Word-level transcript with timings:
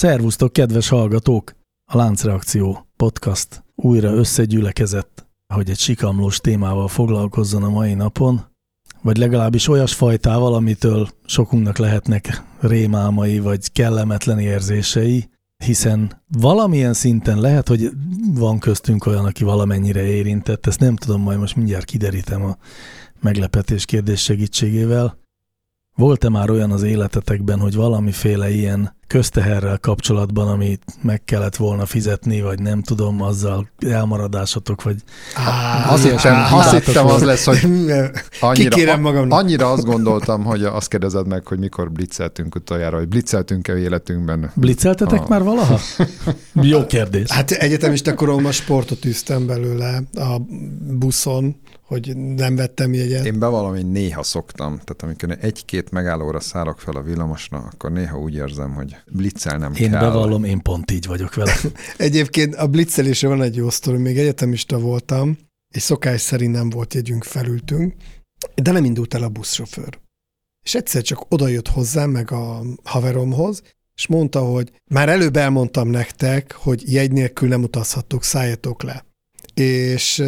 Szervusztok, 0.00 0.52
kedves 0.52 0.88
hallgatók! 0.88 1.54
A 1.84 1.96
Láncreakció 1.96 2.86
podcast 2.96 3.64
újra 3.74 4.12
összegyűlekezett, 4.12 5.26
hogy 5.54 5.70
egy 5.70 5.78
sikamlós 5.78 6.38
témával 6.38 6.88
foglalkozzon 6.88 7.62
a 7.62 7.70
mai 7.70 7.94
napon, 7.94 8.40
vagy 9.02 9.16
legalábbis 9.16 9.68
olyas 9.68 9.94
fajtával, 9.94 10.54
amitől 10.54 11.08
sokunknak 11.24 11.78
lehetnek 11.78 12.42
rémálmai 12.60 13.38
vagy 13.38 13.72
kellemetlen 13.72 14.38
érzései, 14.38 15.28
hiszen 15.64 16.22
valamilyen 16.38 16.94
szinten 16.94 17.40
lehet, 17.40 17.68
hogy 17.68 17.90
van 18.34 18.58
köztünk 18.58 19.06
olyan, 19.06 19.24
aki 19.24 19.44
valamennyire 19.44 20.02
érintett, 20.02 20.66
ezt 20.66 20.80
nem 20.80 20.96
tudom, 20.96 21.22
majd 21.22 21.38
most 21.38 21.56
mindjárt 21.56 21.84
kiderítem 21.84 22.44
a 22.44 22.56
meglepetés 23.20 23.84
kérdés 23.84 24.22
segítségével. 24.22 25.18
Volt-e 26.00 26.28
már 26.28 26.50
olyan 26.50 26.70
az 26.70 26.82
életetekben, 26.82 27.58
hogy 27.58 27.74
valamiféle 27.74 28.50
ilyen 28.50 28.96
közteherrel 29.06 29.78
kapcsolatban, 29.78 30.48
amit 30.48 30.82
meg 31.02 31.24
kellett 31.24 31.56
volna 31.56 31.86
fizetni, 31.86 32.40
vagy 32.40 32.58
nem 32.58 32.82
tudom, 32.82 33.22
azzal 33.22 33.68
elmaradásotok, 33.78 34.82
vagy... 34.82 34.96
Á, 35.34 35.92
azt 35.92 36.02
hittem, 36.02 36.36
azt 36.50 36.84
hittem 36.84 37.06
az 37.06 37.22
lesz, 37.22 37.44
hogy 37.44 37.58
annyira, 38.40 38.96
magamnak. 38.96 39.38
annyira 39.38 39.70
azt 39.70 39.84
gondoltam, 39.84 40.44
hogy 40.44 40.64
azt 40.64 40.88
kérdezed 40.88 41.26
meg, 41.26 41.46
hogy 41.46 41.58
mikor 41.58 41.90
blitzeltünk 41.90 42.54
utoljára, 42.54 42.96
hogy 42.96 43.08
blitzeltünk-e 43.08 43.76
életünkben. 43.76 44.50
Blitzeltetek 44.54 45.20
A- 45.20 45.26
már 45.28 45.42
valaha? 45.42 45.78
Jó 46.72 46.86
kérdés. 46.86 47.30
Hát 47.30 47.50
egyetemista 47.50 48.14
koromban 48.14 48.52
sportot 48.52 49.04
üztem 49.04 49.46
belőle 49.46 50.02
a 50.14 50.36
buszon, 50.98 51.56
hogy 51.90 52.16
nem 52.16 52.56
vettem 52.56 52.94
jegyet. 52.94 53.24
Én 53.26 53.38
bevallom, 53.38 53.70
hogy 53.70 53.90
néha 53.90 54.22
szoktam, 54.22 54.68
tehát 54.68 55.02
amikor 55.02 55.36
egy-két 55.40 55.90
megállóra 55.90 56.40
szállok 56.40 56.80
fel 56.80 56.94
a 56.94 57.02
villamosra, 57.02 57.58
akkor 57.72 57.92
néha 57.92 58.18
úgy 58.18 58.34
érzem, 58.34 58.74
hogy 58.74 58.96
blitzelnem 59.12 59.72
Én 59.74 59.90
kell. 59.90 60.00
bevallom, 60.00 60.44
én 60.44 60.62
pont 60.62 60.90
így 60.90 61.06
vagyok 61.06 61.34
vele. 61.34 61.54
Egyébként 61.96 62.54
a 62.54 62.66
blitzelésre 62.66 63.28
van 63.28 63.42
egy 63.42 63.56
jó 63.56 63.70
sztori, 63.70 63.96
még 63.96 64.18
egyetemista 64.18 64.78
voltam, 64.78 65.38
és 65.74 65.82
szokás 65.82 66.20
szerint 66.20 66.52
nem 66.52 66.70
volt 66.70 66.94
jegyünk, 66.94 67.24
felültünk, 67.24 67.94
de 68.54 68.70
nem 68.70 68.84
indult 68.84 69.14
el 69.14 69.22
a 69.22 69.28
buszsofőr. 69.28 69.98
És 70.64 70.74
egyszer 70.74 71.02
csak 71.02 71.24
odajött 71.28 71.68
hozzám, 71.68 72.10
meg 72.10 72.32
a 72.32 72.62
haveromhoz, 72.84 73.62
és 73.94 74.06
mondta, 74.06 74.40
hogy 74.40 74.72
már 74.90 75.08
előbb 75.08 75.36
elmondtam 75.36 75.88
nektek, 75.88 76.52
hogy 76.52 76.92
jegy 76.92 77.12
nélkül 77.12 77.48
nem 77.48 77.62
utazhattok, 77.62 78.24
szálljatok 78.24 78.82
le. 78.82 79.04
És 79.54 80.22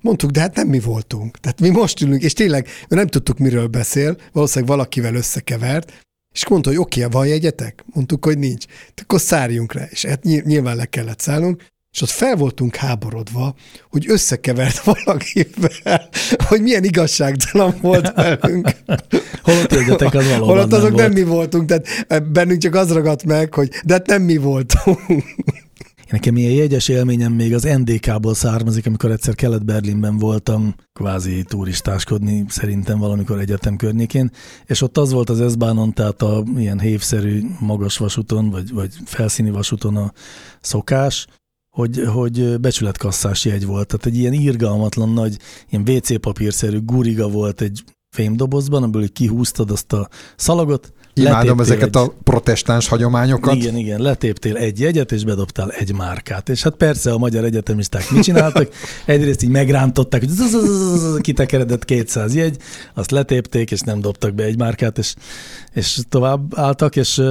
mondtuk, 0.00 0.30
de 0.30 0.40
hát 0.40 0.56
nem 0.56 0.68
mi 0.68 0.80
voltunk. 0.80 1.38
Tehát 1.38 1.60
mi 1.60 1.68
most 1.68 2.00
ülünk, 2.00 2.22
és 2.22 2.32
tényleg 2.32 2.68
nem 2.88 3.06
tudtuk, 3.06 3.38
miről 3.38 3.66
beszél, 3.66 4.16
valószínűleg 4.32 4.76
valakivel 4.76 5.14
összekevert, 5.14 5.92
és 6.32 6.48
mondta, 6.48 6.68
hogy 6.68 6.78
oké, 6.78 7.04
van 7.10 7.26
jegyetek? 7.26 7.84
Mondtuk, 7.94 8.24
hogy 8.24 8.38
nincs. 8.38 8.64
Akkor 9.02 9.20
szárjunk 9.20 9.72
le. 9.72 9.88
És 9.90 10.04
hát 10.04 10.22
ny- 10.24 10.44
nyilván 10.44 10.76
le 10.76 10.84
kellett 10.84 11.20
szállnunk, 11.20 11.64
és 11.92 12.02
ott 12.02 12.08
fel 12.08 12.36
voltunk 12.36 12.76
háborodva, 12.76 13.54
hogy 13.90 14.10
összekevert 14.10 14.84
valakivel, 15.04 16.08
hogy 16.46 16.62
milyen 16.62 16.84
igazságtalan 16.84 17.74
volt 17.80 18.12
velünk. 18.14 18.70
Holott 19.42 19.72
jegyetek, 19.72 20.14
az 20.14 20.28
valóban 20.28 20.48
Holott 20.48 20.72
azok 20.72 20.94
nem 20.94 20.96
nem, 20.96 21.10
volt. 21.10 21.14
mi 21.14 21.22
voltunk, 21.22 21.68
tehát 21.68 21.86
eh, 22.08 22.20
bennünk 22.20 22.60
csak 22.60 22.74
az 22.74 22.92
ragadt 22.92 23.24
meg, 23.24 23.54
hogy 23.54 23.70
de 23.84 23.92
hát 23.92 24.06
nem 24.06 24.22
mi 24.22 24.36
voltunk. 24.36 25.00
Nekem 26.12 26.36
ilyen 26.36 26.52
jegyes 26.52 26.88
élményem 26.88 27.32
még 27.32 27.54
az 27.54 27.62
NDK-ból 27.62 28.34
származik, 28.34 28.86
amikor 28.86 29.10
egyszer 29.10 29.34
Kelet-Berlinben 29.34 30.18
voltam, 30.18 30.74
kvázi 30.92 31.42
turistáskodni 31.42 32.44
szerintem 32.48 32.98
valamikor 32.98 33.38
egyetem 33.38 33.76
környékén, 33.76 34.30
és 34.66 34.82
ott 34.82 34.98
az 34.98 35.12
volt 35.12 35.30
az 35.30 35.52
S-bánon, 35.52 35.92
tehát 35.92 36.22
a 36.22 36.44
ilyen 36.56 36.80
hévszerű 36.80 37.42
magas 37.60 37.96
vasúton, 37.96 38.50
vagy, 38.50 38.72
vagy 38.72 38.94
felszíni 39.04 39.50
vasúton 39.50 39.96
a 39.96 40.12
szokás, 40.60 41.26
hogy, 41.76 42.02
hogy 42.06 42.60
becsületkasszás 42.60 43.44
jegy 43.44 43.66
volt. 43.66 43.86
Tehát 43.86 44.06
egy 44.06 44.16
ilyen 44.16 44.32
irgalmatlan 44.32 45.08
nagy, 45.08 45.36
ilyen 45.70 45.88
WC 45.88 46.20
papírszerű 46.20 46.80
guriga 46.84 47.28
volt 47.28 47.60
egy 47.60 47.84
fémdobozban, 48.14 48.82
amiből 48.82 49.12
kihúztad 49.12 49.70
azt 49.70 49.92
a 49.92 50.08
szalagot, 50.36 50.92
Imádom 51.14 51.60
ezeket 51.60 51.96
egy- 51.96 52.02
a 52.02 52.14
protestáns 52.24 52.88
hagyományokat. 52.88 53.54
igen, 53.54 53.76
igen, 53.76 54.00
letéptél 54.00 54.56
egy 54.56 54.80
jegyet, 54.80 55.12
és 55.12 55.24
bedobtál 55.24 55.70
egy 55.70 55.94
márkát. 55.94 56.48
És 56.48 56.62
hát 56.62 56.74
persze 56.74 57.12
a 57.12 57.18
magyar 57.18 57.44
egyetemisták 57.44 58.10
mit 58.10 58.22
csináltak? 58.22 58.68
Egyrészt 59.04 59.42
így 59.42 59.48
megrántották, 59.48 60.20
hogy 60.20 60.30
kitekeredett 61.20 61.84
200 61.84 62.34
jegy, 62.34 62.56
azt 62.94 63.10
letépték, 63.10 63.70
és 63.70 63.80
nem 63.80 64.00
dobtak 64.00 64.34
be 64.34 64.44
egy 64.44 64.58
márkát, 64.58 64.98
és, 64.98 65.14
és 65.72 65.98
tovább 66.08 66.58
álltak, 66.58 66.96
és, 66.96 67.22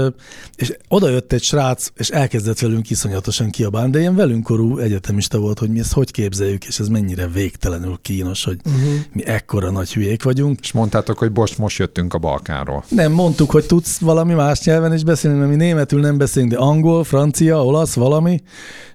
és 0.56 0.78
oda 0.88 1.10
jött 1.10 1.34
egy 1.34 1.44
srác, 1.44 1.88
és 1.96 2.10
elkezdett 2.10 2.60
velünk 2.60 2.90
iszonyatosan 2.90 3.50
kiabálni, 3.50 3.92
de 3.92 4.00
ilyen 4.00 4.16
velünk 4.16 4.44
korú 4.44 4.78
egyetemista 4.78 5.38
volt, 5.38 5.60
hogy 5.60 5.70
mi 5.70 5.80
ezt 5.80 5.94
hogy 5.94 6.12
képzeljük, 6.12 6.66
és 6.66 6.80
ez 6.80 6.88
mennyire 6.88 7.28
végtelenül 7.28 8.00
kínos, 8.02 8.44
hogy 8.44 8.60
uh-huh. 8.66 8.94
mi 9.14 9.26
ekkora 9.26 9.72
nagy 9.72 9.94
hülyék 9.94 10.24
vagyunk. 10.24 10.60
És 10.62 10.72
mondtátok, 10.72 11.18
hogy 11.18 11.32
most, 11.34 11.58
most 11.58 11.78
jöttünk 11.78 12.14
a 12.14 12.18
Balkánról. 12.18 12.84
Nem, 12.88 13.12
mondtuk, 13.12 13.52
hogy 13.52 13.66
tudsz 13.72 14.00
valami 14.00 14.34
más 14.34 14.64
nyelven 14.64 14.94
is 14.94 15.04
beszélni, 15.04 15.38
mert 15.38 15.50
mi 15.50 15.56
németül 15.56 16.00
nem 16.00 16.18
beszélünk, 16.18 16.52
de 16.52 16.58
angol, 16.58 17.04
francia, 17.04 17.66
olasz, 17.66 17.94
valami, 17.94 18.42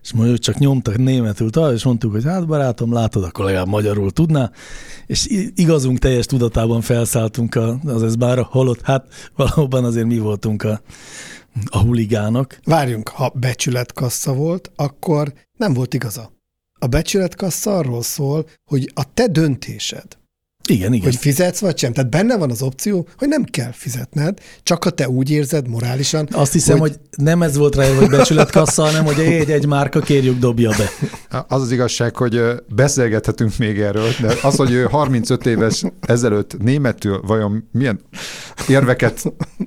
és 0.03 0.13
mondjuk 0.13 0.39
csak 0.39 0.59
nyomtak 0.59 0.97
németül 0.97 1.51
tovább, 1.51 1.73
és 1.73 1.85
mondtuk, 1.85 2.13
hogy 2.13 2.25
hát 2.25 2.47
barátom, 2.47 2.93
látod, 2.93 3.25
akkor 3.25 3.45
legalább 3.45 3.69
magyarul 3.69 4.11
tudná, 4.11 4.51
és 5.07 5.27
igazunk 5.55 5.99
teljes 5.99 6.27
tudatában 6.27 6.81
felszálltunk 6.81 7.55
a, 7.55 7.79
az 7.85 8.03
eszbára, 8.03 8.49
holott 8.51 8.81
hát 8.83 9.07
valóban 9.37 9.85
azért 9.85 10.07
mi 10.07 10.19
voltunk 10.19 10.63
a, 10.63 10.81
a 11.67 11.79
huligánok. 11.79 12.59
Várjunk, 12.65 13.09
ha 13.09 13.33
becsületkassa 13.35 14.33
volt, 14.35 14.71
akkor 14.75 15.33
nem 15.59 15.73
volt 15.73 15.95
igaza. 15.95 16.33
A 16.79 16.87
becsületkassa 16.87 17.77
arról 17.77 18.03
szól, 18.03 18.47
hogy 18.71 18.91
a 18.95 19.13
te 19.15 19.27
döntésed, 19.27 20.07
Igen, 20.67 20.93
igen. 20.93 21.05
hogy 21.05 21.17
fizetsz 21.17 21.61
vagy 21.61 21.79
sem. 21.79 21.93
Tehát 21.93 22.11
benne 22.11 22.37
van 22.37 22.51
az 22.51 22.63
opció, 22.63 23.09
hogy 23.19 23.29
nem 23.29 23.45
kell 23.45 23.71
fizetned, 23.73 24.39
csak 24.63 24.85
ha 24.85 24.91
te 24.91 25.09
úgy 25.09 25.31
érzed 25.31 25.69
morálisan. 25.69 26.29
Azt 26.31 26.53
hiszem, 26.53 26.79
hogy, 26.79 26.89
hogy 26.91 27.25
nem 27.25 27.43
ez 27.43 27.57
volt 27.57 27.75
rá, 27.75 27.95
hogy 27.95 28.09
becsületkassa, 28.09 28.83
hanem 28.85 29.05
hogy 29.05 29.19
egy, 29.19 29.51
egy 29.51 29.67
márka, 29.67 30.01
kérjük, 30.01 30.39
dobja 30.39 30.71
be. 30.79 30.91
Az 31.49 31.63
az 31.63 31.73
igazság, 31.73 32.17
hogy 32.17 32.41
beszélgethetünk 32.75 33.59
még 33.59 33.81
erről, 33.81 34.09
de 34.21 34.35
az, 34.43 34.57
hogy 34.57 34.73
ő 34.73 34.85
35 34.85 35.47
éves 35.47 35.83
ezelőtt 36.01 36.59
németül 36.63 37.21
vajon 37.27 37.69
milyen 37.73 38.01
érveket 38.69 39.23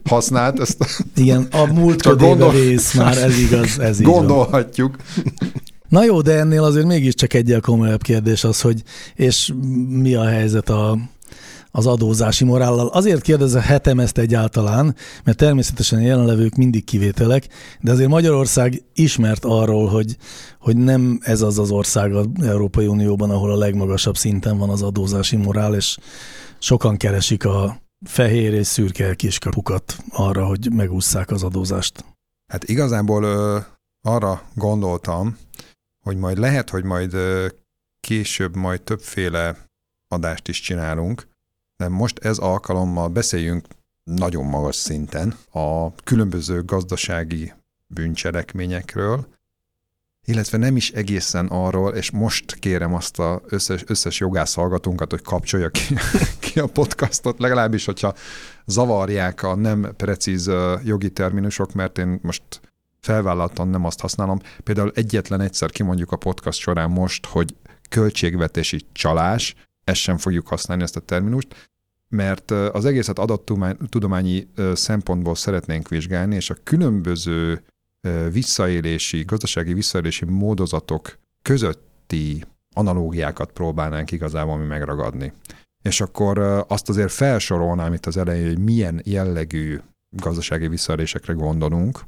használt, 0.09 0.59
ezt 0.59 1.05
Igen, 1.15 1.47
a 1.51 1.65
múlt 1.73 2.01
Csak 2.01 2.11
ködébe 2.11 2.29
gondol- 2.29 2.53
vész 2.53 2.93
már, 2.93 3.17
ez 3.17 3.39
igaz, 3.39 3.79
ez 3.79 3.99
így 3.99 4.05
van. 4.05 4.15
Na 5.89 6.03
jó, 6.03 6.21
de 6.21 6.39
ennél 6.39 6.63
azért 6.63 6.85
mégiscsak 6.85 7.33
egyel 7.33 7.61
komolyabb 7.61 8.01
kérdés 8.01 8.43
az, 8.43 8.61
hogy 8.61 8.83
és 9.15 9.53
mi 9.89 10.13
a 10.13 10.25
helyzet 10.25 10.69
a, 10.69 10.97
az 11.71 11.87
adózási 11.87 12.43
morállal. 12.43 12.87
Azért 12.87 13.21
kérdezhetem 13.21 13.99
ezt 13.99 14.17
egyáltalán, 14.17 14.95
mert 15.23 15.37
természetesen 15.37 16.01
jelenlevők 16.01 16.55
mindig 16.55 16.83
kivételek, 16.83 17.47
de 17.81 17.91
azért 17.91 18.09
Magyarország 18.09 18.81
ismert 18.93 19.45
arról, 19.45 19.87
hogy, 19.87 20.17
hogy 20.59 20.77
nem 20.77 21.19
ez 21.21 21.41
az 21.41 21.59
az 21.59 21.71
ország 21.71 22.13
az 22.13 22.27
Európai 22.41 22.87
Unióban, 22.87 23.29
ahol 23.29 23.51
a 23.51 23.57
legmagasabb 23.57 24.17
szinten 24.17 24.57
van 24.57 24.69
az 24.69 24.81
adózási 24.81 25.35
morál, 25.35 25.75
és 25.75 25.97
sokan 26.59 26.97
keresik 26.97 27.45
a 27.45 27.81
fehér 28.05 28.53
és 28.53 28.67
szürke 28.67 29.15
kiskapukat 29.15 29.97
arra, 30.09 30.45
hogy 30.45 30.67
megússzák 30.71 31.31
az 31.31 31.43
adózást. 31.43 32.05
Hát 32.51 32.63
igazából 32.63 33.23
ö, 33.23 33.57
arra 34.01 34.41
gondoltam, 34.55 35.37
hogy 36.01 36.17
majd 36.17 36.37
lehet, 36.37 36.69
hogy 36.69 36.83
majd 36.83 37.15
később 37.99 38.55
majd 38.55 38.81
többféle 38.81 39.57
adást 40.07 40.47
is 40.47 40.59
csinálunk, 40.59 41.27
de 41.77 41.87
most 41.87 42.19
ez 42.19 42.37
alkalommal 42.37 43.09
beszéljünk 43.09 43.67
nagyon 44.03 44.45
magas 44.45 44.75
szinten 44.75 45.37
a 45.51 45.93
különböző 45.95 46.63
gazdasági 46.63 47.53
bűncselekményekről, 47.87 49.27
illetve 50.25 50.57
nem 50.57 50.75
is 50.75 50.91
egészen 50.91 51.47
arról, 51.47 51.95
és 51.95 52.11
most 52.11 52.53
kérem 52.53 52.93
azt 52.93 53.19
az 53.19 53.39
összes, 53.45 53.83
összes 53.87 54.19
jogász 54.19 54.53
hallgatónkat, 54.53 55.09
hogy 55.09 55.21
kapcsolja 55.21 55.69
ki, 55.69 55.95
ki 56.39 56.59
a 56.59 56.67
podcastot, 56.67 57.39
legalábbis, 57.39 57.85
hogyha 57.85 58.15
zavarják 58.65 59.43
a 59.43 59.55
nem 59.55 59.93
precíz 59.97 60.51
jogi 60.83 61.11
terminusok, 61.11 61.73
mert 61.73 61.97
én 61.97 62.19
most 62.21 62.43
felvállaltan 62.99 63.67
nem 63.67 63.85
azt 63.85 63.99
használom. 63.99 64.39
Például 64.63 64.91
egyetlen 64.95 65.41
egyszer 65.41 65.69
kimondjuk 65.69 66.11
a 66.11 66.17
podcast 66.17 66.59
során 66.59 66.89
most, 66.89 67.25
hogy 67.25 67.55
költségvetési 67.89 68.85
csalás, 68.91 69.55
ezt 69.83 69.99
sem 69.99 70.17
fogjuk 70.17 70.47
használni, 70.47 70.83
ezt 70.83 70.95
a 70.95 70.99
terminust, 70.99 71.69
mert 72.07 72.51
az 72.51 72.85
egészet 72.85 73.19
adattudományi 73.19 74.47
szempontból 74.73 75.35
szeretnénk 75.35 75.87
vizsgálni, 75.87 76.35
és 76.35 76.49
a 76.49 76.55
különböző 76.63 77.63
visszaélési, 78.31 79.23
gazdasági 79.23 79.73
visszaélési 79.73 80.25
módozatok 80.25 81.17
közötti 81.41 82.43
analógiákat 82.73 83.51
próbálnánk 83.51 84.11
igazából 84.11 84.57
mi 84.57 84.65
megragadni. 84.65 85.33
És 85.83 86.01
akkor 86.01 86.65
azt 86.67 86.89
azért 86.89 87.11
felsorolnám 87.11 87.93
itt 87.93 88.05
az 88.05 88.17
elején, 88.17 88.47
hogy 88.47 88.59
milyen 88.59 89.01
jellegű 89.05 89.79
gazdasági 90.09 90.67
visszaélésekre 90.67 91.33
gondolunk. 91.33 91.99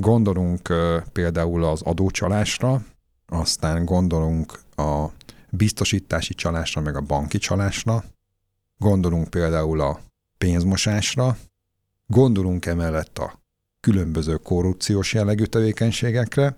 Gondolunk 0.00 0.68
például 1.12 1.64
az 1.64 1.82
adócsalásra, 1.82 2.82
aztán 3.26 3.84
gondolunk 3.84 4.60
a 4.76 5.06
biztosítási 5.50 6.34
csalásra, 6.34 6.80
meg 6.80 6.96
a 6.96 7.00
banki 7.00 7.38
csalásra, 7.38 8.04
gondolunk 8.76 9.28
például 9.28 9.80
a 9.80 10.00
pénzmosásra, 10.38 11.36
gondolunk 12.06 12.66
emellett 12.66 13.18
a 13.18 13.40
különböző 13.80 14.36
korrupciós 14.36 15.14
jellegű 15.14 15.44
tevékenységekre, 15.44 16.56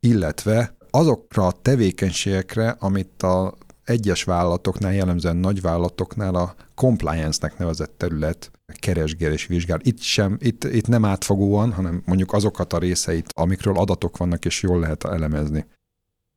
illetve 0.00 0.76
azokra 0.90 1.46
a 1.46 1.52
tevékenységekre, 1.62 2.70
amit 2.70 3.22
a 3.22 3.54
egyes 3.84 4.24
vállalatoknál, 4.24 4.94
jellemzően 4.94 5.36
nagyvállalatoknál 5.36 6.34
a 6.34 6.54
compliance-nek 6.74 7.58
nevezett 7.58 7.94
terület 7.96 8.50
keresgél 8.78 9.32
és 9.32 9.46
vizsgál. 9.46 9.78
Itt 9.82 10.00
sem, 10.00 10.36
itt, 10.40 10.64
itt 10.64 10.86
nem 10.86 11.04
átfogóan, 11.04 11.72
hanem 11.72 12.02
mondjuk 12.04 12.32
azokat 12.32 12.72
a 12.72 12.78
részeit, 12.78 13.32
amikről 13.34 13.76
adatok 13.76 14.16
vannak, 14.16 14.44
és 14.44 14.62
jól 14.62 14.80
lehet 14.80 15.04
elemezni. 15.04 15.66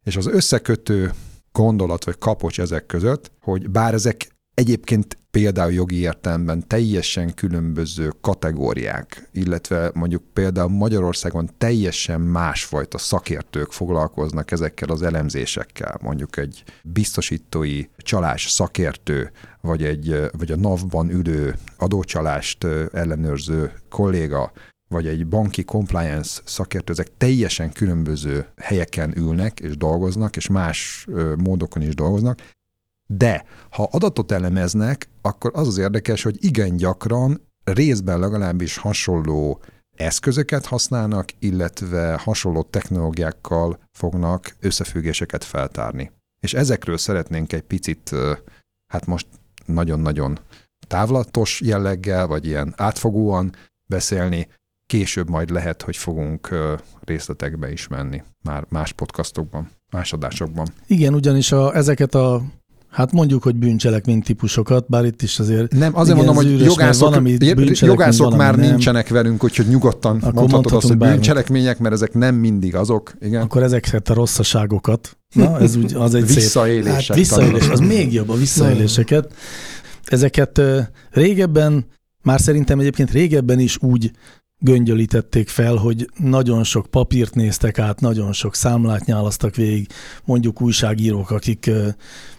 És 0.05 0.15
az 0.15 0.27
összekötő 0.27 1.11
gondolat 1.51 2.05
vagy 2.05 2.17
kapocs 2.17 2.59
ezek 2.59 2.85
között, 2.85 3.31
hogy 3.41 3.69
bár 3.69 3.93
ezek 3.93 4.34
Egyébként 4.55 5.17
például 5.31 5.71
jogi 5.71 5.95
értelemben 5.95 6.67
teljesen 6.67 7.33
különböző 7.33 8.11
kategóriák, 8.21 9.29
illetve 9.31 9.91
mondjuk 9.93 10.23
például 10.33 10.69
Magyarországon 10.69 11.49
teljesen 11.57 12.21
másfajta 12.21 12.97
szakértők 12.97 13.71
foglalkoznak 13.71 14.51
ezekkel 14.51 14.89
az 14.89 15.01
elemzésekkel. 15.01 15.99
Mondjuk 16.01 16.37
egy 16.37 16.63
biztosítói 16.83 17.83
csalás 17.97 18.49
szakértő, 18.49 19.31
vagy, 19.61 19.83
egy, 19.83 20.29
vagy 20.37 20.51
a 20.51 20.55
NAV-ban 20.55 21.09
ülő 21.09 21.55
adócsalást 21.77 22.63
ellenőrző 22.93 23.71
kolléga, 23.89 24.51
vagy 24.87 25.07
egy 25.07 25.27
banki 25.27 25.63
compliance 25.63 26.41
szakértő, 26.45 26.91
ezek 26.91 27.17
teljesen 27.17 27.71
különböző 27.71 28.45
helyeken 28.57 29.17
ülnek 29.17 29.59
és 29.59 29.77
dolgoznak, 29.77 30.35
és 30.35 30.47
más 30.47 31.07
módokon 31.37 31.81
is 31.81 31.95
dolgoznak, 31.95 32.39
de 33.07 33.45
ha 33.69 33.89
adatot 33.91 34.31
elemeznek, 34.31 35.09
akkor 35.21 35.51
az 35.53 35.67
az 35.67 35.77
érdekes, 35.77 36.23
hogy 36.23 36.43
igen 36.43 36.75
gyakran 36.75 37.41
részben 37.63 38.19
legalábbis 38.19 38.77
hasonló 38.77 39.61
eszközöket 39.95 40.65
használnak, 40.65 41.29
illetve 41.39 42.19
hasonló 42.23 42.63
technológiákkal 42.63 43.79
fognak 43.91 44.55
összefüggéseket 44.59 45.43
feltárni. 45.43 46.11
És 46.39 46.53
ezekről 46.53 46.97
szeretnénk 46.97 47.53
egy 47.53 47.61
picit, 47.61 48.11
hát 48.87 49.05
most 49.05 49.27
nagyon-nagyon 49.65 50.39
távlatos 50.87 51.61
jelleggel, 51.61 52.27
vagy 52.27 52.45
ilyen 52.45 52.73
átfogóan 52.77 53.55
beszélni, 53.85 54.47
később 54.85 55.29
majd 55.29 55.49
lehet, 55.49 55.81
hogy 55.81 55.97
fogunk 55.97 56.55
részletekbe 57.03 57.71
is 57.71 57.87
menni 57.87 58.23
már 58.43 58.65
más 58.69 58.91
podcastokban, 58.91 59.69
más 59.91 60.13
adásokban. 60.13 60.67
Igen, 60.87 61.13
ugyanis 61.13 61.51
a, 61.51 61.75
ezeket 61.75 62.15
a 62.15 62.41
Hát 62.95 63.11
mondjuk, 63.11 63.43
hogy 63.43 63.55
bűncselekmény 63.55 64.21
típusokat, 64.21 64.85
bár 64.87 65.05
itt 65.05 65.21
is 65.21 65.39
azért... 65.39 65.71
Nem, 65.71 65.95
azért 65.95 66.17
mondom, 66.17 66.35
hogy 66.35 66.59
jogászok, 66.59 67.13
van, 67.13 67.27
jogászok 67.81 68.35
már 68.35 68.55
nem. 68.55 68.69
nincsenek 68.69 69.07
velünk, 69.07 69.43
úgyhogy 69.43 69.67
nyugodtan 69.67 70.17
Akkor 70.17 70.33
mondhatod 70.33 70.73
azt, 70.73 70.87
hogy 70.87 70.97
bűncselekmények, 70.97 71.79
mert 71.79 71.93
ezek 71.93 72.13
nem 72.13 72.35
mindig 72.35 72.75
azok. 72.75 73.13
Igen. 73.21 73.41
Akkor 73.41 73.63
ezeket 73.63 74.09
a 74.09 74.13
rosszaságokat, 74.13 75.17
na, 75.33 75.59
ez 75.59 75.75
úgy, 75.75 75.93
az 75.93 76.15
egy 76.15 76.33
Visszaélések. 76.33 77.07
Hát, 77.07 77.17
visszaélés, 77.17 77.69
az 77.69 77.79
még 77.79 78.13
jobb 78.13 78.29
a 78.29 78.35
visszaéléseket. 78.35 79.33
Ezeket 80.05 80.61
régebben, 81.11 81.85
már 82.21 82.39
szerintem 82.39 82.79
egyébként 82.79 83.11
régebben 83.11 83.59
is 83.59 83.77
úgy 83.81 84.11
göngyölítették 84.59 85.49
fel, 85.49 85.75
hogy 85.75 86.09
nagyon 86.17 86.63
sok 86.63 86.85
papírt 86.85 87.35
néztek 87.35 87.79
át, 87.79 87.99
nagyon 87.99 88.33
sok 88.33 88.55
számlát 88.55 89.05
nyálasztak 89.05 89.55
végig, 89.55 89.87
mondjuk 90.25 90.61
újságírók, 90.61 91.31
akik 91.31 91.71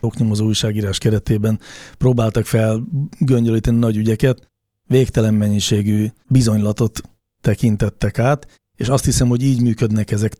oknyomozó 0.00 0.46
újságírás 0.46 0.98
keretében 0.98 1.60
próbáltak 1.98 2.46
fel 2.46 2.82
göngyölíteni 3.18 3.78
nagy 3.78 3.96
ügyeket, 3.96 4.50
végtelen 4.86 5.34
mennyiségű 5.34 6.06
bizonylatot 6.28 7.00
tekintettek 7.40 8.18
át, 8.18 8.60
és 8.76 8.88
azt 8.88 9.04
hiszem, 9.04 9.28
hogy 9.28 9.42
így 9.42 9.62
működnek 9.62 10.10
ezek. 10.10 10.32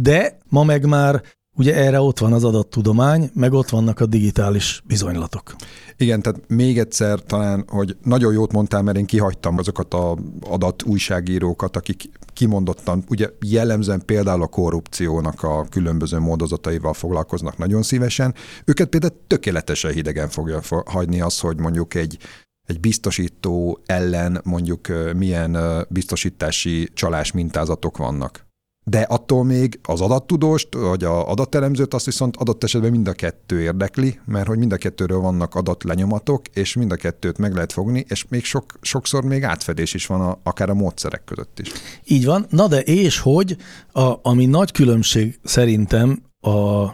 De 0.00 0.38
ma 0.48 0.64
meg 0.64 0.86
már 0.86 1.22
Ugye 1.58 1.74
erre 1.74 2.00
ott 2.00 2.18
van 2.18 2.32
az 2.32 2.44
adattudomány, 2.44 3.30
meg 3.34 3.52
ott 3.52 3.68
vannak 3.68 4.00
a 4.00 4.06
digitális 4.06 4.82
bizonylatok. 4.86 5.54
Igen, 5.96 6.22
tehát 6.22 6.40
még 6.48 6.78
egyszer 6.78 7.20
talán, 7.20 7.64
hogy 7.68 7.96
nagyon 8.02 8.32
jót 8.32 8.52
mondtál, 8.52 8.82
mert 8.82 8.96
én 8.96 9.06
kihagytam 9.06 9.58
azokat 9.58 9.94
a 9.94 10.16
adat 10.40 10.82
újságírókat, 10.82 11.76
akik 11.76 12.10
kimondottan, 12.32 13.04
ugye 13.08 13.28
jellemzően 13.40 14.02
például 14.04 14.42
a 14.42 14.46
korrupciónak 14.46 15.42
a 15.42 15.66
különböző 15.70 16.18
módozataival 16.18 16.92
foglalkoznak 16.92 17.58
nagyon 17.58 17.82
szívesen. 17.82 18.34
Őket 18.64 18.88
például 18.88 19.20
tökéletesen 19.26 19.92
hidegen 19.92 20.28
fogja 20.28 20.60
hagyni 20.84 21.20
az, 21.20 21.40
hogy 21.40 21.58
mondjuk 21.58 21.94
egy 21.94 22.18
egy 22.66 22.80
biztosító 22.80 23.80
ellen 23.86 24.40
mondjuk 24.44 24.88
milyen 25.16 25.58
biztosítási 25.88 26.88
csalás 26.94 27.32
mintázatok 27.32 27.96
vannak 27.96 28.47
de 28.88 29.00
attól 29.00 29.44
még 29.44 29.80
az 29.82 30.00
adattudóst, 30.00 30.74
vagy 30.74 31.04
a 31.04 31.30
adatelemzőt 31.30 31.94
azt 31.94 32.04
viszont 32.04 32.36
adott 32.36 32.64
esetben 32.64 32.90
mind 32.90 33.08
a 33.08 33.12
kettő 33.12 33.60
érdekli, 33.60 34.18
mert 34.24 34.46
hogy 34.46 34.58
mind 34.58 34.72
a 34.72 34.76
kettőről 34.76 35.18
vannak 35.18 35.54
adatlenyomatok, 35.54 36.42
és 36.52 36.74
mind 36.74 36.92
a 36.92 36.96
kettőt 36.96 37.38
meg 37.38 37.54
lehet 37.54 37.72
fogni, 37.72 38.04
és 38.08 38.24
még 38.28 38.44
sok, 38.44 38.64
sokszor 38.80 39.24
még 39.24 39.42
átfedés 39.42 39.94
is 39.94 40.06
van 40.06 40.20
a, 40.20 40.38
akár 40.42 40.70
a 40.70 40.74
módszerek 40.74 41.24
között 41.24 41.58
is. 41.58 41.72
Így 42.04 42.24
van. 42.24 42.46
Na 42.50 42.68
de 42.68 42.80
és 42.80 43.18
hogy, 43.18 43.56
a, 43.92 44.12
ami 44.22 44.46
nagy 44.46 44.72
különbség 44.72 45.38
szerintem 45.42 46.22
a 46.40 46.86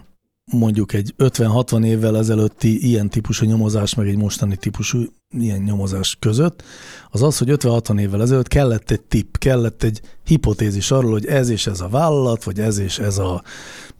mondjuk 0.53 0.93
egy 0.93 1.15
50-60 1.19 1.85
évvel 1.85 2.17
ezelőtti 2.19 2.87
ilyen 2.87 3.11
típusú 3.11 3.47
nyomozás, 3.47 3.95
meg 3.95 4.09
egy 4.09 4.17
mostani 4.17 4.57
típusú 4.57 5.05
ilyen 5.39 5.61
nyomozás 5.61 6.17
között, 6.21 6.63
az 7.11 7.23
az, 7.23 7.39
hogy 7.39 7.49
50-60 7.51 8.01
évvel 8.01 8.23
ezelőtt 8.23 8.49
kellett 8.49 8.91
egy 8.91 9.01
tipp, 9.01 9.37
kellett 9.37 9.83
egy 9.83 10.01
hipotézis 10.25 10.91
arról, 10.91 11.11
hogy 11.11 11.27
ez 11.27 11.49
és 11.49 11.67
ez 11.67 11.81
a 11.81 11.89
vállalat, 11.89 12.45
vagy 12.45 12.61
ez 12.61 12.79
és 12.79 12.99
ez 12.99 13.19
a 13.19 13.43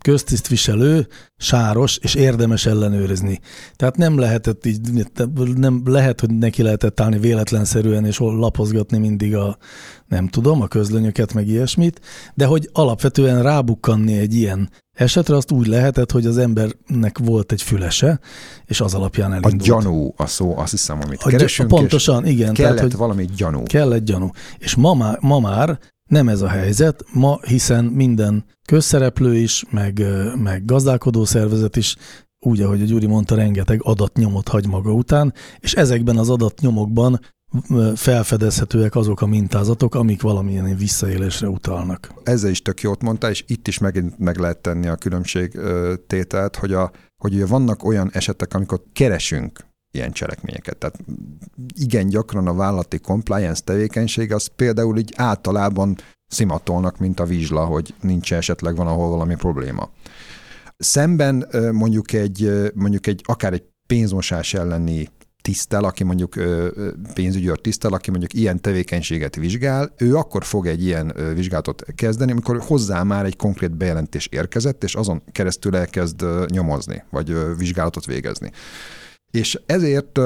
köztisztviselő 0.05 1.07
sáros, 1.37 1.99
és 2.03 2.15
érdemes 2.15 2.67
ellenőrizni. 2.67 3.41
Tehát 3.77 3.97
nem 3.97 4.19
lehetett 4.19 4.67
így, 4.67 4.81
nem 5.57 5.83
lehet, 5.85 6.21
hogy 6.21 6.31
neki 6.31 6.63
lehetett 6.63 7.01
állni 7.01 7.19
véletlenszerűen, 7.19 8.05
és 8.05 8.19
lapozgatni 8.19 8.99
mindig 8.99 9.37
a, 9.37 9.57
nem 10.07 10.29
tudom, 10.29 10.63
a 10.63 10.67
közlönyöket, 10.67 11.35
meg 11.35 11.49
ilyesmit, 11.49 12.01
de 12.35 12.47
hogy 12.47 12.69
alapvetően 12.73 13.43
rábukkanni 13.43 14.19
egy 14.19 14.35
ilyen 14.35 14.71
esetre 14.95 15.37
azt 15.37 15.51
úgy 15.51 15.67
lehetett, 15.67 16.11
hogy 16.11 16.27
az 16.27 16.39
embernek 16.39 17.19
volt 17.19 17.53
egy 17.53 17.63
fülese, 17.63 18.21
és 18.65 18.81
az 18.81 18.95
alapján 18.95 19.33
elindult. 19.33 19.61
A 19.61 19.65
gyanú 19.65 20.15
a 20.17 20.27
szó, 20.27 20.59
azt 20.59 20.71
hiszem, 20.71 20.99
amit 21.05 21.23
a 21.23 21.29
keresünk. 21.29 21.69
Pontosan, 21.69 22.27
igen. 22.27 22.55
Kellett 22.55 22.75
tehát, 22.75 22.91
hogy 22.91 22.99
valami 22.99 23.29
gyanú. 23.37 23.63
Kellett 23.63 24.05
gyanú. 24.05 24.31
És 24.59 24.75
ma, 24.75 24.95
má, 24.95 25.17
ma 25.21 25.39
már 25.39 25.79
nem 26.11 26.29
ez 26.29 26.41
a 26.41 26.49
helyzet, 26.49 27.05
ma 27.13 27.39
hiszen 27.43 27.85
minden 27.85 28.45
közszereplő 28.67 29.37
is, 29.37 29.65
meg, 29.71 30.03
meg 30.43 30.65
gazdálkodó 30.65 31.25
szervezet 31.25 31.77
is 31.77 31.97
úgy, 32.39 32.61
ahogy 32.61 32.83
a 32.83 32.85
Gyuri 32.85 33.07
mondta, 33.07 33.35
rengeteg 33.35 33.81
adatnyomot 33.83 34.49
hagy 34.49 34.67
maga 34.67 34.93
után, 34.93 35.35
és 35.59 35.75
ezekben 35.75 36.17
az 36.17 36.31
adatnyomokban 36.31 37.21
felfedezhetőek 37.95 38.97
azok 38.97 39.21
a 39.21 39.27
mintázatok, 39.27 39.95
amik 39.95 40.23
valamilyen 40.23 40.77
visszaélésre 40.77 41.49
utalnak. 41.49 42.15
Ezzel 42.23 42.51
is 42.51 42.63
tök 42.63 42.81
jót 42.81 43.03
mondta, 43.03 43.31
és 43.31 43.45
itt 43.47 43.69
is 43.69 43.79
megint 43.79 44.19
meg 44.19 44.39
lehet 44.39 44.59
tenni 44.59 44.87
a 44.87 44.97
különbségtételt, 44.97 46.57
hogy, 46.57 46.73
a, 46.73 46.91
hogy 47.17 47.35
ugye 47.35 47.47
vannak 47.47 47.85
olyan 47.85 48.11
esetek, 48.13 48.55
amikor 48.55 48.83
keresünk 48.93 49.73
ilyen 49.95 50.13
cselekményeket. 50.13 50.77
Tehát 50.77 50.99
igen 51.75 52.09
gyakran 52.09 52.47
a 52.47 52.55
vállalati 52.55 52.99
compliance 52.99 53.63
tevékenység 53.65 54.33
az 54.33 54.47
például 54.47 54.99
így 54.99 55.13
általában 55.17 55.97
szimatolnak, 56.27 56.99
mint 56.99 57.21
a 57.21 57.25
vizsla, 57.25 57.65
hogy 57.65 57.95
nincs 58.01 58.33
esetleg 58.33 58.77
van, 58.77 58.87
ahol 58.87 59.09
valami 59.09 59.35
probléma. 59.35 59.91
Szemben 60.77 61.49
mondjuk 61.73 62.13
egy, 62.13 62.71
mondjuk 62.75 63.07
egy 63.07 63.23
akár 63.25 63.53
egy 63.53 63.65
pénzmosás 63.87 64.55
elleni 64.55 65.09
tisztel, 65.43 65.85
aki 65.85 66.05
mondjuk 66.05 66.35
pénzügyőr 67.15 67.59
tisztel, 67.59 67.93
aki 67.93 68.11
mondjuk 68.11 68.33
ilyen 68.33 68.61
tevékenységet 68.61 69.37
vizsgál, 69.37 69.95
ő 69.97 70.17
akkor 70.17 70.45
fog 70.45 70.67
egy 70.67 70.85
ilyen 70.85 71.15
vizsgálatot 71.35 71.83
kezdeni, 71.95 72.31
amikor 72.31 72.61
hozzá 72.61 73.03
már 73.03 73.25
egy 73.25 73.37
konkrét 73.37 73.77
bejelentés 73.77 74.27
érkezett, 74.27 74.85
és 74.85 74.95
azon 74.95 75.23
keresztül 75.33 75.77
elkezd 75.77 76.25
nyomozni, 76.51 77.03
vagy 77.11 77.57
vizsgálatot 77.57 78.07
végezni. 78.07 78.51
És 79.35 79.59
ezért 79.67 80.21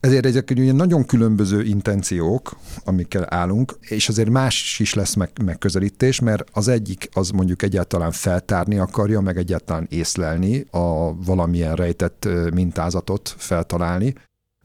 ezért 0.00 0.26
ezek 0.26 0.50
ugye 0.50 0.72
nagyon 0.72 1.04
különböző 1.04 1.62
intenciók, 1.62 2.56
amikkel 2.84 3.26
állunk, 3.28 3.78
és 3.80 4.08
azért 4.08 4.30
más 4.30 4.78
is 4.78 4.94
lesz 4.94 5.14
meg, 5.14 5.30
megközelítés, 5.44 6.20
mert 6.20 6.48
az 6.52 6.68
egyik 6.68 7.08
az 7.12 7.30
mondjuk 7.30 7.62
egyáltalán 7.62 8.10
feltárni 8.10 8.78
akarja, 8.78 9.20
meg 9.20 9.36
egyáltalán 9.36 9.86
észlelni 9.90 10.64
a 10.70 11.14
valamilyen 11.24 11.74
rejtett 11.74 12.28
mintázatot 12.54 13.34
feltalálni, 13.38 14.14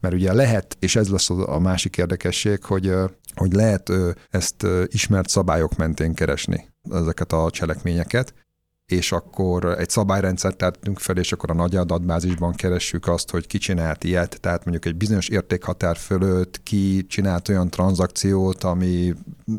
mert 0.00 0.14
ugye 0.14 0.32
lehet, 0.32 0.76
és 0.80 0.96
ez 0.96 1.08
lesz 1.08 1.30
a 1.30 1.58
másik 1.58 1.96
érdekesség, 1.96 2.64
hogy, 2.64 2.94
hogy 3.34 3.52
lehet 3.52 3.92
ezt 4.30 4.66
ismert 4.86 5.28
szabályok 5.28 5.76
mentén 5.76 6.14
keresni 6.14 6.68
ezeket 6.90 7.32
a 7.32 7.50
cselekményeket, 7.50 8.34
és 8.90 9.12
akkor 9.12 9.64
egy 9.78 9.88
szabályrendszert 9.88 10.56
tettünk 10.56 10.98
fel, 10.98 11.16
és 11.16 11.32
akkor 11.32 11.50
a 11.50 11.54
nagy 11.54 11.76
adatbázisban 11.76 12.54
keressük 12.54 13.08
azt, 13.08 13.30
hogy 13.30 13.46
ki 13.46 13.58
csinált 13.58 14.04
ilyet, 14.04 14.40
tehát 14.40 14.64
mondjuk 14.64 14.84
egy 14.84 14.96
bizonyos 14.96 15.28
értékhatár 15.28 15.96
fölött 15.96 16.62
ki 16.62 17.06
csinált 17.06 17.48
olyan 17.48 17.70
tranzakciót, 17.70 18.64
ami 18.64 19.14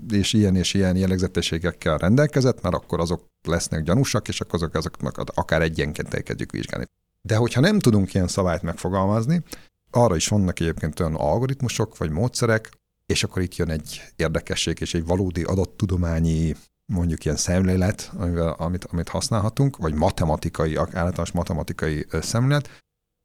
és 0.09 0.33
ilyen 0.33 0.55
és 0.55 0.73
ilyen 0.73 0.95
jellegzetességekkel 0.95 1.97
rendelkezett, 1.97 2.61
mert 2.61 2.75
akkor 2.75 3.00
azok 3.00 3.25
lesznek 3.47 3.83
gyanúsak, 3.83 4.27
és 4.27 4.41
akkor 4.41 4.63
azok, 4.63 4.75
azok 4.75 4.97
akár 5.25 5.61
egyenként 5.61 6.13
elkezdjük 6.13 6.51
vizsgálni. 6.51 6.85
De 7.21 7.35
hogyha 7.35 7.61
nem 7.61 7.79
tudunk 7.79 8.13
ilyen 8.13 8.27
szabályt 8.27 8.61
megfogalmazni, 8.61 9.43
arra 9.91 10.15
is 10.15 10.27
vannak 10.27 10.59
egyébként 10.59 11.00
olyan 11.00 11.15
algoritmusok 11.15 11.97
vagy 11.97 12.09
módszerek, 12.09 12.69
és 13.05 13.23
akkor 13.23 13.41
itt 13.41 13.55
jön 13.55 13.69
egy 13.69 14.01
érdekesség 14.15 14.77
és 14.81 14.93
egy 14.93 15.05
valódi 15.05 15.43
adattudományi 15.43 16.55
mondjuk 16.91 17.25
ilyen 17.25 17.38
szemlélet, 17.38 18.12
amivel, 18.17 18.55
amit, 18.57 18.86
amit 18.86 19.10
használhatunk, 19.10 19.77
vagy 19.77 19.93
matematikai, 19.93 20.75
általános 20.75 21.31
matematikai 21.31 22.05
szemlélet, 22.12 22.69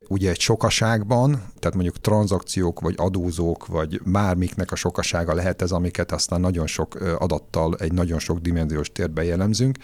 ugye 0.08 0.30
egy 0.30 0.40
sokaságban, 0.40 1.30
tehát 1.30 1.74
mondjuk 1.74 2.00
tranzakciók, 2.00 2.80
vagy 2.80 2.94
adózók, 2.96 3.66
vagy 3.66 4.02
bármiknek 4.02 4.72
a 4.72 4.76
sokasága 4.76 5.34
lehet 5.34 5.62
ez, 5.62 5.70
amiket 5.70 6.12
aztán 6.12 6.40
nagyon 6.40 6.66
sok 6.66 6.94
adattal 7.18 7.74
egy 7.78 7.92
nagyon 7.92 8.18
sok 8.18 8.38
dimenziós 8.38 8.92
térben 8.92 9.24
jellemzünk. 9.24 9.78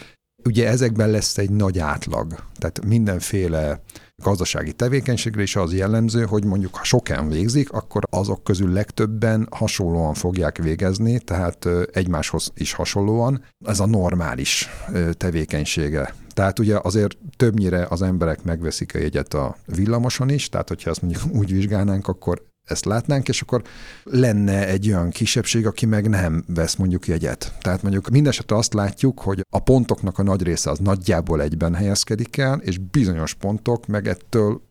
Ugye 0.44 0.68
ezekben 0.68 1.10
lesz 1.10 1.38
egy 1.38 1.50
nagy 1.50 1.78
átlag, 1.78 2.34
tehát 2.58 2.84
mindenféle 2.84 3.80
gazdasági 4.22 4.72
tevékenységre 4.72 5.42
is 5.42 5.56
az 5.56 5.74
jellemző, 5.74 6.24
hogy 6.24 6.44
mondjuk 6.44 6.74
ha 6.74 6.84
sokan 6.84 7.28
végzik, 7.28 7.72
akkor 7.72 8.02
azok 8.10 8.44
közül 8.44 8.72
legtöbben 8.72 9.48
hasonlóan 9.50 10.14
fogják 10.14 10.58
végezni, 10.58 11.18
tehát 11.18 11.68
egymáshoz 11.92 12.52
is 12.54 12.72
hasonlóan. 12.72 13.44
Ez 13.64 13.80
a 13.80 13.86
normális 13.86 14.68
tevékenysége. 15.16 16.14
Tehát 16.34 16.58
ugye 16.58 16.78
azért 16.82 17.16
többnyire 17.36 17.86
az 17.88 18.02
emberek 18.02 18.42
megveszik 18.42 18.94
a 18.94 18.98
jegyet 18.98 19.34
a 19.34 19.56
villamoson 19.66 20.28
is, 20.28 20.48
tehát 20.48 20.68
hogyha 20.68 20.90
ezt 20.90 21.02
mondjuk 21.02 21.22
úgy 21.40 21.52
vizsgálnánk, 21.52 22.08
akkor 22.08 22.42
ezt 22.64 22.84
látnánk, 22.84 23.28
és 23.28 23.40
akkor 23.40 23.62
lenne 24.02 24.66
egy 24.66 24.88
olyan 24.88 25.10
kisebbség, 25.10 25.66
aki 25.66 25.86
meg 25.86 26.08
nem 26.08 26.44
vesz 26.46 26.74
mondjuk 26.74 27.06
jegyet. 27.06 27.54
Tehát 27.60 27.82
mondjuk 27.82 28.08
mindesetre 28.08 28.56
azt 28.56 28.74
látjuk, 28.74 29.20
hogy 29.20 29.44
a 29.50 29.58
pontoknak 29.58 30.18
a 30.18 30.22
nagy 30.22 30.42
része 30.42 30.70
az 30.70 30.78
nagyjából 30.78 31.42
egyben 31.42 31.74
helyezkedik 31.74 32.36
el, 32.36 32.58
és 32.58 32.78
bizonyos 32.78 33.34
pontok 33.34 33.86
meg 33.86 34.08
ettől 34.08 34.62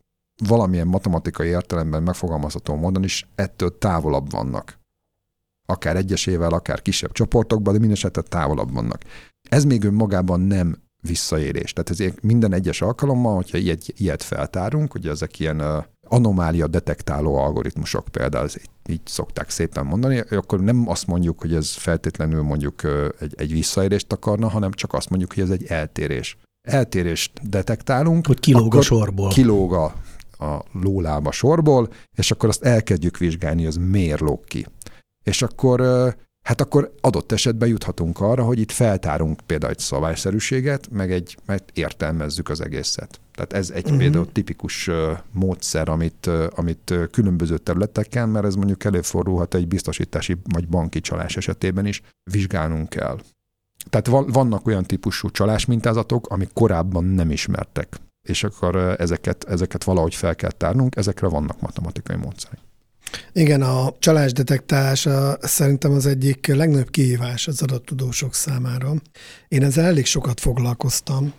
valamilyen 0.46 0.86
matematikai 0.86 1.48
értelemben 1.48 2.02
megfogalmazható 2.02 2.74
módon 2.74 3.04
is 3.04 3.28
ettől 3.34 3.78
távolabb 3.78 4.30
vannak. 4.30 4.80
Akár 5.66 5.96
egyesével, 5.96 6.52
akár 6.52 6.82
kisebb 6.82 7.12
csoportokban, 7.12 7.72
de 7.72 7.80
mindesetre 7.80 8.22
távolabb 8.22 8.72
vannak. 8.72 9.02
Ez 9.48 9.64
még 9.64 9.84
önmagában 9.84 10.40
nem 10.40 10.82
visszaérés. 11.02 11.72
Tehát 11.72 11.90
ezért 11.90 12.22
minden 12.22 12.52
egyes 12.52 12.80
alkalommal, 12.80 13.34
hogyha 13.34 13.58
ilyet, 13.58 13.84
ilyet 13.86 14.22
feltárunk, 14.22 14.92
hogy 14.92 15.08
ezek 15.08 15.38
ilyen 15.38 15.86
anomália 16.12 16.66
detektáló 16.66 17.36
algoritmusok 17.36 18.08
például, 18.08 18.44
ez 18.44 18.56
így, 18.56 18.94
így 18.94 19.00
szokták 19.04 19.50
szépen 19.50 19.86
mondani, 19.86 20.18
akkor 20.18 20.60
nem 20.60 20.88
azt 20.88 21.06
mondjuk, 21.06 21.40
hogy 21.40 21.54
ez 21.54 21.70
feltétlenül 21.70 22.42
mondjuk 22.42 22.82
egy, 23.20 23.34
egy 23.36 23.52
visszaérést 23.52 24.12
akarna, 24.12 24.48
hanem 24.48 24.72
csak 24.72 24.92
azt 24.92 25.08
mondjuk, 25.08 25.34
hogy 25.34 25.42
ez 25.42 25.50
egy 25.50 25.64
eltérés. 25.66 26.36
Eltérést 26.68 27.48
detektálunk. 27.48 28.26
Hogy 28.26 28.40
kilóg 28.40 28.74
a 28.74 28.80
sorból. 28.80 29.28
Kilóg 29.28 29.72
a, 29.72 29.84
a 30.44 30.64
lólába 30.72 31.32
sorból, 31.32 31.88
és 32.16 32.30
akkor 32.30 32.48
azt 32.48 32.64
elkezdjük 32.64 33.18
vizsgálni, 33.18 33.58
hogy 33.58 33.68
az 33.68 33.76
miért 33.76 34.20
lóg 34.20 34.44
ki. 34.44 34.66
És 35.24 35.42
akkor 35.42 35.80
hát 36.42 36.60
akkor 36.60 36.94
adott 37.00 37.32
esetben 37.32 37.68
juthatunk 37.68 38.20
arra, 38.20 38.44
hogy 38.44 38.58
itt 38.58 38.70
feltárunk 38.70 39.40
például 39.46 39.72
egy 39.72 39.78
szabályszerűséget, 39.78 40.88
meg 40.90 41.12
egy, 41.12 41.36
mert 41.46 41.70
értelmezzük 41.74 42.48
az 42.48 42.60
egészet. 42.60 43.20
Tehát 43.34 43.52
ez 43.52 43.70
egy 43.70 43.84
uh-huh. 43.84 43.98
például 43.98 44.32
tipikus 44.32 44.90
módszer, 45.30 45.88
amit, 45.88 46.30
amit 46.54 46.94
különböző 47.10 47.58
területeken, 47.58 48.28
mert 48.28 48.46
ez 48.46 48.54
mondjuk 48.54 48.84
előfordulhat 48.84 49.54
egy 49.54 49.68
biztosítási 49.68 50.36
vagy 50.44 50.68
banki 50.68 51.00
csalás 51.00 51.36
esetében 51.36 51.86
is, 51.86 52.02
vizsgálnunk 52.30 52.88
kell. 52.88 53.18
Tehát 53.90 54.06
vannak 54.32 54.66
olyan 54.66 54.84
típusú 54.84 55.30
csalásmintázatok, 55.30 56.28
amik 56.28 56.50
korábban 56.52 57.04
nem 57.04 57.30
ismertek, 57.30 58.00
és 58.28 58.44
akkor 58.44 58.76
ezeket, 58.76 59.44
ezeket 59.44 59.84
valahogy 59.84 60.14
fel 60.14 60.34
kell 60.34 60.50
tárnunk, 60.50 60.96
ezekre 60.96 61.28
vannak 61.28 61.60
matematikai 61.60 62.16
módszerek. 62.16 62.58
Igen, 63.32 63.62
a 63.62 63.94
csalás 63.98 64.32
detektálása 64.32 65.38
szerintem 65.40 65.92
az 65.92 66.06
egyik 66.06 66.46
legnagyobb 66.46 66.90
kihívás 66.90 67.48
az 67.48 67.62
adattudósok 67.62 68.34
számára. 68.34 68.94
Én 69.48 69.62
ezzel 69.62 69.84
elég 69.84 70.06
sokat 70.06 70.40
foglalkoztam, 70.40 71.32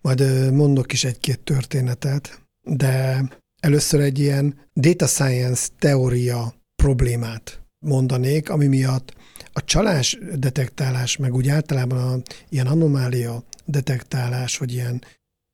majd 0.00 0.50
mondok 0.52 0.92
is 0.92 1.04
egy-két 1.04 1.40
történetet, 1.40 2.40
de 2.62 3.24
először 3.62 4.00
egy 4.00 4.18
ilyen 4.18 4.54
data 4.74 5.06
science 5.06 5.68
teória 5.78 6.54
problémát 6.82 7.60
mondanék, 7.78 8.50
ami 8.50 8.66
miatt 8.66 9.14
a 9.52 9.64
csalás 9.64 10.18
detektálás, 10.34 11.16
meg 11.16 11.34
úgy 11.34 11.48
általában 11.48 11.98
a 11.98 12.22
ilyen 12.48 12.66
anomália 12.66 13.44
detektálás, 13.64 14.58
vagy 14.58 14.72
ilyen 14.72 15.02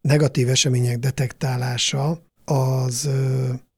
negatív 0.00 0.48
események 0.48 0.98
detektálása, 0.98 2.22
az 2.44 3.08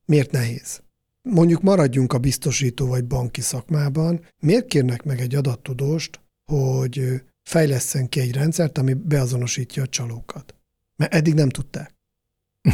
miért 0.04 0.30
nehéz? 0.30 0.82
Mondjuk 1.22 1.62
maradjunk 1.62 2.12
a 2.12 2.18
biztosító 2.18 2.86
vagy 2.86 3.04
banki 3.04 3.40
szakmában, 3.40 4.26
miért 4.40 4.66
kérnek 4.66 5.02
meg 5.02 5.20
egy 5.20 5.34
adattudóst, 5.34 6.20
hogy 6.44 7.22
fejleszten 7.42 8.08
ki 8.08 8.20
egy 8.20 8.32
rendszert, 8.32 8.78
ami 8.78 8.94
beazonosítja 8.94 9.82
a 9.82 9.86
csalókat? 9.86 10.54
Mert 10.96 11.14
eddig 11.14 11.34
nem 11.34 11.48
tudták. 11.48 11.94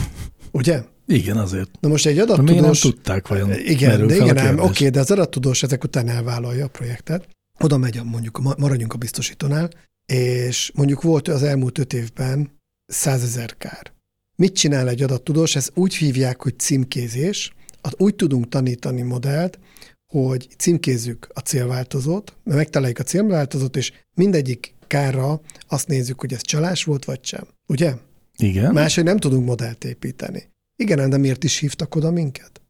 Ugye? 0.52 0.82
Igen, 1.06 1.36
azért. 1.36 1.70
Na 1.80 1.88
most 1.88 2.06
egy 2.06 2.18
adattudós... 2.18 2.50
Miért 2.50 2.64
nem 2.64 2.72
tudták 2.72 3.28
vajon? 3.28 3.52
Igen, 3.52 4.06
de 4.06 4.14
igen, 4.14 4.34
nem, 4.34 4.58
oké, 4.58 4.88
de 4.88 5.00
az 5.00 5.10
adattudós 5.10 5.62
ezek 5.62 5.84
után 5.84 6.08
elvállalja 6.08 6.64
a 6.64 6.68
projektet, 6.68 7.28
oda 7.58 7.76
megy, 7.76 8.00
mondjuk 8.04 8.56
maradjunk 8.58 8.92
a 8.92 8.98
biztosítónál, 8.98 9.70
és 10.06 10.72
mondjuk 10.74 11.02
volt 11.02 11.28
az 11.28 11.42
elmúlt 11.42 11.78
öt 11.78 11.92
évben 11.92 12.60
százezer 12.86 13.56
kár. 13.56 13.92
Mit 14.36 14.54
csinál 14.54 14.88
egy 14.88 15.02
adattudós? 15.02 15.56
Ez 15.56 15.70
úgy 15.74 15.94
hívják, 15.94 16.42
hogy 16.42 16.58
címkézés, 16.58 17.52
úgy 17.96 18.14
tudunk 18.14 18.48
tanítani 18.48 19.02
modellt, 19.02 19.58
hogy 20.06 20.48
címkézzük 20.58 21.28
a 21.34 21.40
célváltozót, 21.40 22.36
megtaláljuk 22.44 22.98
a 22.98 23.02
célváltozót, 23.02 23.76
és 23.76 23.92
mindegyik 24.14 24.74
kárra 24.86 25.40
azt 25.68 25.88
nézzük, 25.88 26.20
hogy 26.20 26.32
ez 26.32 26.40
csalás 26.40 26.84
volt, 26.84 27.04
vagy 27.04 27.24
sem. 27.24 27.46
Ugye? 27.66 27.94
Igen. 28.36 28.72
Máshogy 28.72 29.04
nem 29.04 29.16
tudunk 29.16 29.46
modellt 29.46 29.84
építeni. 29.84 30.50
Igen, 30.76 31.10
de 31.10 31.16
miért 31.16 31.44
is 31.44 31.58
hívtak 31.58 31.94
oda 31.94 32.10
minket? 32.10 32.60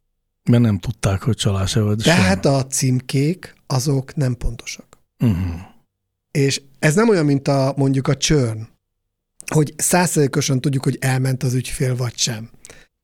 Mert 0.49 0.63
nem 0.63 0.79
tudták, 0.79 1.21
hogy 1.21 1.35
csalás-e 1.35 1.81
vagy 1.81 1.97
Tehát 1.97 2.43
sem. 2.43 2.53
a 2.53 2.65
címkék, 2.65 3.55
azok 3.67 4.15
nem 4.15 4.35
pontosak. 4.37 4.97
Uh-huh. 5.23 5.59
És 6.31 6.61
ez 6.79 6.95
nem 6.95 7.09
olyan, 7.09 7.25
mint 7.25 7.47
a 7.47 7.73
mondjuk 7.77 8.07
a 8.07 8.17
csörn, 8.17 8.67
hogy 9.45 9.73
százszerzékosan 9.77 10.61
tudjuk, 10.61 10.83
hogy 10.83 10.97
elment 11.01 11.43
az 11.43 11.53
ügyfél, 11.53 11.95
vagy 11.95 12.17
sem. 12.17 12.49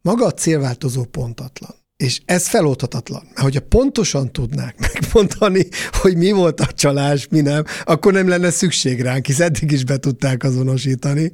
Maga 0.02 0.26
a 0.26 0.34
célváltozó 0.34 1.04
pontatlan. 1.04 1.76
És 1.98 2.22
ez 2.26 2.48
feloldhatatlan. 2.48 3.24
Mert 3.24 3.40
hogyha 3.40 3.62
pontosan 3.62 4.32
tudnák 4.32 4.76
megmondani, 4.80 5.68
hogy 6.02 6.18
mi 6.18 6.32
volt 6.32 6.60
a 6.60 6.66
csalás, 6.66 7.28
mi 7.28 7.42
nem, 7.42 7.64
akkor 7.84 8.14
nem 8.14 8.28
lenne 8.28 8.50
szükség 8.50 9.02
ránk, 9.02 9.26
hisz 9.26 9.40
eddig 9.40 9.72
is 9.72 9.84
be 9.84 9.98
tudták 9.98 10.44
azonosítani. 10.44 11.30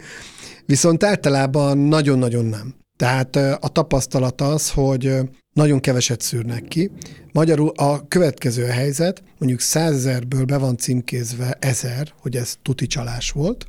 Viszont 0.65 1.03
általában 1.03 1.77
nagyon-nagyon 1.77 2.45
nem. 2.45 2.75
Tehát 2.97 3.35
a 3.35 3.67
tapasztalat 3.67 4.41
az, 4.41 4.69
hogy 4.69 5.15
nagyon 5.53 5.79
keveset 5.79 6.21
szűrnek 6.21 6.63
ki. 6.63 6.91
Magyarul 7.31 7.71
a 7.75 8.07
következő 8.07 8.65
helyzet, 8.65 9.23
mondjuk 9.37 9.61
százezerből 9.61 10.45
be 10.45 10.57
van 10.57 10.77
címkézve 10.77 11.57
ezer, 11.59 12.13
hogy 12.19 12.35
ez 12.35 12.55
tuti 12.61 12.87
csalás 12.87 13.31
volt, 13.31 13.65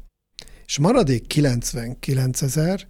és 0.67 0.79
maradék 0.79 1.27
99 1.27 2.43
ezer, 2.43 2.87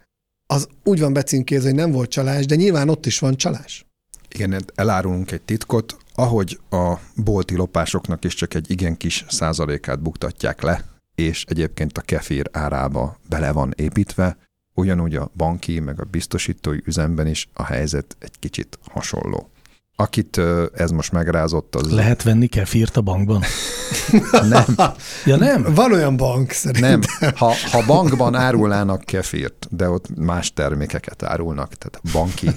az 0.46 0.68
úgy 0.84 1.00
van 1.00 1.12
becímkézve, 1.12 1.68
hogy 1.68 1.78
nem 1.78 1.90
volt 1.90 2.10
csalás, 2.10 2.46
de 2.46 2.54
nyilván 2.54 2.88
ott 2.88 3.06
is 3.06 3.18
van 3.18 3.36
csalás. 3.36 3.86
Igen, 4.34 4.64
elárulunk 4.74 5.30
egy 5.30 5.42
titkot, 5.42 5.96
ahogy 6.14 6.58
a 6.70 6.94
bolti 7.16 7.56
lopásoknak 7.56 8.24
is 8.24 8.34
csak 8.34 8.54
egy 8.54 8.70
igen 8.70 8.96
kis 8.96 9.24
százalékát 9.28 10.02
buktatják 10.02 10.62
le, 10.62 10.84
és 11.14 11.44
egyébként 11.48 11.98
a 11.98 12.00
kefir 12.00 12.48
árába 12.52 13.18
bele 13.28 13.52
van 13.52 13.72
építve, 13.76 14.36
ugyanúgy 14.74 15.16
a 15.16 15.30
banki, 15.36 15.80
meg 15.80 16.00
a 16.00 16.04
biztosítói 16.04 16.78
üzemben 16.84 17.26
is 17.26 17.48
a 17.52 17.64
helyzet 17.64 18.16
egy 18.18 18.38
kicsit 18.38 18.78
hasonló. 18.90 19.50
Akit 19.96 20.40
ez 20.74 20.90
most 20.90 21.12
megrázott, 21.12 21.74
az... 21.74 21.90
Lehet 21.90 22.22
venni 22.22 22.46
kefírt 22.46 22.96
a 22.96 23.00
bankban? 23.00 23.42
nem. 24.48 24.64
Ja 25.24 25.36
nem? 25.36 25.74
Van 25.74 25.92
olyan 25.92 26.16
bank 26.16 26.50
szerintem. 26.50 27.00
Nem. 27.20 27.32
Ha, 27.36 27.54
ha 27.70 27.84
bankban 27.86 28.34
árulnának 28.34 29.04
kefírt, 29.04 29.66
de 29.70 29.88
ott 29.88 30.16
más 30.16 30.52
termékeket 30.52 31.22
árulnak, 31.22 31.74
tehát 31.74 32.00
banki, 32.12 32.50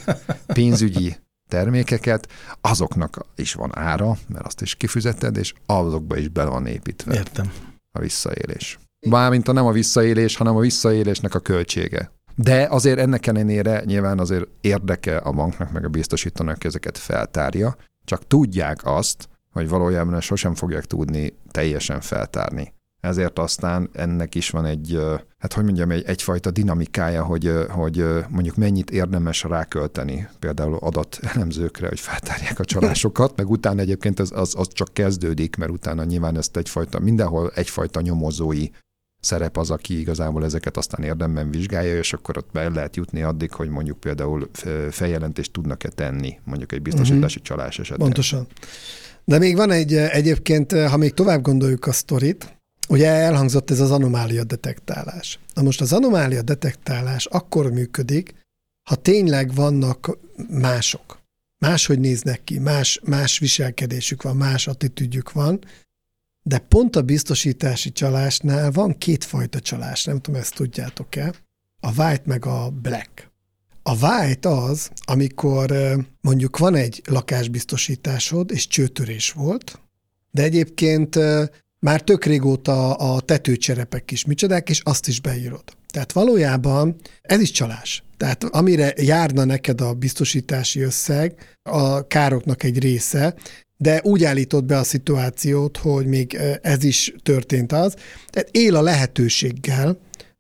pénzügyi 0.46 1.16
termékeket, 1.56 2.28
azoknak 2.62 3.26
is 3.36 3.54
van 3.54 3.78
ára, 3.78 4.18
mert 4.28 4.46
azt 4.46 4.62
is 4.62 4.76
kifizeted, 4.76 5.38
és 5.38 5.54
azokba 5.66 6.18
is 6.18 6.28
bele 6.28 6.50
van 6.50 6.66
építve. 6.66 7.14
Értem. 7.14 7.52
A 7.92 8.00
visszaélés. 8.00 8.80
Bármint 9.10 9.48
a 9.48 9.52
nem 9.52 9.66
a 9.66 9.72
visszaélés, 9.72 10.36
hanem 10.36 10.56
a 10.56 10.60
visszaélésnek 10.60 11.36
a 11.36 11.40
költsége. 11.40 12.12
De 12.36 12.68
azért 12.70 13.00
ennek 13.00 13.28
ellenére 13.28 13.82
nyilván 13.86 14.20
azért 14.20 14.48
érdeke 14.62 15.18
a 15.18 15.32
banknak, 15.32 15.72
meg 15.72 15.86
a 15.86 15.90
biztosítónak 15.90 16.64
ezeket 16.64 16.98
feltárja, 16.98 17.76
csak 18.06 18.28
tudják 18.28 18.80
azt, 18.84 19.30
hogy 19.52 19.70
valójában 19.70 20.22
sosem 20.22 20.56
fogják 20.56 20.86
tudni 20.86 21.34
teljesen 21.52 22.02
feltárni. 22.02 22.74
Ezért 23.06 23.40
aztán 23.40 23.90
ennek 23.94 24.36
is 24.36 24.50
van 24.50 24.66
egy, 24.66 25.00
hát 25.38 25.54
hogy 25.54 25.64
mondjam, 25.64 25.92
egy, 25.92 26.04
egyfajta 26.06 26.52
dinamikája, 26.52 27.24
hogy, 27.24 27.54
hogy 27.70 28.06
mondjuk 28.30 28.56
mennyit 28.56 28.92
érdemes 28.92 29.44
rákölteni 29.44 30.28
például 30.40 30.76
adat 30.76 31.20
elemzőkre, 31.22 31.88
hogy 31.88 32.00
feltárják 32.00 32.60
a 32.60 32.66
csalásokat, 32.66 33.38
meg 33.38 33.50
utána 33.50 33.82
egyébként 33.82 34.20
az, 34.20 34.32
az, 34.36 34.54
az 34.58 34.68
csak 34.72 34.94
kezdődik, 34.94 35.56
mert 35.56 35.72
utána 35.72 36.04
nyilván 36.04 36.38
ezt 36.38 36.58
egyfajta, 36.58 37.00
mindenhol 37.00 37.52
egyfajta 37.56 38.02
nyomozói 38.02 38.68
szerep 39.20 39.58
az, 39.58 39.72
aki 39.72 40.00
igazából 40.00 40.44
ezeket 40.44 40.78
aztán 40.78 41.06
érdemben 41.06 41.50
vizsgálja, 41.50 41.98
és 41.98 42.14
akkor 42.14 42.38
ott 42.38 42.50
be 42.52 42.70
lehet 42.70 42.96
jutni 42.96 43.22
addig, 43.22 43.52
hogy 43.52 43.70
mondjuk 43.70 44.00
például 44.00 44.50
feljelentést 44.90 45.52
tudnak-e 45.52 45.90
tenni, 45.90 46.40
mondjuk 46.44 46.72
egy 46.72 46.82
biztosítási 46.82 47.40
uh-huh. 47.40 47.58
csalás 47.58 47.80
esetén. 47.80 48.06
Pontosan. 48.06 48.48
De 49.24 49.38
még 49.38 49.56
van 49.56 49.72
egy, 49.72 49.94
egyébként, 49.94 50.72
ha 50.72 50.98
még 50.98 51.14
tovább 51.14 51.42
gondoljuk 51.42 51.86
a 51.86 51.92
sztorit, 51.92 52.56
ugye 52.90 53.08
elhangzott 53.08 53.72
ez 53.72 53.80
az 53.80 53.92
anomália 53.92 54.44
detektálás. 54.44 55.40
Na 55.54 55.62
most 55.62 55.82
az 55.82 55.94
anomália 55.94 56.42
detektálás 56.42 57.26
akkor 57.26 57.72
működik, 57.72 58.34
ha 58.84 58.96
tényleg 58.96 59.54
vannak 59.54 60.18
mások. 60.50 61.24
Máshogy 61.58 62.00
néznek 62.00 62.44
ki, 62.44 62.60
más, 62.60 63.00
más 63.04 63.40
viselkedésük 63.40 64.22
van, 64.22 64.36
más 64.36 64.68
attitűdjük 64.68 65.32
van, 65.32 65.60
de 66.42 66.58
pont 66.58 66.96
a 66.96 67.02
biztosítási 67.02 67.92
csalásnál 67.92 68.72
van 68.72 68.98
kétfajta 68.98 69.60
csalás, 69.60 70.04
nem 70.04 70.20
tudom, 70.20 70.42
ezt 70.42 70.56
tudjátok-e, 70.56 71.34
a 71.80 72.02
white 72.02 72.24
meg 72.26 72.46
a 72.46 72.70
black. 72.70 73.32
A 73.84 74.06
white 74.06 74.50
az, 74.50 74.90
amikor 75.06 75.74
mondjuk 76.22 76.58
van 76.58 76.76
egy 76.76 77.02
lakásbiztosításod, 77.06 78.52
és 78.52 78.68
csőtörés 78.68 79.32
volt, 79.32 79.80
de 80.32 80.44
egyébként 80.44 81.20
már 81.86 82.02
tök 82.02 82.26
régóta 82.26 82.94
a 82.94 83.22
tetőcserepek 83.22 84.12
is 84.12 84.26
micsodák, 84.26 84.70
és 84.70 84.82
azt 84.84 85.08
is 85.08 85.22
beírod. 85.22 85.64
Tehát 85.94 86.12
valójában 86.12 86.96
ez 87.22 87.42
is 87.42 87.52
csalás. 87.52 88.04
Tehát 88.18 88.44
amire 88.44 88.94
járna 88.98 89.44
neked 89.44 89.82
a 89.82 89.94
biztosítási 89.94 90.82
összeg, 90.82 91.58
a 91.70 92.08
károknak 92.08 92.64
egy 92.64 92.80
része, 92.80 93.36
de 93.78 94.02
úgy 94.04 94.24
állított 94.24 94.64
be 94.64 94.78
a 94.78 94.84
szituációt, 94.84 95.78
hogy 95.78 96.06
még 96.06 96.38
ez 96.62 96.84
is 96.84 97.14
történt 97.24 97.72
az. 97.72 97.96
Tehát 98.30 98.50
él 98.52 98.76
a 98.76 98.82
lehetőséggel. 98.82 100.00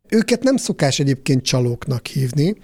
Őket 0.10 0.44
nem 0.44 0.58
szokás 0.58 1.00
egyébként 1.00 1.44
csalóknak 1.44 2.08
hívni. 2.08 2.56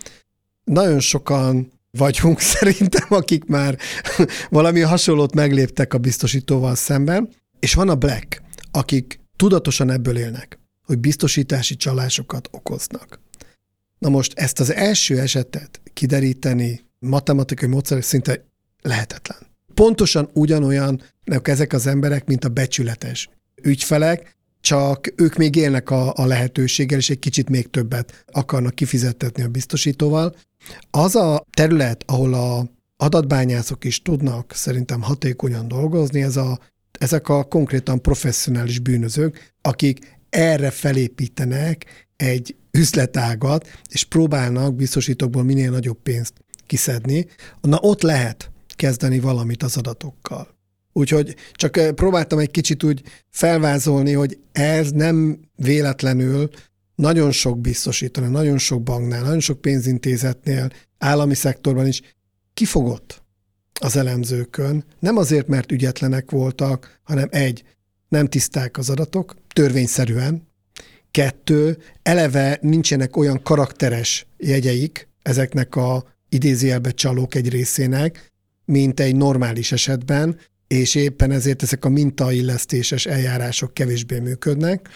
Nagyon 0.64 1.00
sokan 1.00 1.72
vagyunk 1.98 2.40
szerintem, 2.56 3.08
akik 3.10 3.46
már 3.46 3.78
valami 4.50 4.80
hasonlót 4.80 5.34
megléptek 5.36 5.94
a 5.94 5.98
biztosítóval 5.98 6.76
szemben, 6.76 7.30
és 7.60 7.74
van 7.74 7.90
a 7.90 7.96
Black, 7.96 8.42
akik 8.72 9.20
tudatosan 9.36 9.90
ebből 9.90 10.18
élnek, 10.18 10.60
hogy 10.86 11.00
biztosítási 11.00 11.76
csalásokat 11.76 12.48
okoznak. 12.52 13.20
Na 13.98 14.10
most 14.10 14.34
ezt 14.36 14.60
az 14.60 14.74
első 14.74 15.20
esetet 15.20 15.82
kideríteni 15.94 16.82
matematikai 17.00 17.70
módszer 17.70 18.04
szinte 18.04 18.46
lehetetlen 18.82 19.50
pontosan 19.74 20.30
ugyanolyan 20.34 21.02
ezek 21.44 21.74
az 21.74 21.88
emberek, 21.88 22.26
mint 22.26 22.46
a 22.46 22.50
becsületes 22.50 23.30
ügyfelek, 23.62 24.38
csak 24.62 25.14
ők 25.16 25.36
még 25.36 25.56
élnek 25.56 25.90
a, 25.90 26.14
a 26.16 26.26
lehetőséggel, 26.26 26.98
és 26.98 27.10
egy 27.10 27.20
kicsit 27.20 27.50
még 27.50 27.70
többet 27.70 28.24
akarnak 28.32 28.76
kifizettetni 28.76 29.44
a 29.44 29.48
biztosítóval. 29.48 30.36
Az 30.92 31.16
a 31.16 31.46
terület, 31.54 32.04
ahol 32.08 32.34
a 32.34 32.66
adatbányászok 32.98 33.84
is 33.84 34.02
tudnak 34.02 34.52
szerintem 34.54 35.02
hatékonyan 35.02 35.68
dolgozni, 35.68 36.22
ez 36.22 36.38
a, 36.38 36.60
ezek 37.02 37.30
a 37.30 37.44
konkrétan 37.44 38.02
professzionális 38.02 38.80
bűnözők, 38.80 39.54
akik 39.62 40.18
erre 40.30 40.70
felépítenek 40.70 41.86
egy 42.16 42.56
üzletágat, 42.72 43.68
és 43.90 44.04
próbálnak 44.04 44.76
biztosítókból 44.76 45.44
minél 45.44 45.72
nagyobb 45.72 46.02
pénzt 46.04 46.34
kiszedni. 46.68 47.28
Na 47.62 47.78
ott 47.82 48.02
lehet 48.02 48.52
kezdeni 48.76 49.20
valamit 49.20 49.64
az 49.64 49.78
adatokkal. 49.78 50.48
Úgyhogy 50.94 51.36
csak 51.54 51.78
eh, 51.78 51.92
próbáltam 51.92 52.40
egy 52.40 52.52
kicsit 52.52 52.84
úgy 52.84 53.02
felvázolni, 53.30 54.14
hogy 54.14 54.40
ez 54.52 54.92
nem 54.92 55.40
véletlenül 55.56 56.50
nagyon 56.96 57.32
sok 57.32 57.60
biztosítani, 57.60 58.28
nagyon 58.28 58.58
sok 58.58 58.84
banknál, 58.84 59.22
nagyon 59.22 59.40
sok 59.40 59.62
pénzintézetnél, 59.62 60.70
állami 60.98 61.36
szektorban 61.36 61.88
is 61.88 62.02
kifogott 62.54 63.21
az 63.84 63.96
elemzőkön, 63.96 64.84
nem 65.00 65.18
azért, 65.18 65.48
mert 65.48 65.72
ügyetlenek 65.72 66.32
voltak, 66.32 67.00
hanem 67.04 67.28
egy, 67.32 67.64
nem 68.10 68.28
tiszták 68.28 68.78
az 68.78 68.90
adatok, 68.90 69.36
törvényszerűen, 69.54 70.48
kettő, 71.12 71.78
eleve 72.04 72.58
nincsenek 72.62 73.18
olyan 73.18 73.42
karakteres 73.44 74.28
jegyeik 74.38 75.08
ezeknek 75.22 75.76
a 75.76 76.04
idézőjelbe 76.30 76.92
csalók 76.92 77.36
egy 77.36 77.50
részének, 77.50 78.32
mint 78.66 79.00
egy 79.00 79.16
normális 79.16 79.72
esetben, 79.72 80.38
és 80.68 80.96
éppen 80.96 81.32
ezért 81.32 81.64
ezek 81.64 81.86
a 81.86 81.90
mintaillesztéses 81.90 83.06
eljárások 83.06 83.74
kevésbé 83.74 84.20
működnek. 84.20 84.90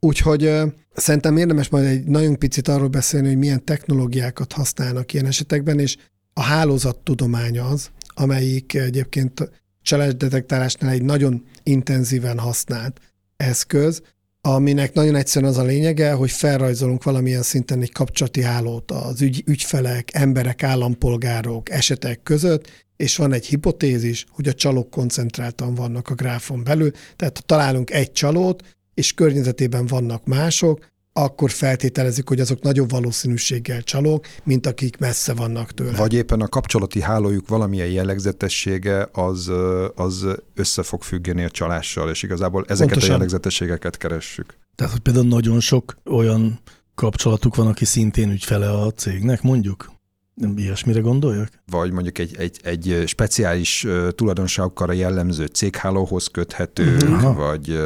Úgyhogy 0.00 0.50
szerintem 0.94 1.36
érdemes 1.36 1.68
majd 1.68 1.84
egy 1.84 2.04
nagyon 2.04 2.38
picit 2.38 2.68
arról 2.68 2.88
beszélni, 2.88 3.26
hogy 3.26 3.38
milyen 3.38 3.64
technológiákat 3.64 4.52
használnak 4.52 5.12
ilyen 5.12 5.26
esetekben, 5.26 5.78
és 5.78 5.96
a 6.32 6.42
hálózattudomány 6.42 7.58
az, 7.58 7.90
amelyik 8.14 8.74
egyébként 8.74 9.50
csalásdetektálásnál 9.82 10.92
egy 10.92 11.02
nagyon 11.02 11.44
intenzíven 11.62 12.38
használt 12.38 13.00
eszköz, 13.36 14.02
aminek 14.40 14.92
nagyon 14.92 15.14
egyszerűen 15.14 15.50
az 15.50 15.58
a 15.58 15.62
lényege, 15.62 16.12
hogy 16.12 16.30
felrajzolunk 16.30 17.02
valamilyen 17.02 17.42
szinten 17.42 17.80
egy 17.80 17.92
kapcsolati 17.92 18.42
hálót 18.42 18.90
az 18.90 19.22
ügy, 19.22 19.42
ügyfelek, 19.46 20.08
emberek, 20.12 20.62
állampolgárok, 20.62 21.70
esetek 21.70 22.22
között, 22.22 22.86
és 22.96 23.16
van 23.16 23.32
egy 23.32 23.46
hipotézis, 23.46 24.26
hogy 24.30 24.48
a 24.48 24.52
csalók 24.52 24.90
koncentráltan 24.90 25.74
vannak 25.74 26.08
a 26.08 26.14
gráfon 26.14 26.64
belül, 26.64 26.90
tehát 27.16 27.36
ha 27.36 27.42
találunk 27.46 27.90
egy 27.90 28.12
csalót, 28.12 28.62
és 28.94 29.12
környezetében 29.12 29.86
vannak 29.86 30.24
mások, 30.24 30.86
akkor 31.16 31.50
feltételezik, 31.50 32.28
hogy 32.28 32.40
azok 32.40 32.62
nagyobb 32.62 32.90
valószínűséggel 32.90 33.82
csalók, 33.82 34.26
mint 34.44 34.66
akik 34.66 34.98
messze 34.98 35.34
vannak 35.34 35.72
tőle. 35.72 35.96
Vagy 35.96 36.12
éppen 36.12 36.40
a 36.40 36.48
kapcsolati 36.48 37.00
hálójuk 37.00 37.48
valamilyen 37.48 37.88
jellegzetessége 37.88 39.08
az, 39.12 39.50
az 39.94 40.26
össze 40.54 40.82
fog 40.82 41.02
függeni 41.02 41.44
a 41.44 41.50
csalással, 41.50 42.10
és 42.10 42.22
igazából 42.22 42.64
ezeket 42.68 42.86
Pontosan. 42.86 43.10
a 43.10 43.12
jellegzetességeket 43.12 43.96
keressük. 43.96 44.58
Tehát, 44.74 44.92
hogy 44.92 45.00
például 45.00 45.26
nagyon 45.26 45.60
sok 45.60 45.96
olyan 46.04 46.60
kapcsolatuk 46.94 47.54
van, 47.54 47.66
aki 47.66 47.84
szintén 47.84 48.30
ügyfele 48.30 48.70
a 48.70 48.90
cégnek, 48.90 49.42
mondjuk? 49.42 49.92
Nem 50.34 50.58
ilyesmire 50.58 51.00
gondoljak? 51.00 51.48
Vagy 51.66 51.92
mondjuk 51.92 52.18
egy, 52.18 52.36
egy, 52.38 52.60
egy 52.62 53.02
speciális 53.06 53.86
tulajdonságokkal 54.10 54.94
jellemző 54.94 55.46
céghálóhoz 55.46 56.26
köthető, 56.26 56.96
uh-huh. 56.96 57.36
vagy 57.36 57.78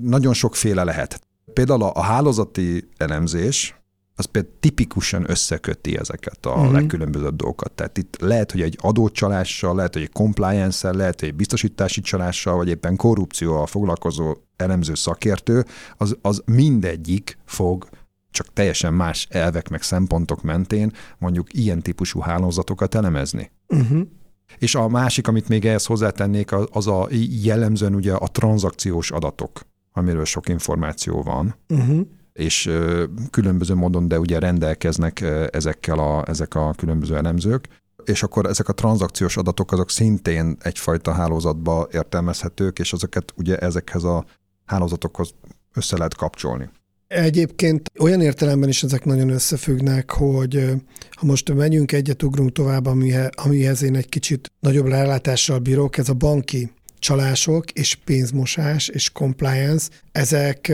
nagyon 0.00 0.32
sokféle 0.32 0.84
lehet. 0.84 1.20
Például 1.54 1.82
a, 1.82 1.92
a 1.94 2.02
hálózati 2.02 2.88
elemzés 2.96 3.74
az 4.16 4.24
például 4.24 4.54
tipikusan 4.60 5.30
összeköti 5.30 5.98
ezeket 5.98 6.46
a 6.46 6.50
uh-huh. 6.50 6.72
legkülönbözőbb 6.72 7.36
dolgokat. 7.36 7.72
Tehát 7.72 7.98
itt 7.98 8.16
lehet, 8.20 8.52
hogy 8.52 8.62
egy 8.62 8.78
adócsalással, 8.80 9.74
lehet, 9.74 9.92
hogy 9.92 10.02
egy 10.02 10.12
compliance 10.12 10.92
lehet, 10.92 11.20
hogy 11.20 11.28
egy 11.28 11.34
biztosítási 11.34 12.00
csalással, 12.00 12.56
vagy 12.56 12.68
éppen 12.68 12.96
korrupcióval 12.96 13.66
foglalkozó 13.66 14.36
elemző 14.56 14.94
szakértő, 14.94 15.64
az, 15.96 16.16
az 16.22 16.42
mindegyik 16.46 17.38
fog 17.44 17.88
csak 18.30 18.52
teljesen 18.52 18.94
más 18.94 19.26
elvek 19.30 19.68
meg 19.68 19.82
szempontok 19.82 20.42
mentén 20.42 20.92
mondjuk 21.18 21.52
ilyen 21.52 21.82
típusú 21.82 22.20
hálózatokat 22.20 22.94
elemezni. 22.94 23.50
Uh-huh. 23.68 24.00
És 24.58 24.74
a 24.74 24.88
másik, 24.88 25.28
amit 25.28 25.48
még 25.48 25.64
ehhez 25.64 25.84
hozzátennék, 25.84 26.52
az- 26.52 26.68
az 26.70 26.86
a 26.86 27.08
jellemzően 27.42 27.94
ugye 27.94 28.12
a 28.12 28.26
tranzakciós 28.28 29.10
adatok, 29.10 29.60
amiről 29.96 30.24
sok 30.24 30.48
információ 30.48 31.22
van, 31.22 31.54
Uh-huh. 31.68 32.06
és 32.32 32.70
különböző 33.30 33.74
módon, 33.74 34.08
de 34.08 34.18
ugye 34.18 34.38
rendelkeznek 34.38 35.20
ezekkel 35.50 35.98
a, 35.98 36.28
ezek 36.28 36.54
a 36.54 36.74
különböző 36.76 37.16
elemzők, 37.16 37.68
és 38.04 38.22
akkor 38.22 38.46
ezek 38.46 38.68
a 38.68 38.72
tranzakciós 38.72 39.36
adatok 39.36 39.72
azok 39.72 39.90
szintén 39.90 40.56
egyfajta 40.60 41.12
hálózatba 41.12 41.88
értelmezhetők, 41.92 42.78
és 42.78 42.92
ezeket 42.92 43.32
ugye 43.36 43.56
ezekhez 43.56 44.04
a 44.04 44.24
hálózatokhoz 44.64 45.34
össze 45.74 45.96
lehet 45.96 46.14
kapcsolni. 46.16 46.70
Egyébként 47.06 47.90
olyan 47.98 48.20
értelemben 48.20 48.68
is 48.68 48.82
ezek 48.82 49.04
nagyon 49.04 49.28
összefüggnek, 49.28 50.10
hogy 50.10 50.72
ha 51.10 51.26
most 51.26 51.54
megyünk 51.54 51.92
egyet, 51.92 52.22
ugrunk 52.22 52.52
tovább, 52.52 52.86
amihez, 52.86 53.30
amihez 53.44 53.82
én 53.82 53.96
egy 53.96 54.08
kicsit 54.08 54.50
nagyobb 54.60 54.86
rálátással 54.86 55.58
bírok, 55.58 55.96
ez 55.96 56.08
a 56.08 56.14
banki 56.14 56.70
csalások 57.04 57.70
és 57.70 57.94
pénzmosás 57.94 58.88
és 58.88 59.10
compliance, 59.10 59.88
ezek 60.12 60.72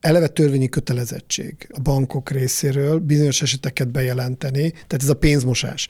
eleve 0.00 0.28
törvényi 0.28 0.68
kötelezettség 0.68 1.68
a 1.74 1.80
bankok 1.80 2.30
részéről 2.30 2.98
bizonyos 2.98 3.42
eseteket 3.42 3.88
bejelenteni, 3.88 4.70
tehát 4.70 5.02
ez 5.02 5.08
a 5.08 5.14
pénzmosás. 5.14 5.88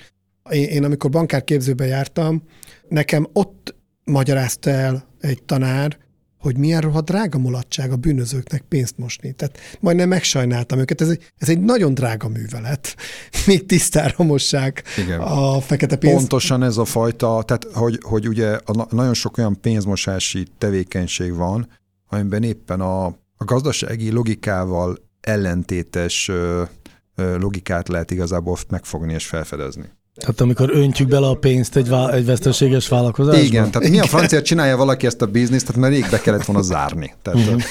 Én, 0.51 0.69
én 0.69 0.85
amikor 0.85 1.11
bankárképzőbe 1.11 1.87
jártam, 1.87 2.43
nekem 2.89 3.27
ott 3.33 3.75
magyarázta 4.05 4.71
el 4.71 5.09
egy 5.21 5.43
tanár, 5.43 5.99
hogy 6.45 6.59
milyen 6.59 6.81
rohadt 6.81 7.07
drága 7.07 7.39
mulatság 7.39 7.93
a 7.93 7.97
bűnözőknek 7.97 8.63
pénzt 8.69 8.99
mosni. 8.99 9.33
Tehát 9.33 9.59
majdnem 9.81 10.09
megsajnáltam 10.09 10.79
őket. 10.79 11.01
Ez 11.01 11.09
egy, 11.09 11.33
ez 11.39 11.49
egy 11.49 11.61
nagyon 11.61 11.95
drága 11.95 12.29
művelet. 12.29 12.97
Még 13.47 13.67
tisztára 13.67 14.25
mossák 14.25 14.83
Igen. 14.99 15.21
a 15.21 15.61
fekete 15.61 15.97
pénzt. 15.97 16.17
Pontosan 16.17 16.63
ez 16.63 16.77
a 16.77 16.85
fajta, 16.85 17.43
tehát 17.47 17.67
hogy, 17.73 17.99
hogy 18.03 18.29
ugye 18.29 18.59
a, 18.65 18.73
na- 18.73 18.87
nagyon 18.91 19.15
sok 19.15 19.39
olyan 19.39 19.61
pénzmosási 19.61 20.47
tevékenység 20.59 21.35
van, 21.35 21.69
amiben 22.09 22.43
éppen 22.43 22.81
a, 22.81 23.05
a 23.37 23.45
gazdasági 23.45 24.11
logikával 24.11 24.99
ellentétes 25.21 26.29
ö, 26.29 26.63
ö, 27.15 27.39
logikát 27.39 27.89
lehet 27.89 28.11
igazából 28.11 28.57
megfogni 28.69 29.13
és 29.13 29.27
felfedezni. 29.27 29.91
Tehát 30.15 30.41
amikor 30.41 30.71
öntjük 30.73 31.09
bele 31.09 31.27
a 31.27 31.35
pénzt 31.35 31.77
egy, 31.77 31.89
vá- 31.89 32.13
egy 32.13 32.25
veszteséges 32.25 32.89
vállalkozásba? 32.89 33.41
Igen, 33.41 33.71
tehát 33.71 33.91
mi 33.91 33.99
a 33.99 34.05
francia 34.07 34.43
csinálja 34.43 34.77
valaki 34.77 35.07
ezt 35.07 35.23
a 35.23 35.27
bizniszt, 35.27 35.67
tehát 35.67 35.81
már 35.81 35.91
rég 35.91 36.07
be 36.11 36.21
kellett 36.21 36.45
volna 36.45 36.63
zárni. 36.63 37.15
Tehát. 37.23 37.63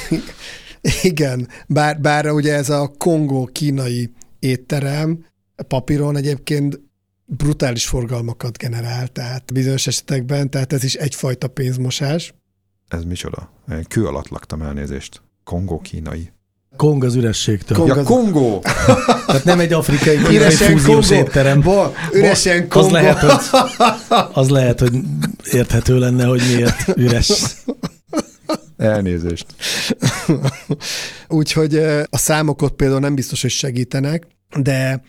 Igen, 1.02 1.48
bár, 1.68 2.02
bár 2.02 2.32
ugye 2.32 2.54
ez 2.54 2.70
a 2.70 2.92
kongó-kínai 2.98 4.12
étterem 4.40 5.26
papíron 5.68 6.16
egyébként 6.16 6.80
brutális 7.26 7.86
forgalmakat 7.86 8.58
generál, 8.58 9.08
tehát 9.08 9.54
bizonyos 9.54 9.88
esetekben, 9.88 10.50
tehát 10.50 10.74
ez 10.74 10.84
is 10.84 10.94
egyfajta 10.94 11.48
pénzmosás. 11.48 12.34
ez 12.88 13.04
micsoda? 13.04 13.52
Kő 13.88 14.06
alatt 14.06 14.30
laktam 14.30 14.62
elnézést. 14.62 15.22
Kongó 15.44 15.80
kínai. 15.80 16.32
Kong 16.78 17.04
az 17.04 17.16
ürességtől. 17.16 17.78
Kong 17.78 17.90
Ja, 17.90 17.96
az- 17.96 18.06
Kongó! 18.06 18.62
Tehát 19.28 19.44
nem 19.44 19.60
egy 19.60 19.74
afrikai 19.74 20.16
kínai 20.18 20.36
Üresen 20.36 20.78
fúziós 20.78 21.10
étterem. 21.10 21.62
Bo, 21.62 21.92
üresen 22.14 22.62
Az 22.62 22.68
Kongó. 22.70 22.92
lehet, 22.92 23.20
hogy, 23.20 23.60
az 24.34 24.50
lehet, 24.50 24.80
hogy 24.80 24.94
érthető 25.52 25.98
lenne, 26.00 26.26
hogy 26.26 26.42
miért 26.56 26.98
üres. 26.98 27.32
Elnézést. 28.78 29.46
Úgyhogy 31.28 31.76
a 32.10 32.18
számok 32.18 32.62
ott 32.62 32.76
például 32.76 33.00
nem 33.00 33.16
biztos, 33.16 33.42
hogy 33.42 33.52
segítenek, 33.52 34.28
de 34.60 35.04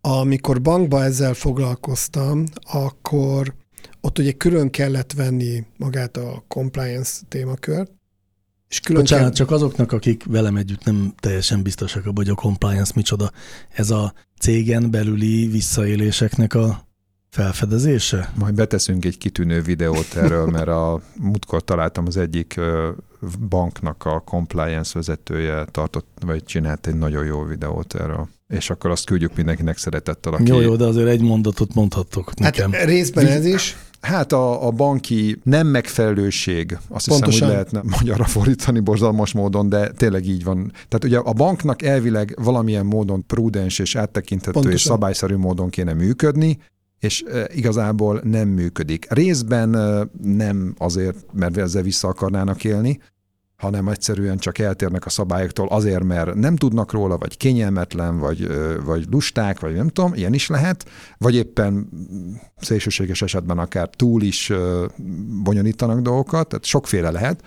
amikor 0.00 0.60
bankba 0.62 1.04
ezzel 1.04 1.34
foglalkoztam, 1.34 2.44
akkor 2.72 3.54
ott 4.00 4.18
ugye 4.18 4.32
külön 4.32 4.70
kellett 4.70 5.12
venni 5.12 5.64
magát 5.76 6.16
a 6.16 6.44
compliance 6.48 7.10
témakört, 7.28 7.90
és 8.70 8.80
külön 8.80 9.00
Bocsánat, 9.00 9.24
kell... 9.24 9.34
csak 9.34 9.50
azoknak, 9.50 9.92
akik 9.92 10.24
velem 10.24 10.56
együtt 10.56 10.84
nem 10.84 11.12
teljesen 11.20 11.62
biztosak 11.62 12.06
abban, 12.06 12.24
hogy 12.24 12.28
a 12.28 12.34
compliance 12.34 12.92
micsoda. 12.94 13.30
Ez 13.68 13.90
a 13.90 14.12
cégen 14.38 14.90
belüli 14.90 15.46
visszaéléseknek 15.46 16.54
a 16.54 16.88
felfedezése? 17.30 18.32
Majd 18.34 18.54
beteszünk 18.54 19.04
egy 19.04 19.18
kitűnő 19.18 19.62
videót 19.62 20.14
erről, 20.14 20.46
mert 20.56 20.68
a 20.68 21.00
múltkor 21.16 21.64
találtam 21.64 22.06
az 22.06 22.16
egyik 22.16 22.60
banknak 23.48 24.04
a 24.04 24.22
compliance 24.24 24.90
vezetője 24.94 25.64
tartott, 25.70 26.06
vagy 26.20 26.44
csinált 26.44 26.86
egy 26.86 26.98
nagyon 26.98 27.24
jó 27.24 27.44
videót 27.44 27.94
erről. 27.94 28.28
És 28.48 28.70
akkor 28.70 28.90
azt 28.90 29.04
küldjük 29.04 29.36
mindenkinek 29.36 29.78
szeretettel, 29.78 30.32
aki... 30.32 30.46
Jó, 30.46 30.60
jó, 30.60 30.76
de 30.76 30.84
azért 30.84 31.08
egy 31.08 31.20
mondatot 31.20 31.74
mondhattok 31.74 32.28
Hát 32.28 32.38
nekem. 32.38 32.70
részben 32.70 33.26
ez 33.26 33.44
is. 33.44 33.76
Hát 34.00 34.32
a, 34.32 34.66
a 34.66 34.70
banki 34.70 35.40
nem 35.42 35.66
megfelelőség, 35.66 36.78
azt 36.88 37.08
Pontosan. 37.08 37.32
hiszem, 37.32 37.46
hogy 37.46 37.56
lehetne 37.56 37.82
magyarra 37.98 38.24
fordítani 38.24 38.80
borzalmas 38.80 39.32
módon, 39.32 39.68
de 39.68 39.90
tényleg 39.90 40.26
így 40.26 40.44
van. 40.44 40.72
Tehát 40.72 41.04
ugye 41.04 41.18
a 41.18 41.32
banknak 41.32 41.82
elvileg 41.82 42.34
valamilyen 42.42 42.86
módon 42.86 43.26
prudens 43.26 43.78
és 43.78 43.96
áttekinthető 43.96 44.58
és 44.58 44.64
Pontosan. 44.64 44.92
szabályszerű 44.92 45.36
módon 45.36 45.68
kéne 45.68 45.92
működni, 45.92 46.58
és 46.98 47.22
e, 47.32 47.48
igazából 47.54 48.20
nem 48.24 48.48
működik. 48.48 49.06
Részben 49.10 49.74
e, 49.74 50.08
nem 50.22 50.74
azért, 50.78 51.16
mert 51.32 51.56
ezzel 51.56 51.82
vissza 51.82 52.08
akarnának 52.08 52.64
élni, 52.64 53.00
hanem 53.60 53.88
egyszerűen 53.88 54.38
csak 54.38 54.58
eltérnek 54.58 55.06
a 55.06 55.10
szabályoktól 55.10 55.68
azért, 55.68 56.04
mert 56.04 56.34
nem 56.34 56.56
tudnak 56.56 56.92
róla, 56.92 57.18
vagy 57.18 57.36
kényelmetlen, 57.36 58.18
vagy, 58.18 58.48
vagy 58.84 59.06
lusták, 59.10 59.60
vagy 59.60 59.74
nem 59.74 59.88
tudom, 59.88 60.14
ilyen 60.14 60.34
is 60.34 60.48
lehet, 60.48 60.88
vagy 61.18 61.34
éppen 61.34 61.88
szélsőséges 62.56 63.22
esetben 63.22 63.58
akár 63.58 63.88
túl 63.96 64.22
is 64.22 64.52
bonyolítanak 65.42 66.00
dolgokat, 66.00 66.48
tehát 66.48 66.64
sokféle 66.64 67.10
lehet, 67.10 67.42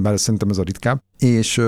bár 0.00 0.20
szerintem 0.20 0.48
ez 0.48 0.58
a 0.58 0.62
ritkább, 0.62 1.02
és 1.18 1.60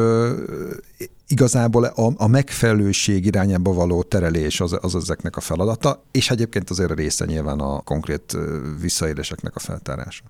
igazából 1.28 1.84
a, 1.84 2.12
a 2.16 2.26
megfelelőség 2.26 3.26
irányába 3.26 3.72
való 3.72 4.02
terelés 4.02 4.60
az, 4.60 4.78
az 4.80 4.94
ezeknek 4.94 5.36
a 5.36 5.40
feladata, 5.40 6.02
és 6.10 6.30
egyébként 6.30 6.70
azért 6.70 6.90
a 6.90 6.94
része 6.94 7.24
nyilván 7.24 7.58
a 7.60 7.80
konkrét 7.80 8.36
visszaéléseknek 8.80 9.56
a 9.56 9.60
feltárása. 9.60 10.24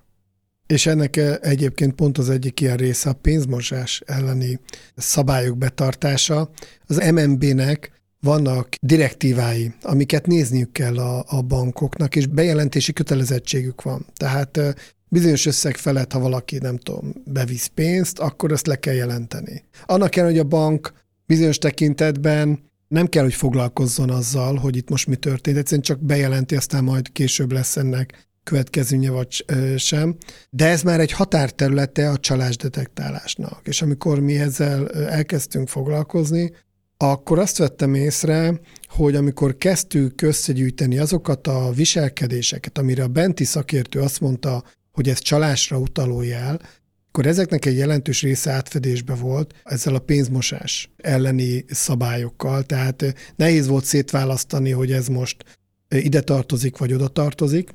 És 0.67 0.85
ennek 0.85 1.17
eh, 1.17 1.35
egyébként 1.41 1.93
pont 1.93 2.17
az 2.17 2.29
egyik 2.29 2.61
ilyen 2.61 2.77
része 2.77 3.09
a 3.09 3.13
pénzmosás 3.13 4.01
elleni 4.05 4.59
szabályok 4.95 5.57
betartása. 5.57 6.49
Az 6.87 7.11
MNB-nek 7.11 7.91
vannak 8.19 8.75
direktívái, 8.81 9.73
amiket 9.81 10.27
nézniük 10.27 10.71
kell 10.71 10.97
a, 10.97 11.25
a 11.27 11.41
bankoknak, 11.41 12.15
és 12.15 12.27
bejelentési 12.27 12.93
kötelezettségük 12.93 13.81
van. 13.81 14.05
Tehát 14.15 14.57
eh, 14.57 14.73
bizonyos 15.09 15.45
összeg 15.45 15.77
felett, 15.77 16.11
ha 16.11 16.19
valaki, 16.19 16.57
nem 16.57 16.77
tudom, 16.77 17.13
bevisz 17.25 17.67
pénzt, 17.67 18.19
akkor 18.19 18.51
ezt 18.51 18.67
le 18.67 18.75
kell 18.75 18.93
jelenteni. 18.93 19.63
Annak 19.85 20.09
kell, 20.09 20.25
hogy 20.25 20.39
a 20.39 20.43
bank 20.43 20.93
bizonyos 21.25 21.57
tekintetben 21.57 22.59
nem 22.87 23.07
kell, 23.07 23.23
hogy 23.23 23.33
foglalkozzon 23.33 24.09
azzal, 24.09 24.55
hogy 24.55 24.75
itt 24.75 24.89
most 24.89 25.07
mi 25.07 25.15
történt, 25.15 25.57
egyszerűen 25.57 25.81
csak 25.81 25.99
bejelenti, 25.99 26.55
aztán 26.55 26.83
majd 26.83 27.11
később 27.11 27.51
lesz 27.51 27.77
ennek 27.77 28.27
következménye 28.45 29.09
vagy 29.09 29.45
sem. 29.77 30.15
De 30.49 30.67
ez 30.67 30.81
már 30.81 30.99
egy 30.99 31.11
határterülete 31.11 32.09
a 32.09 32.17
csalásdetektálásnak. 32.17 33.61
És 33.63 33.81
amikor 33.81 34.19
mi 34.19 34.39
ezzel 34.39 34.89
elkezdtünk 34.89 35.67
foglalkozni, 35.67 36.51
akkor 36.97 37.39
azt 37.39 37.57
vettem 37.57 37.93
észre, 37.93 38.59
hogy 38.87 39.15
amikor 39.15 39.57
kezdtük 39.57 40.21
összegyűjteni 40.21 40.97
azokat 40.97 41.47
a 41.47 41.71
viselkedéseket, 41.71 42.77
amire 42.77 43.03
a 43.03 43.07
benti 43.07 43.43
szakértő 43.43 43.99
azt 43.99 44.19
mondta, 44.19 44.63
hogy 44.91 45.09
ez 45.09 45.19
csalásra 45.19 45.77
utaló 45.77 46.21
jel, 46.21 46.59
akkor 47.07 47.25
ezeknek 47.25 47.65
egy 47.65 47.77
jelentős 47.77 48.21
része 48.21 48.51
átfedésbe 48.51 49.13
volt 49.13 49.53
ezzel 49.63 49.95
a 49.95 49.99
pénzmosás 49.99 50.89
elleni 50.97 51.65
szabályokkal, 51.67 52.63
tehát 52.63 53.33
nehéz 53.35 53.67
volt 53.67 53.85
szétválasztani, 53.85 54.71
hogy 54.71 54.91
ez 54.91 55.07
most 55.07 55.43
ide 55.89 56.21
tartozik, 56.21 56.77
vagy 56.77 56.93
oda 56.93 57.07
tartozik, 57.07 57.69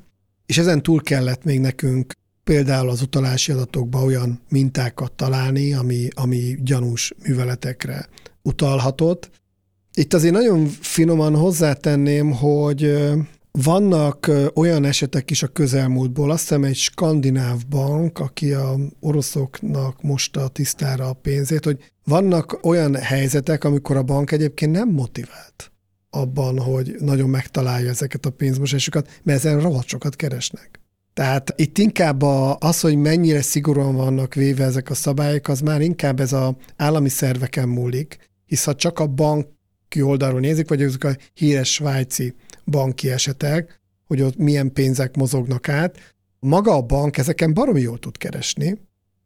és 0.51 0.57
ezen 0.57 0.83
túl 0.83 1.01
kellett 1.01 1.43
még 1.43 1.59
nekünk 1.59 2.13
például 2.43 2.89
az 2.89 3.01
utalási 3.01 3.51
adatokba 3.51 4.03
olyan 4.03 4.41
mintákat 4.49 5.11
találni, 5.11 5.73
ami, 5.73 6.07
ami 6.13 6.57
gyanús 6.61 7.13
műveletekre 7.23 8.07
utalhatott. 8.41 9.29
Itt 9.93 10.13
azért 10.13 10.33
nagyon 10.33 10.65
finoman 10.67 11.35
hozzátenném, 11.35 12.31
hogy 12.31 13.01
Vannak 13.51 14.31
olyan 14.55 14.85
esetek 14.85 15.31
is 15.31 15.43
a 15.43 15.47
közelmúltból, 15.47 16.31
azt 16.31 16.41
hiszem 16.41 16.63
egy 16.63 16.75
skandináv 16.75 17.67
bank, 17.69 18.19
aki 18.19 18.53
a 18.53 18.75
oroszoknak 18.99 20.01
mosta 20.01 20.47
tisztára 20.47 21.09
a 21.09 21.13
pénzét, 21.13 21.65
hogy 21.65 21.91
vannak 22.03 22.59
olyan 22.65 22.95
helyzetek, 22.95 23.63
amikor 23.63 23.97
a 23.97 24.03
bank 24.03 24.31
egyébként 24.31 24.71
nem 24.71 24.89
motivált 24.89 25.70
abban, 26.11 26.59
hogy 26.59 26.95
nagyon 26.99 27.29
megtalálja 27.29 27.89
ezeket 27.89 28.25
a 28.25 28.29
pénzmosásokat, 28.29 29.19
mert 29.23 29.45
ezen 29.45 29.61
rohadt 29.61 29.87
sokat 29.87 30.15
keresnek. 30.15 30.79
Tehát 31.13 31.53
itt 31.55 31.77
inkább 31.77 32.21
a, 32.21 32.57
az, 32.59 32.79
hogy 32.79 32.95
mennyire 32.95 33.41
szigorúan 33.41 33.95
vannak 33.95 34.33
véve 34.33 34.63
ezek 34.63 34.89
a 34.89 34.93
szabályok, 34.93 35.47
az 35.47 35.59
már 35.59 35.81
inkább 35.81 36.19
ez 36.19 36.33
a 36.33 36.55
állami 36.75 37.09
szerveken 37.09 37.69
múlik, 37.69 38.17
hisz 38.45 38.63
ha 38.63 38.75
csak 38.75 38.99
a 38.99 39.07
banki 39.07 40.01
oldalról 40.01 40.39
nézik, 40.39 40.69
vagy 40.69 40.83
azok 40.83 41.03
a 41.03 41.15
híres 41.33 41.73
svájci 41.73 42.35
banki 42.65 43.09
esetek, 43.11 43.79
hogy 44.07 44.21
ott 44.21 44.37
milyen 44.37 44.73
pénzek 44.73 45.15
mozognak 45.15 45.69
át, 45.69 46.13
maga 46.39 46.75
a 46.75 46.81
bank 46.81 47.17
ezeken 47.17 47.53
baromi 47.53 47.81
jól 47.81 47.99
tud 47.99 48.17
keresni, 48.17 48.77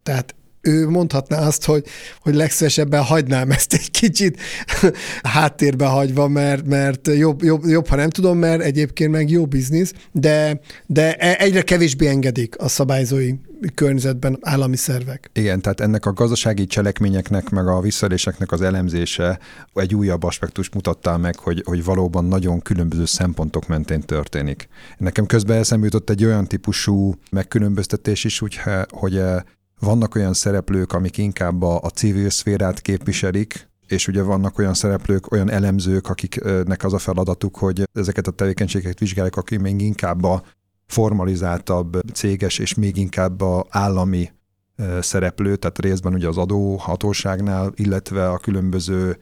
tehát 0.03 0.35
ő 0.65 0.89
mondhatná 0.89 1.37
azt, 1.37 1.65
hogy, 1.65 1.85
hogy 2.19 2.35
legszívesebben 2.35 3.03
hagynám 3.03 3.51
ezt 3.51 3.73
egy 3.73 3.91
kicsit 3.91 4.39
háttérbe 5.35 5.85
hagyva, 5.85 6.27
mert, 6.27 6.65
mert 6.65 7.07
jobb, 7.07 7.43
jobb, 7.43 7.65
jobb, 7.65 7.87
ha 7.87 7.95
nem 7.95 8.09
tudom, 8.09 8.37
mert 8.37 8.61
egyébként 8.61 9.11
meg 9.11 9.29
jó 9.29 9.45
biznisz, 9.45 9.93
de, 10.11 10.59
de 10.85 11.15
e- 11.15 11.35
egyre 11.39 11.61
kevésbé 11.61 12.07
engedik 12.07 12.57
a 12.57 12.67
szabályzói 12.67 13.33
környezetben 13.73 14.37
állami 14.41 14.75
szervek. 14.75 15.29
Igen, 15.33 15.61
tehát 15.61 15.79
ennek 15.79 16.05
a 16.05 16.13
gazdasági 16.13 16.65
cselekményeknek, 16.65 17.49
meg 17.49 17.67
a 17.67 17.79
visszaéléseknek 17.79 18.51
az 18.51 18.61
elemzése 18.61 19.39
egy 19.73 19.95
újabb 19.95 20.23
aspektus 20.23 20.69
mutatta 20.69 21.17
meg, 21.17 21.39
hogy, 21.39 21.61
hogy 21.65 21.83
valóban 21.83 22.25
nagyon 22.25 22.61
különböző 22.61 23.05
szempontok 23.05 23.67
mentén 23.67 24.01
történik. 24.01 24.67
Nekem 24.97 25.25
közben 25.25 25.57
eszembe 25.57 25.85
jutott 25.85 26.09
egy 26.09 26.25
olyan 26.25 26.47
típusú 26.47 27.13
megkülönböztetés 27.31 28.23
is, 28.23 28.41
úgy, 28.41 28.59
hogy 28.89 29.21
vannak 29.85 30.15
olyan 30.15 30.33
szereplők, 30.33 30.93
amik 30.93 31.17
inkább 31.17 31.61
a, 31.61 31.79
a 31.81 31.89
civil 31.89 32.29
szférát 32.29 32.81
képviselik, 32.81 33.69
és 33.87 34.07
ugye 34.07 34.21
vannak 34.21 34.57
olyan 34.57 34.73
szereplők, 34.73 35.31
olyan 35.31 35.49
elemzők, 35.49 36.09
akiknek 36.09 36.83
az 36.83 36.93
a 36.93 36.97
feladatuk, 36.97 37.57
hogy 37.57 37.83
ezeket 37.93 38.27
a 38.27 38.31
tevékenységeket 38.31 38.99
vizsgálják, 38.99 39.35
akik 39.35 39.59
még 39.59 39.81
inkább 39.81 40.23
a 40.23 40.43
formalizáltabb 40.85 41.99
céges, 42.13 42.59
és 42.59 42.73
még 42.73 42.97
inkább 42.97 43.41
a 43.41 43.65
állami 43.69 44.31
szereplő, 44.99 45.55
tehát 45.55 45.79
részben 45.79 46.13
ugye 46.13 46.27
az 46.27 46.37
adóhatóságnál, 46.37 47.71
illetve 47.75 48.29
a 48.29 48.37
különböző 48.37 49.17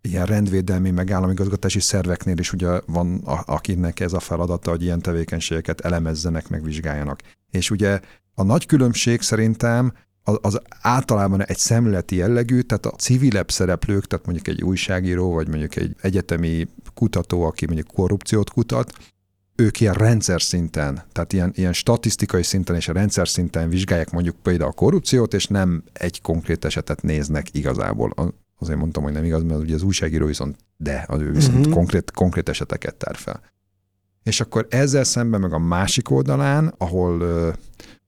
ilyen 0.00 0.26
rendvédelmi, 0.26 0.90
meg 0.90 1.10
államigazgatási 1.10 1.80
szerveknél 1.80 2.38
is 2.38 2.52
ugye 2.52 2.80
van, 2.86 3.18
akinek 3.46 4.00
ez 4.00 4.12
a 4.12 4.20
feladata, 4.20 4.70
hogy 4.70 4.82
ilyen 4.82 5.00
tevékenységeket 5.00 5.80
elemezzenek, 5.80 6.48
megvizsgáljanak. 6.48 7.20
És 7.50 7.70
ugye 7.70 8.00
a 8.34 8.42
nagy 8.42 8.66
különbség 8.66 9.20
szerintem 9.20 9.92
az, 10.22 10.38
az 10.40 10.60
általában 10.80 11.44
egy 11.44 11.58
szemléleti 11.58 12.16
jellegű, 12.16 12.60
tehát 12.60 12.86
a 12.86 12.90
civilebb 12.90 13.50
szereplők, 13.50 14.06
tehát 14.06 14.26
mondjuk 14.26 14.48
egy 14.48 14.62
újságíró, 14.62 15.32
vagy 15.32 15.48
mondjuk 15.48 15.76
egy 15.76 15.96
egyetemi 16.00 16.68
kutató, 16.94 17.42
aki 17.42 17.66
mondjuk 17.66 17.86
korrupciót 17.86 18.50
kutat, 18.50 18.92
ők 19.56 19.80
ilyen 19.80 19.94
rendszer 19.94 20.42
szinten, 20.42 21.02
tehát 21.12 21.32
ilyen, 21.32 21.52
ilyen 21.54 21.72
statisztikai 21.72 22.42
szinten 22.42 22.76
és 22.76 22.88
a 22.88 22.92
rendszer 22.92 23.28
szinten 23.28 23.68
vizsgálják 23.68 24.10
mondjuk 24.10 24.36
például 24.42 24.70
a 24.70 24.74
korrupciót, 24.74 25.34
és 25.34 25.46
nem 25.46 25.82
egy 25.92 26.20
konkrét 26.20 26.64
esetet 26.64 27.02
néznek 27.02 27.54
igazából. 27.54 28.34
Azért 28.58 28.78
mondtam, 28.78 29.02
hogy 29.02 29.12
nem 29.12 29.24
igaz, 29.24 29.42
mert 29.42 29.60
ugye 29.60 29.74
az 29.74 29.82
újságíró 29.82 30.26
viszont 30.26 30.56
de, 30.76 31.04
az 31.08 31.20
ő 31.20 31.32
viszont 31.32 31.58
uh-huh. 31.58 31.74
konkrét, 31.74 32.10
konkrét 32.10 32.48
eseteket 32.48 32.94
tár 32.94 33.16
fel. 33.16 33.40
És 34.22 34.40
akkor 34.40 34.66
ezzel 34.70 35.04
szemben 35.04 35.40
meg 35.40 35.52
a 35.52 35.58
másik 35.58 36.10
oldalán, 36.10 36.74
ahol 36.78 37.22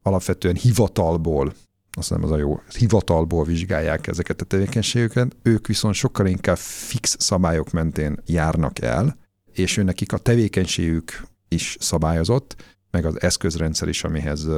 alapvetően 0.03 0.55
hivatalból, 0.55 1.53
azt 1.93 2.09
hiszem 2.09 2.25
az 2.25 2.31
a 2.31 2.37
jó, 2.37 2.61
hivatalból 2.79 3.45
vizsgálják 3.45 4.07
ezeket 4.07 4.41
a 4.41 4.45
tevékenységeket, 4.45 5.37
ők 5.43 5.67
viszont 5.67 5.95
sokkal 5.95 6.27
inkább 6.27 6.57
fix 6.57 7.17
szabályok 7.19 7.71
mentén 7.71 8.21
járnak 8.27 8.81
el, 8.81 9.17
és 9.53 9.77
ő 9.77 9.83
nekik 9.83 10.13
a 10.13 10.19
tevékenységük 10.19 11.23
is 11.49 11.77
szabályozott, 11.81 12.72
meg 12.93 13.05
az 13.05 13.23
eszközrendszer 13.23 13.89
is, 13.89 14.05
amihez, 14.05 14.49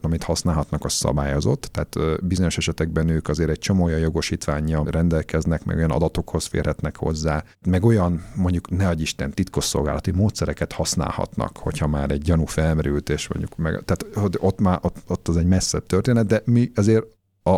amit 0.00 0.22
használhatnak, 0.22 0.84
az 0.84 0.92
szabályozott. 0.92 1.70
Tehát 1.72 2.22
bizonyos 2.24 2.56
esetekben 2.56 3.08
ők 3.08 3.28
azért 3.28 3.50
egy 3.50 3.58
csomó 3.58 3.84
olyan 3.84 3.98
jogosítványa 3.98 4.90
rendelkeznek, 4.90 5.64
meg 5.64 5.76
olyan 5.76 5.90
adatokhoz 5.90 6.46
férhetnek 6.46 6.96
hozzá, 6.96 7.44
meg 7.66 7.84
olyan 7.84 8.24
mondjuk 8.34 8.70
ne 8.70 8.88
adj 8.88 9.02
Isten 9.02 9.30
titkosszolgálati 9.30 10.10
módszereket 10.10 10.72
használhatnak, 10.72 11.56
hogyha 11.56 11.86
már 11.86 12.10
egy 12.10 12.22
gyanú 12.22 12.44
felmerült, 12.44 13.08
és 13.08 13.28
mondjuk 13.28 13.56
meg, 13.56 13.82
tehát 13.84 14.06
ott 14.38 14.60
már 14.60 14.78
ott, 14.82 14.96
ott 15.06 15.28
az 15.28 15.36
egy 15.36 15.46
messzebb 15.46 15.86
történet, 15.86 16.26
de 16.26 16.42
mi 16.44 16.70
azért 16.74 17.04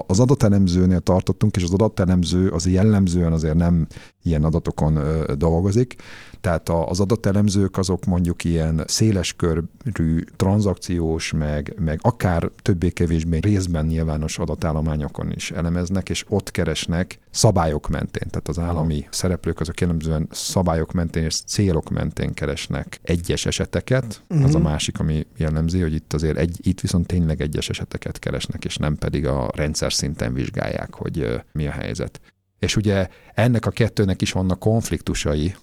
az 0.07 0.21
adatelemzőnél 0.21 1.01
tartottunk, 1.01 1.57
és 1.57 1.63
az 1.63 1.73
adatelemző 1.73 2.49
az 2.49 2.67
jellemzően 2.67 3.33
azért 3.33 3.55
nem 3.55 3.87
ilyen 4.23 4.45
adatokon 4.45 4.99
dolgozik, 5.37 5.97
tehát 6.41 6.69
az 6.69 7.01
adatelemzők 7.01 7.79
azok 7.79 8.05
mondjuk 8.05 8.45
ilyen 8.45 8.83
széleskörű 8.87 10.21
tranzakciós, 10.37 11.33
meg, 11.33 11.75
meg 11.79 11.99
akár 12.03 12.51
többé-kevésbé 12.63 13.39
részben 13.39 13.87
nyilvános 13.87 14.39
adatállományokon 14.39 15.33
is 15.33 15.51
elemeznek, 15.51 16.09
és 16.09 16.25
ott 16.29 16.51
keresnek 16.51 17.19
szabályok 17.31 17.89
mentén. 17.89 18.29
Tehát 18.31 18.49
az 18.49 18.59
állami 18.59 19.07
szereplők 19.11 19.61
azok 19.61 19.81
jellemzően 19.81 20.29
szabályok 20.31 20.93
mentén 20.93 21.25
és 21.25 21.41
célok 21.41 21.91
mentén 21.91 22.35
keresnek 22.35 23.01
egyes 23.03 23.47
eseteket. 23.47 24.23
Uh-huh. 24.29 24.47
Az 24.47 24.55
a 24.55 24.59
mhm. 24.59 24.67
másik, 24.67 25.01
ami 25.01 25.27
jellemzi, 25.37 25.81
hogy 25.81 25.95
itt 25.95 26.13
azért 26.13 26.37
egy, 26.37 26.59
itt 26.63 26.81
viszont 26.81 27.07
tényleg 27.07 27.41
egyes 27.41 27.69
eseteket 27.69 28.19
keresnek, 28.19 28.65
és 28.65 28.77
nem 28.77 28.97
pedig 28.97 29.27
a 29.27 29.51
rendszer 29.55 29.93
szinten 29.93 30.33
vizsgálják, 30.33 30.95
hogy 30.95 31.43
mi 31.53 31.67
a 31.67 31.71
helyzet. 31.71 32.21
És 32.61 32.77
ugye 32.77 33.09
ennek 33.35 33.67
a 33.67 33.71
kettőnek 33.71 34.23
is 34.23 34.33
vannak 34.33 34.59
konfliktusai, 34.59 35.55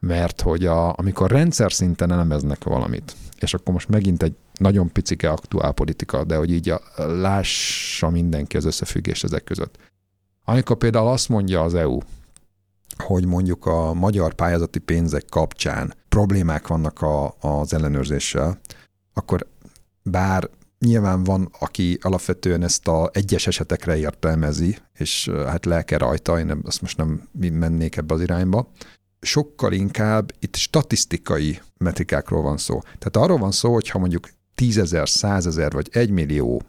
mert 0.00 0.40
hogy 0.40 0.66
a, 0.66 0.98
amikor 0.98 1.30
rendszer 1.30 1.72
szinten 1.72 2.12
elemeznek 2.12 2.64
valamit, 2.64 3.16
és 3.40 3.54
akkor 3.54 3.72
most 3.72 3.88
megint 3.88 4.22
egy 4.22 4.34
nagyon 4.58 4.92
picike 4.92 5.30
aktuál 5.30 5.72
politika, 5.72 6.24
de 6.24 6.36
hogy 6.36 6.52
így 6.52 6.68
a, 6.68 6.80
lássa 6.96 8.10
mindenki 8.10 8.56
az 8.56 8.64
összefüggést 8.64 9.24
ezek 9.24 9.44
között. 9.44 9.78
Amikor 10.44 10.76
például 10.76 11.08
azt 11.08 11.28
mondja 11.28 11.62
az 11.62 11.74
EU, 11.74 11.98
hogy 12.96 13.26
mondjuk 13.26 13.66
a 13.66 13.94
magyar 13.94 14.34
pályázati 14.34 14.78
pénzek 14.78 15.24
kapcsán 15.28 15.94
problémák 16.08 16.66
vannak 16.66 17.02
a, 17.02 17.34
az 17.40 17.74
ellenőrzéssel, 17.74 18.58
akkor 19.14 19.46
bár 20.02 20.48
nyilván 20.78 21.24
van, 21.24 21.52
aki 21.58 21.98
alapvetően 22.00 22.62
ezt 22.62 22.88
a 22.88 23.10
egyes 23.12 23.46
esetekre 23.46 23.96
értelmezi, 23.96 24.78
és 24.98 25.30
hát 25.46 25.64
lelke 25.64 25.96
rajta, 25.96 26.38
én 26.38 26.60
azt 26.64 26.80
most 26.80 26.96
nem 26.96 27.28
mennék 27.38 27.96
ebbe 27.96 28.14
az 28.14 28.20
irányba, 28.20 28.72
sokkal 29.20 29.72
inkább 29.72 30.32
itt 30.38 30.56
statisztikai 30.56 31.60
metrikákról 31.78 32.42
van 32.42 32.56
szó. 32.56 32.80
Tehát 32.80 33.16
arról 33.16 33.38
van 33.38 33.52
szó, 33.52 33.72
hogy 33.72 33.88
ha 33.88 33.98
mondjuk 33.98 34.28
tízezer, 34.54 35.08
százezer 35.08 35.72
vagy 35.72 35.88
egymillió 35.92 36.62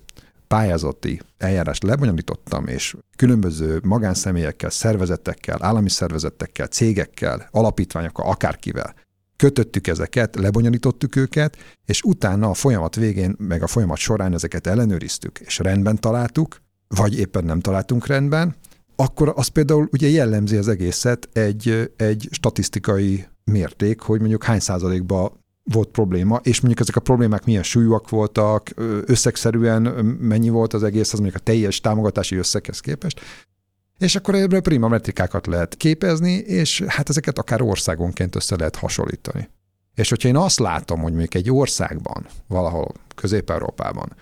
pályázati 0.48 1.22
eljárást 1.38 1.84
lebonyolítottam, 1.84 2.68
és 2.68 2.96
különböző 3.16 3.80
magánszemélyekkel, 3.84 4.70
szervezetekkel, 4.70 5.58
állami 5.62 5.90
szervezetekkel, 5.90 6.68
cégekkel, 6.68 7.48
alapítványokkal, 7.52 8.30
akárkivel 8.30 8.94
kötöttük 9.38 9.88
ezeket, 9.88 10.36
lebonyolítottuk 10.36 11.16
őket, 11.16 11.58
és 11.86 12.02
utána 12.02 12.50
a 12.50 12.54
folyamat 12.54 12.96
végén, 12.96 13.36
meg 13.38 13.64
a 13.64 13.68
folyamat 13.68 13.98
során 13.98 14.34
ezeket 14.34 14.68
ellenőriztük, 14.68 15.40
és 15.40 15.60
rendben 15.60 16.00
találtuk, 16.00 16.62
vagy 16.88 17.20
éppen 17.20 17.44
nem 17.44 17.60
találtunk 17.60 18.08
rendben, 18.08 18.56
akkor 18.96 19.34
az 19.36 19.48
például 19.48 19.88
ugye 19.92 20.08
jellemzi 20.08 20.58
az 20.58 20.68
egészet 20.68 21.30
egy, 21.34 21.92
egy 21.98 22.28
statisztikai 22.32 23.26
mérték, 23.44 24.00
hogy 24.00 24.20
mondjuk 24.20 24.44
hány 24.44 24.60
százalékban 24.60 25.32
volt 25.64 25.90
probléma, 25.90 26.40
és 26.44 26.60
mondjuk 26.60 26.80
ezek 26.82 26.96
a 26.96 27.00
problémák 27.00 27.46
milyen 27.46 27.64
súlyúak 27.64 28.10
voltak, 28.10 28.70
összegszerűen 29.06 29.82
mennyi 30.20 30.50
volt 30.50 30.74
az 30.74 30.84
egész, 30.84 31.14
az 31.14 31.20
mondjuk 31.20 31.42
a 31.42 31.44
teljes 31.44 31.82
támogatási 31.82 32.36
összeghez 32.36 32.80
képest. 32.80 33.22
És 33.98 34.16
akkor 34.16 34.36
ebből 34.36 34.62
prima 34.62 34.88
metrikákat 34.88 35.48
lehet 35.48 35.76
képezni, 35.76 36.34
és 36.34 36.84
hát 36.88 37.10
ezeket 37.10 37.38
akár 37.38 37.62
országonként 37.62 38.36
össze 38.36 38.56
lehet 38.56 38.76
hasonlítani. 38.76 39.50
És 39.96 40.10
hogyha 40.10 40.28
én 40.28 40.36
azt 40.36 40.60
látom, 40.60 41.02
hogy 41.02 41.12
mondjuk 41.12 41.34
egy 41.34 41.52
országban, 41.52 42.26
valahol 42.48 42.92
Közép-Európában, 43.16 44.16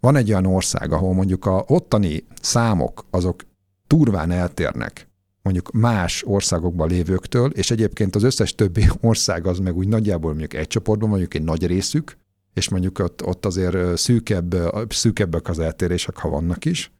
van 0.00 0.16
egy 0.16 0.30
olyan 0.30 0.46
ország, 0.46 0.92
ahol 0.92 1.14
mondjuk 1.14 1.46
a 1.46 1.64
ottani 1.66 2.24
számok 2.40 3.06
azok 3.10 3.42
turván 3.86 4.30
eltérnek 4.30 5.10
mondjuk 5.42 5.70
más 5.72 6.22
országokban 6.26 6.88
lévőktől, 6.88 7.50
és 7.50 7.70
egyébként 7.70 8.14
az 8.14 8.22
összes 8.22 8.54
többi 8.54 8.88
ország 9.00 9.46
az 9.46 9.58
meg 9.58 9.76
úgy 9.76 9.88
nagyjából 9.88 10.30
mondjuk 10.30 10.54
egy 10.54 10.66
csoportban, 10.66 11.08
mondjuk 11.08 11.34
egy 11.34 11.42
nagy 11.42 11.66
részük, 11.66 12.16
és 12.54 12.68
mondjuk 12.68 12.98
ott, 12.98 13.24
ott 13.24 13.46
azért 13.46 13.98
szűkebb, 13.98 14.54
szűkebbek 14.88 15.48
az 15.48 15.58
eltérések, 15.58 16.16
ha 16.16 16.28
vannak 16.28 16.64
is, 16.64 16.92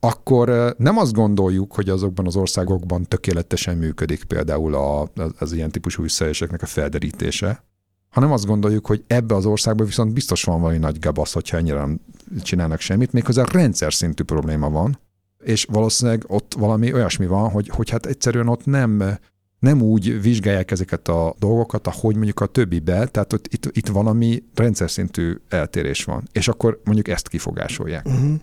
akkor 0.00 0.74
nem 0.78 0.98
azt 0.98 1.12
gondoljuk, 1.12 1.74
hogy 1.74 1.88
azokban 1.88 2.26
az 2.26 2.36
országokban 2.36 3.04
tökéletesen 3.04 3.76
működik 3.76 4.24
például 4.24 4.74
a, 4.74 5.10
az, 5.38 5.52
ilyen 5.52 5.70
típusú 5.70 6.02
visszaéléseknek 6.02 6.62
a 6.62 6.66
felderítése, 6.66 7.64
hanem 8.08 8.32
azt 8.32 8.46
gondoljuk, 8.46 8.86
hogy 8.86 9.04
ebbe 9.06 9.34
az 9.34 9.46
országban 9.46 9.86
viszont 9.86 10.12
biztos 10.12 10.44
van 10.44 10.60
valami 10.60 10.78
nagy 10.78 10.98
gabasz, 10.98 11.32
hogyha 11.32 11.56
ennyire 11.56 11.78
nem 11.78 12.00
csinálnak 12.42 12.80
semmit, 12.80 13.12
méghozzá 13.12 13.44
rendszer 13.44 13.92
szintű 13.92 14.22
probléma 14.22 14.70
van, 14.70 14.98
és 15.44 15.64
valószínűleg 15.64 16.24
ott 16.26 16.54
valami 16.58 16.92
olyasmi 16.92 17.26
van, 17.26 17.50
hogy, 17.50 17.68
hogy 17.68 17.90
hát 17.90 18.06
egyszerűen 18.06 18.48
ott 18.48 18.64
nem, 18.64 19.18
nem 19.58 19.82
úgy 19.82 20.22
vizsgálják 20.22 20.70
ezeket 20.70 21.08
a 21.08 21.34
dolgokat, 21.38 21.86
ahogy 21.86 22.14
mondjuk 22.14 22.40
a 22.40 22.46
többibe, 22.46 23.06
tehát 23.06 23.32
ott, 23.32 23.46
itt, 23.52 23.76
itt 23.76 23.88
valami 23.88 24.42
rendszer 24.54 24.90
szintű 24.90 25.34
eltérés 25.48 26.04
van, 26.04 26.28
és 26.32 26.48
akkor 26.48 26.80
mondjuk 26.84 27.08
ezt 27.08 27.28
kifogásolják. 27.28 28.06
Uh-huh. 28.06 28.34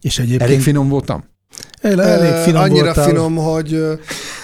És 0.00 0.18
egyébként... 0.18 0.42
Elég 0.42 0.60
finom 0.60 0.88
voltam? 0.88 1.24
Elég 1.80 2.32
finom 2.32 2.62
Annyira 2.62 2.84
voltál. 2.84 3.08
finom, 3.08 3.36
hogy, 3.36 3.82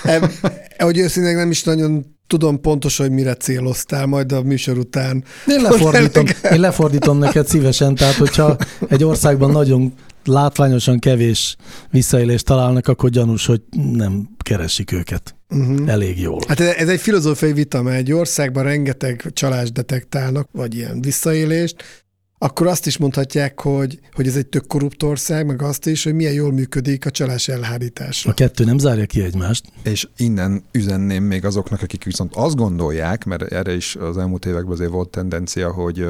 eb, 0.02 0.30
hogy 0.78 0.98
őszintén 0.98 1.36
nem 1.36 1.50
is 1.50 1.62
nagyon 1.62 2.04
tudom 2.26 2.60
pontosan, 2.60 3.06
hogy 3.06 3.14
mire 3.14 3.34
céloztál 3.34 4.06
majd 4.06 4.32
a 4.32 4.42
műsor 4.42 4.78
után. 4.78 5.24
Én 5.46 5.60
lefordítom, 5.60 6.24
én 6.52 6.60
lefordítom 6.60 7.18
neked 7.18 7.46
szívesen, 7.46 7.94
tehát 7.94 8.14
hogyha 8.14 8.56
egy 8.88 9.04
országban 9.04 9.50
nagyon 9.50 9.92
látványosan 10.24 10.98
kevés 10.98 11.56
visszaélést 11.90 12.44
találnak, 12.44 12.88
akkor 12.88 13.10
gyanús, 13.10 13.46
hogy 13.46 13.60
nem 13.92 14.28
keresik 14.44 14.92
őket 14.92 15.34
Uh-huh. 15.54 15.88
elég 15.90 16.20
jól. 16.20 16.40
Hát 16.48 16.60
ez 16.60 16.88
egy 16.88 17.00
filozófiai 17.00 17.52
vita, 17.52 17.82
mert 17.82 17.96
egy 17.96 18.12
országban 18.12 18.62
rengeteg 18.62 19.30
csalást 19.32 19.72
detektálnak, 19.72 20.48
vagy 20.52 20.74
ilyen 20.74 21.00
visszaélést, 21.00 22.04
akkor 22.42 22.66
azt 22.66 22.86
is 22.86 22.96
mondhatják, 22.96 23.60
hogy, 23.60 23.98
hogy 24.12 24.26
ez 24.26 24.36
egy 24.36 24.46
tök 24.46 24.66
korrupt 24.66 25.02
ország, 25.02 25.46
meg 25.46 25.62
azt 25.62 25.86
is, 25.86 26.04
hogy 26.04 26.14
milyen 26.14 26.32
jól 26.32 26.52
működik 26.52 27.06
a 27.06 27.10
csalás 27.10 27.48
elhárítása. 27.48 28.30
A 28.30 28.34
kettő 28.34 28.64
nem 28.64 28.78
zárja 28.78 29.06
ki 29.06 29.22
egymást. 29.22 29.64
És 29.82 30.08
innen 30.16 30.64
üzenném 30.72 31.24
még 31.24 31.44
azoknak, 31.44 31.82
akik 31.82 32.04
viszont 32.04 32.34
azt 32.34 32.56
gondolják, 32.56 33.24
mert 33.24 33.42
erre 33.42 33.74
is 33.74 33.96
az 33.96 34.18
elmúlt 34.18 34.46
években 34.46 34.72
azért 34.72 34.90
volt 34.90 35.08
tendencia, 35.08 35.72
hogy 35.72 36.06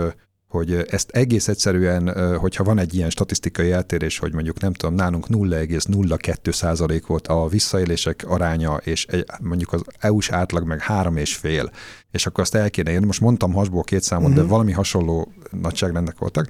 hogy 0.53 0.87
ezt 0.91 1.11
egész 1.11 1.49
egyszerűen, 1.49 2.37
hogyha 2.37 2.65
van 2.65 2.79
egy 2.79 2.95
ilyen 2.95 3.11
statisztikai 3.11 3.71
eltérés, 3.71 4.19
hogy 4.19 4.33
mondjuk 4.33 4.61
nem 4.61 4.73
tudom, 4.73 4.95
nálunk 4.95 5.27
0,02 5.29 6.53
százalék 6.53 7.07
volt 7.07 7.29
a 7.29 7.47
visszaélések 7.49 8.25
aránya, 8.29 8.77
és 8.77 9.07
egy, 9.07 9.27
mondjuk 9.41 9.73
az 9.73 9.83
EU-s 9.99 10.31
átlag 10.31 10.67
meg 10.67 10.81
három 10.81 11.17
és 11.17 11.37
fél, 11.37 11.71
és 12.11 12.27
akkor 12.27 12.43
azt 12.43 12.55
el 12.55 12.71
kéne 12.71 12.91
érni, 12.91 13.07
most 13.07 13.21
mondtam 13.21 13.53
hasból 13.53 13.83
két 13.83 14.03
számot, 14.03 14.29
uh-huh. 14.29 14.43
de 14.43 14.49
valami 14.49 14.73
hasonló 14.73 15.33
nagyságrendek 15.51 16.19
voltak, 16.19 16.49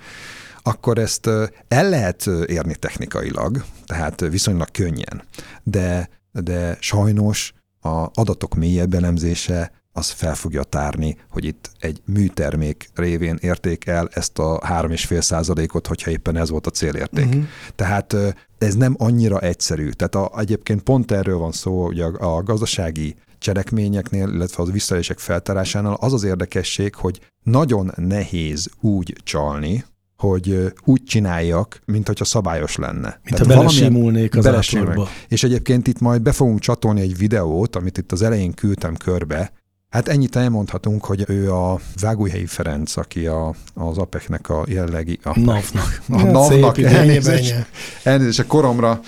akkor 0.63 0.99
ezt 0.99 1.27
el 1.69 1.89
lehet 1.89 2.27
érni 2.47 2.75
technikailag, 2.75 3.65
tehát 3.87 4.21
viszonylag 4.21 4.71
könnyen, 4.71 5.23
de, 5.63 6.09
de 6.33 6.77
sajnos 6.81 7.55
a 7.81 8.11
adatok 8.15 8.55
mélyebb 8.55 8.95
elemzése 8.95 9.82
az 9.93 10.11
fel 10.11 10.35
fogja 10.35 10.63
tárni, 10.63 11.17
hogy 11.31 11.45
itt 11.45 11.71
egy 11.79 12.03
műtermék 12.05 12.91
révén 12.95 13.39
érték 13.41 13.87
el 13.87 14.09
ezt 14.13 14.39
a 14.39 14.59
3,5 14.59 15.21
százalékot, 15.21 15.87
hogyha 15.87 16.11
éppen 16.11 16.37
ez 16.37 16.51
volt 16.51 16.67
a 16.67 16.71
célérték. 16.71 17.27
Uh-huh. 17.27 17.45
Tehát 17.75 18.17
ez 18.59 18.75
nem 18.75 18.95
annyira 18.99 19.41
egyszerű. 19.41 19.91
Tehát 19.91 20.15
a, 20.15 20.41
egyébként 20.41 20.83
pont 20.83 21.11
erről 21.11 21.39
van 21.39 21.53
szó, 21.53 21.85
hogy 21.85 22.01
a, 22.01 22.37
a 22.37 22.43
gazdasági 22.43 23.15
cselekményeknél, 23.39 24.29
illetve 24.29 24.63
az 24.63 24.71
visszaélések 24.71 25.19
feltárásánál 25.19 25.97
az 26.01 26.13
az 26.13 26.25
érdekesség, 26.25 26.95
hogy 26.95 27.21
nagyon 27.43 27.93
nehéz 27.97 28.69
úgy 28.81 29.17
csalni, 29.23 29.85
hogy 30.17 30.73
úgy 30.85 31.03
csináljak, 31.05 31.81
mint 31.85 32.07
hogyha 32.07 32.25
szabályos 32.25 32.77
lenne. 32.77 33.21
Mint 33.25 33.39
ha 33.39 33.45
belesimulnék 33.45 34.37
az 34.37 34.47
átlagba. 34.47 35.09
És 35.29 35.45
egyébként 35.45 35.87
itt 35.87 36.01
majd 36.01 36.23
be 36.23 36.33
fogunk 36.33 36.59
csatolni 36.59 37.01
egy 37.01 37.17
videót, 37.17 37.77
amit 37.77 37.99
itt 37.99 38.13
az 38.13 38.23
elején 38.23 38.53
küldtem 38.55 38.97
körbe, 38.97 39.53
Hát 39.93 40.09
ennyit 40.09 40.37
elmondhatunk, 40.37 41.05
hogy 41.05 41.25
ő 41.27 41.53
a 41.53 41.81
Vágóhelyi 42.01 42.47
Ferenc, 42.47 42.97
aki 42.97 43.27
a, 43.27 43.55
az 43.75 43.99
APEC-nek 43.99 44.49
a 44.49 44.65
jellegi... 44.69 45.19
A 45.23 45.39
NAV-nak. 45.39 46.03
A 46.09 46.23
NAV-nak 46.23 46.79
elnézést, 46.79 47.55
elnézést, 48.03 48.39
a 48.39 48.47
koromra 48.47 49.01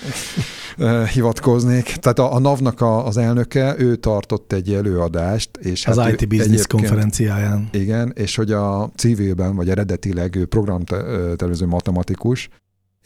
hivatkoznék. 1.13 1.83
Tehát 1.83 2.19
a, 2.19 2.33
a 2.33 2.39
NAV-nak 2.39 2.81
a, 2.81 3.05
az 3.05 3.17
elnöke, 3.17 3.75
ő 3.77 3.95
tartott 3.95 4.53
egy 4.53 4.73
előadást. 4.73 5.49
És 5.57 5.85
az 5.85 5.97
hát 5.97 6.21
IT 6.21 6.27
Business 6.27 6.67
konferenciáján. 6.67 7.69
Igen, 7.71 8.11
és 8.15 8.35
hogy 8.35 8.51
a 8.51 8.89
civilben, 8.95 9.55
vagy 9.55 9.69
eredetileg 9.69 10.35
ő 10.35 10.45
programtervező 10.45 11.65
matematikus, 11.65 12.49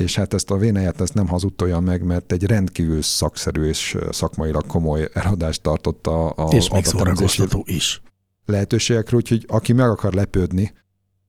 és 0.03 0.15
hát 0.15 0.33
ezt 0.33 0.51
a 0.51 0.57
vénáját 0.57 1.01
ezt 1.01 1.13
nem 1.13 1.27
hazudtolja 1.27 1.79
meg, 1.79 2.03
mert 2.03 2.31
egy 2.31 2.45
rendkívül 2.45 3.01
szakszerű 3.01 3.63
és 3.63 3.97
szakmailag 4.09 4.65
komoly 4.67 5.09
eladást 5.13 5.61
tartott 5.61 6.07
a, 6.07 6.29
a 6.35 6.47
És 6.49 6.69
még 6.69 6.85
szórakoztató 6.85 7.63
is. 7.65 8.01
Lehetőségekről, 8.45 9.19
úgyhogy 9.19 9.45
aki 9.47 9.73
meg 9.73 9.89
akar 9.89 10.13
lepődni, 10.13 10.73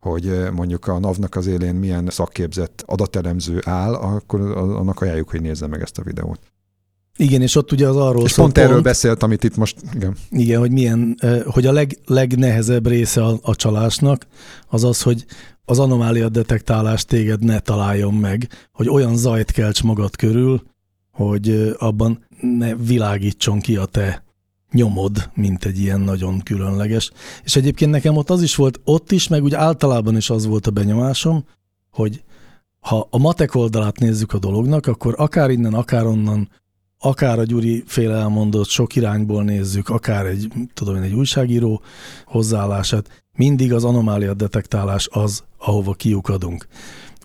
hogy 0.01 0.51
mondjuk 0.53 0.87
a 0.87 0.99
NAV-nak 0.99 1.37
az 1.37 1.47
élén 1.47 1.75
milyen 1.75 2.09
szakképzett 2.11 2.83
adatelemző 2.87 3.61
áll, 3.65 3.95
akkor 3.95 4.41
annak 4.57 5.01
ajánljuk, 5.01 5.31
hogy 5.31 5.41
nézze 5.41 5.67
meg 5.67 5.81
ezt 5.81 5.99
a 5.99 6.03
videót. 6.03 6.41
Igen, 7.21 7.43
és 7.43 7.57
ott 7.57 7.73
ugye 7.73 7.89
az 7.89 7.97
arról 7.97 8.25
És 8.25 8.35
pont 8.35 8.59
erről 8.59 8.71
pont, 8.71 8.85
beszélt, 8.85 9.23
amit 9.23 9.45
itt 9.45 9.57
most, 9.57 9.77
igen. 9.95 10.17
Igen, 10.31 10.59
hogy 10.59 10.71
milyen, 10.71 11.17
hogy 11.45 11.67
a 11.67 11.73
leg, 11.73 11.99
legnehezebb 12.07 12.87
része 12.87 13.25
a, 13.25 13.39
a 13.43 13.55
csalásnak 13.55 14.27
az 14.69 14.85
az, 14.85 15.03
hogy 15.03 15.25
az 15.65 15.79
anomália 15.79 16.29
detektálás 16.29 17.05
téged 17.05 17.45
ne 17.45 17.59
találjon 17.59 18.15
meg, 18.15 18.49
hogy 18.73 18.89
olyan 18.89 19.17
zajt 19.17 19.51
kelts 19.51 19.83
magad 19.83 20.17
körül, 20.17 20.63
hogy 21.13 21.75
abban 21.79 22.27
ne 22.41 22.77
világítson 22.77 23.61
ki 23.61 23.77
a 23.77 23.85
te 23.85 24.25
nyomod, 24.73 25.31
mint 25.35 25.65
egy 25.65 25.79
ilyen 25.79 26.01
nagyon 26.01 26.41
különleges. 26.41 27.11
És 27.45 27.57
egyébként 27.57 27.91
nekem 27.91 28.17
ott 28.17 28.31
az 28.31 28.43
is 28.43 28.55
volt, 28.55 28.81
ott 28.85 29.13
is, 29.13 29.29
meg 29.29 29.43
úgy 29.43 29.55
általában 29.55 30.17
is 30.17 30.31
az 30.31 30.47
volt 30.47 30.67
a 30.67 30.71
benyomásom, 30.71 31.45
hogy 31.91 32.23
ha 32.81 33.07
a 33.11 33.19
matek 33.19 33.55
oldalát 33.55 33.99
nézzük 33.99 34.33
a 34.33 34.39
dolognak, 34.39 34.87
akkor 34.87 35.15
akár 35.17 35.51
innen, 35.51 35.75
akár 35.75 36.07
onnan, 36.07 36.49
akár 37.03 37.39
a 37.39 37.45
Gyuri 37.45 37.85
féle 37.87 38.15
elmondott 38.15 38.69
sok 38.69 38.97
irányból 38.97 39.43
nézzük, 39.43 39.89
akár 39.89 40.27
egy, 40.27 40.49
tudom 40.75 40.97
én, 40.97 41.03
egy 41.03 41.15
újságíró 41.15 41.83
hozzáállását, 42.25 43.23
mindig 43.37 43.73
az 43.73 43.85
anomália 43.85 44.35
detektálás 44.35 45.09
az, 45.13 45.45
ahova 45.59 45.93
kiukadunk. 45.93 46.67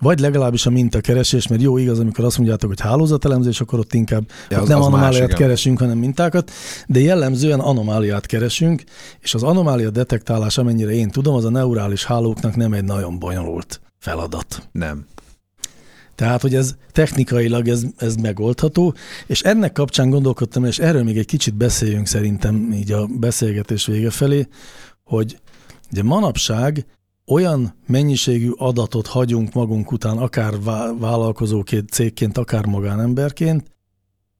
Vagy 0.00 0.18
legalábbis 0.18 0.66
a 0.66 0.70
mintakeresés, 0.70 1.46
mert 1.46 1.62
jó 1.62 1.76
igaz, 1.76 1.98
amikor 1.98 2.24
azt 2.24 2.36
mondjátok, 2.36 2.68
hogy 2.68 2.80
hálózatelemzés, 2.80 3.60
akkor 3.60 3.78
ott 3.78 3.94
inkább 3.94 4.28
ja, 4.48 4.60
az, 4.60 4.68
nem 4.68 4.78
az 4.78 4.86
anomáliát 4.86 5.28
más, 5.28 5.38
keresünk, 5.38 5.78
hanem 5.78 5.98
mintákat, 5.98 6.50
de 6.86 7.00
jellemzően 7.00 7.60
anomáliát 7.60 8.26
keresünk, 8.26 8.82
és 9.20 9.34
az 9.34 9.42
anomália 9.42 9.90
detektálás, 9.90 10.58
amennyire 10.58 10.90
én 10.90 11.10
tudom, 11.10 11.34
az 11.34 11.44
a 11.44 11.50
neurális 11.50 12.04
hálóknak 12.04 12.56
nem 12.56 12.72
egy 12.72 12.84
nagyon 12.84 13.18
bonyolult 13.18 13.80
feladat. 13.98 14.68
Nem. 14.72 15.06
Tehát, 16.16 16.40
hogy 16.42 16.54
ez 16.54 16.74
technikailag 16.92 17.68
ez, 17.68 17.84
ez 17.96 18.14
megoldható, 18.14 18.94
és 19.26 19.42
ennek 19.42 19.72
kapcsán 19.72 20.10
gondolkodtam, 20.10 20.64
és 20.64 20.78
erről 20.78 21.02
még 21.02 21.18
egy 21.18 21.26
kicsit 21.26 21.54
beszéljünk 21.54 22.06
szerintem 22.06 22.72
így 22.72 22.92
a 22.92 23.06
beszélgetés 23.06 23.86
vége 23.86 24.10
felé, 24.10 24.46
hogy 25.04 25.38
Ugye 25.92 26.02
manapság 26.02 26.86
olyan 27.26 27.74
mennyiségű 27.86 28.50
adatot 28.56 29.06
hagyunk 29.06 29.52
magunk 29.52 29.92
után, 29.92 30.18
akár 30.18 30.60
vállalkozóként, 30.98 31.90
cégként, 31.90 32.38
akár 32.38 32.66
magánemberként, 32.66 33.70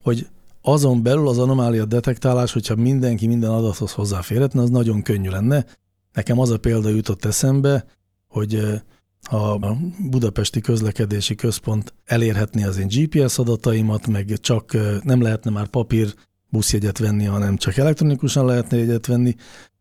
hogy 0.03 0.27
azon 0.63 1.03
belül 1.03 1.29
az 1.29 1.39
anomália 1.39 1.85
detektálás, 1.85 2.53
hogyha 2.53 2.75
mindenki 2.75 3.27
minden 3.27 3.51
adathoz 3.51 3.93
hozzáférhetne, 3.93 4.63
az 4.63 4.71
nagyon 4.71 5.03
könnyű 5.03 5.29
lenne. 5.29 5.67
Nekem 6.13 6.39
az 6.39 6.51
a 6.51 6.59
példa 6.59 6.89
jutott 6.89 7.25
eszembe, 7.25 7.85
hogy 8.29 8.83
a 9.23 9.59
Budapesti 10.11 10.61
Közlekedési 10.61 11.35
Központ 11.35 11.95
elérhetné 12.05 12.65
az 12.65 12.79
én 12.79 12.87
GPS 12.87 13.39
adataimat, 13.39 14.07
meg 14.07 14.33
csak 14.41 14.77
nem 15.03 15.23
lehetne 15.23 15.51
már 15.51 15.67
papír 15.67 16.15
buszjegyet 16.49 16.99
venni, 16.99 17.25
hanem 17.25 17.57
csak 17.57 17.77
elektronikusan 17.77 18.47
lehetne 18.47 18.77
jegyet 18.77 19.07
venni, 19.07 19.35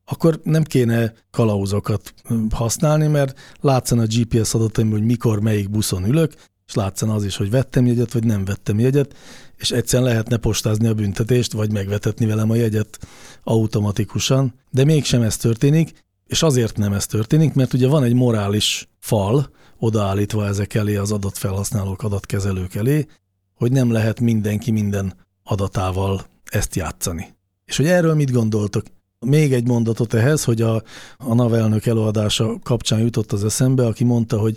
akkor 0.06 0.39
nem 0.43 0.63
kéne 0.63 1.13
kalauzokat 1.32 2.13
használni, 2.52 3.08
mert 3.08 3.39
látszan 3.62 4.00
a 4.00 4.06
GPS 4.06 4.54
adataim, 4.54 4.91
hogy 4.91 5.04
mikor, 5.04 5.39
melyik 5.39 5.69
buszon 5.69 6.06
ülök, 6.06 6.34
és 6.67 6.74
látszan 6.74 7.10
az 7.10 7.24
is, 7.24 7.36
hogy 7.36 7.50
vettem 7.50 7.86
jegyet, 7.86 8.13
vagy 8.13 8.24
nem 8.24 8.45
vettem 8.45 8.80
jegyet, 8.80 9.15
és 9.58 9.71
egyszerűen 9.71 10.10
lehetne 10.10 10.38
postázni 10.38 10.88
a 10.88 10.93
büntetést, 10.93 11.54
vagy 11.54 11.71
megvetetni 11.71 12.26
velem 12.26 12.50
a 12.50 12.56
jegyet 12.56 13.00
automatikusan, 13.43 14.54
de 14.71 14.84
mégsem 14.84 15.21
ez 15.21 15.38
történik, 15.38 16.05
és 16.28 16.44
azért 16.44 16.78
nem 16.78 16.94
ez 16.94 17.06
történik, 17.06 17.54
mert 17.54 17.74
ugye 17.74 17.88
van 17.88 18.04
egy 18.04 18.14
morális 18.14 18.90
fal 19.00 19.50
odaállítva 19.78 20.46
ezek 20.46 20.74
elé 20.74 20.96
az 20.96 21.12
adatfelhasználók, 21.12 22.04
adatkezelők 22.04 22.76
elé, 22.76 23.08
hogy 23.54 23.72
nem 23.72 23.91
lehet 23.91 24.20
mindenki 24.20 24.72
minden 24.72 25.14
adatával 25.43 26.26
ezt 26.45 26.76
játszani. 26.76 27.36
És 27.66 27.78
hogy 27.78 27.86
erről 27.86 28.16
mit 28.16 28.32
gondoltok? 28.32 28.86
Még 29.20 29.54
egy 29.54 29.68
mondatot 29.68 30.14
ehhez, 30.14 30.43
hogy 30.43 30.62
a, 30.62 30.84
a 31.18 31.34
NAV 31.34 31.54
elnök 31.54 31.86
előadása 31.86 32.60
kapcsán 32.64 32.99
jutott 32.99 33.32
az 33.32 33.43
eszembe, 33.43 33.86
aki 33.86 34.04
mondta, 34.04 34.39
hogy 34.39 34.56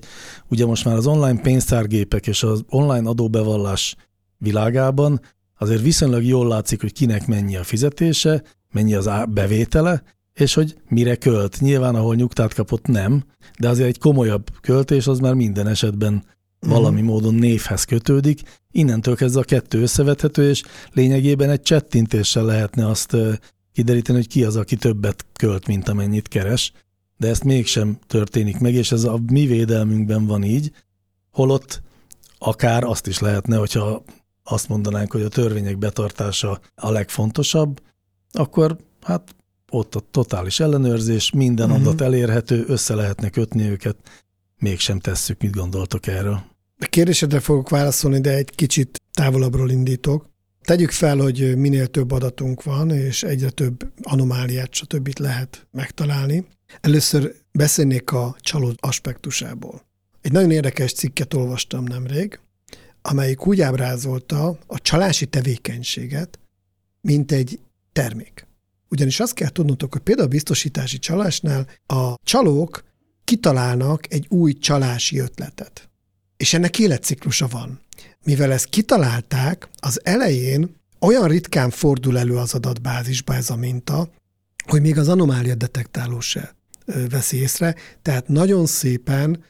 ugye 0.49 0.67
most 0.67 0.85
már 0.85 0.97
az 0.97 1.07
online 1.07 1.41
pénztárgépek 1.41 2.27
és 2.27 2.43
az 2.43 2.65
online 2.69 3.09
adóbevallás 3.09 3.97
világában 4.37 5.21
azért 5.59 5.83
viszonylag 5.83 6.25
jól 6.25 6.49
látszik, 6.49 6.81
hogy 6.81 6.93
kinek 6.93 7.27
mennyi 7.27 7.57
a 7.57 7.65
fizetése, 7.65 8.43
mennyi 8.71 8.95
az 8.95 9.11
bevétele, 9.29 10.03
és 10.41 10.55
hogy 10.55 10.77
mire 10.89 11.17
költ. 11.17 11.61
Nyilván, 11.61 11.95
ahol 11.95 12.15
nyugtát 12.15 12.55
kapott, 12.55 12.87
nem, 12.87 13.25
de 13.59 13.69
azért 13.69 13.89
egy 13.89 13.99
komolyabb 13.99 14.51
költés 14.61 15.07
az 15.07 15.19
már 15.19 15.35
minden 15.35 15.67
esetben 15.67 16.25
valami 16.61 17.01
uh-huh. 17.01 17.11
módon 17.11 17.35
névhez 17.35 17.85
kötődik. 17.85 18.43
Innentől 18.71 19.17
kezdve 19.17 19.41
a 19.41 19.45
kettő 19.45 19.81
összevethető, 19.81 20.49
és 20.49 20.63
lényegében 20.93 21.51
egy 21.51 21.63
csettintéssel 21.63 22.45
lehetne 22.45 22.89
azt 22.89 23.17
kideríteni, 23.73 24.19
hogy 24.19 24.29
ki 24.29 24.45
az, 24.45 24.57
aki 24.57 24.77
többet 24.77 25.25
költ, 25.33 25.67
mint 25.67 25.89
amennyit 25.89 26.29
keres, 26.29 26.73
de 27.17 27.29
ezt 27.29 27.45
mégsem 27.45 27.99
történik 28.07 28.59
meg, 28.59 28.75
és 28.75 28.93
ez 28.93 29.05
a 29.05 29.19
mi 29.33 29.47
védelmünkben 29.47 30.27
van 30.27 30.43
így, 30.43 30.73
holott 31.31 31.83
akár 32.39 32.85
azt 32.85 33.07
is 33.07 33.19
lehetne, 33.19 33.57
hogyha 33.57 34.03
azt 34.45 34.69
mondanánk, 34.69 35.13
hogy 35.13 35.23
a 35.23 35.29
törvények 35.29 35.79
betartása 35.79 36.61
a 36.75 36.91
legfontosabb, 36.91 37.81
akkor 38.33 38.77
hát 39.03 39.35
ott 39.71 39.95
a 39.95 40.03
totális 40.11 40.61
ellenőrzés, 40.61 41.31
minden 41.31 41.71
uh-huh. 41.71 41.87
adat 41.87 42.01
elérhető, 42.01 42.65
össze 42.67 42.95
lehetne 42.95 43.29
kötni 43.29 43.69
őket, 43.69 43.97
mégsem 44.59 44.99
tesszük, 44.99 45.43
mit 45.43 45.55
gondoltok 45.55 46.07
erről. 46.07 46.43
A 46.81 46.87
kérdésedre 46.87 47.41
fogok 47.41 47.69
válaszolni, 47.69 48.21
de 48.21 48.35
egy 48.35 48.51
kicsit 48.55 49.01
távolabbról 49.13 49.71
indítok. 49.71 50.27
Tegyük 50.63 50.91
fel, 50.91 51.17
hogy 51.17 51.57
minél 51.57 51.87
több 51.87 52.11
adatunk 52.11 52.63
van, 52.63 52.91
és 52.91 53.23
egyre 53.23 53.51
több 53.51 53.93
anomáliát, 54.03 54.75
stb. 54.75 55.19
lehet 55.19 55.67
megtalálni. 55.71 56.47
Először 56.81 57.35
beszélnék 57.53 58.13
a 58.13 58.37
csaló 58.41 58.73
aspektusából. 58.77 59.87
Egy 60.21 60.33
nagyon 60.33 60.51
érdekes 60.51 60.93
cikket 60.93 61.35
olvastam 61.35 61.85
nemrég, 61.85 62.41
amelyik 63.03 63.47
úgy 63.47 63.61
ábrázolta 63.61 64.59
a 64.67 64.79
csalási 64.79 65.27
tevékenységet, 65.27 66.39
mint 67.01 67.33
egy 67.33 67.61
termék. 67.93 68.48
Ugyanis 68.89 69.21
azt 69.21 69.35
kell 69.35 69.49
tudnotok, 69.49 69.93
hogy 69.93 70.03
például 70.03 70.27
a 70.27 70.31
biztosítási 70.31 70.99
csalásnál 70.99 71.67
a 71.87 72.15
csalók 72.23 72.85
kitalálnak 73.25 74.13
egy 74.13 74.27
új 74.29 74.53
csalási 74.53 75.19
ötletet. 75.19 75.89
És 76.37 76.55
ennek 76.55 76.79
életciklusa 76.79 77.47
van. 77.47 77.81
Mivel 78.25 78.53
ezt 78.53 78.69
kitalálták, 78.69 79.69
az 79.81 80.01
elején 80.05 80.77
olyan 81.01 81.29
ritkán 81.29 81.71
fordul 81.71 82.19
elő 82.19 82.37
az 82.37 82.55
adatbázisba 82.55 83.35
ez 83.35 83.51
a 83.51 83.57
minta, 83.57 84.11
hogy 84.67 84.81
még 84.81 84.99
az 84.99 85.09
anomália 85.09 85.55
detektáló 85.55 86.21
se 86.21 86.55
veszi 87.11 87.37
észre, 87.37 87.75
tehát 88.03 88.29
nagyon 88.29 88.67
szépen 88.67 89.45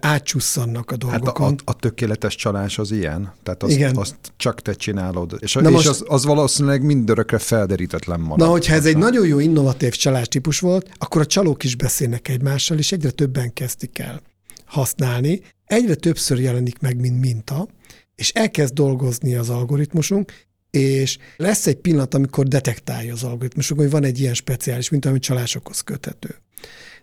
átcsusszannak 0.00 0.90
a 0.90 0.96
dolgokon. 0.96 1.50
Hát 1.50 1.60
a, 1.64 1.70
a, 1.70 1.72
a 1.72 1.74
tökéletes 1.74 2.34
csalás 2.34 2.78
az 2.78 2.90
ilyen, 2.90 3.32
tehát 3.42 3.62
azt, 3.62 3.72
Igen. 3.72 3.96
azt 3.96 4.16
csak 4.36 4.60
te 4.60 4.72
csinálod, 4.72 5.36
és, 5.38 5.54
Na 5.54 5.60
és 5.60 5.68
most, 5.68 5.88
az, 5.88 6.04
az 6.06 6.24
valószínűleg 6.24 6.82
mindörökre 6.82 7.38
felderítetlen 7.38 8.20
marad. 8.20 8.38
Na, 8.38 8.46
hogyha 8.46 8.74
ez 8.74 8.86
egy 8.86 8.96
nagyon 8.96 9.26
jó 9.26 9.38
innovatív 9.38 9.92
csalás 9.92 10.28
típus 10.28 10.60
volt, 10.60 10.90
akkor 10.98 11.20
a 11.20 11.26
csalók 11.26 11.64
is 11.64 11.76
beszélnek 11.76 12.28
egymással, 12.28 12.78
és 12.78 12.92
egyre 12.92 13.10
többen 13.10 13.52
kezdik 13.52 13.98
el 13.98 14.20
használni. 14.64 15.40
Egyre 15.64 15.94
többször 15.94 16.40
jelenik 16.40 16.78
meg, 16.78 17.00
mint 17.00 17.20
minta, 17.20 17.68
és 18.14 18.30
elkezd 18.30 18.74
dolgozni 18.74 19.34
az 19.34 19.48
algoritmusunk, 19.48 20.32
és 20.70 21.18
lesz 21.36 21.66
egy 21.66 21.76
pillanat, 21.76 22.14
amikor 22.14 22.46
detektálja 22.46 23.12
az 23.12 23.22
algoritmusunk, 23.22 23.80
hogy 23.80 23.90
van 23.90 24.04
egy 24.04 24.20
ilyen 24.20 24.34
speciális 24.34 24.88
mint 24.88 25.04
ami 25.04 25.18
csalásokhoz 25.18 25.80
köthető. 25.80 26.40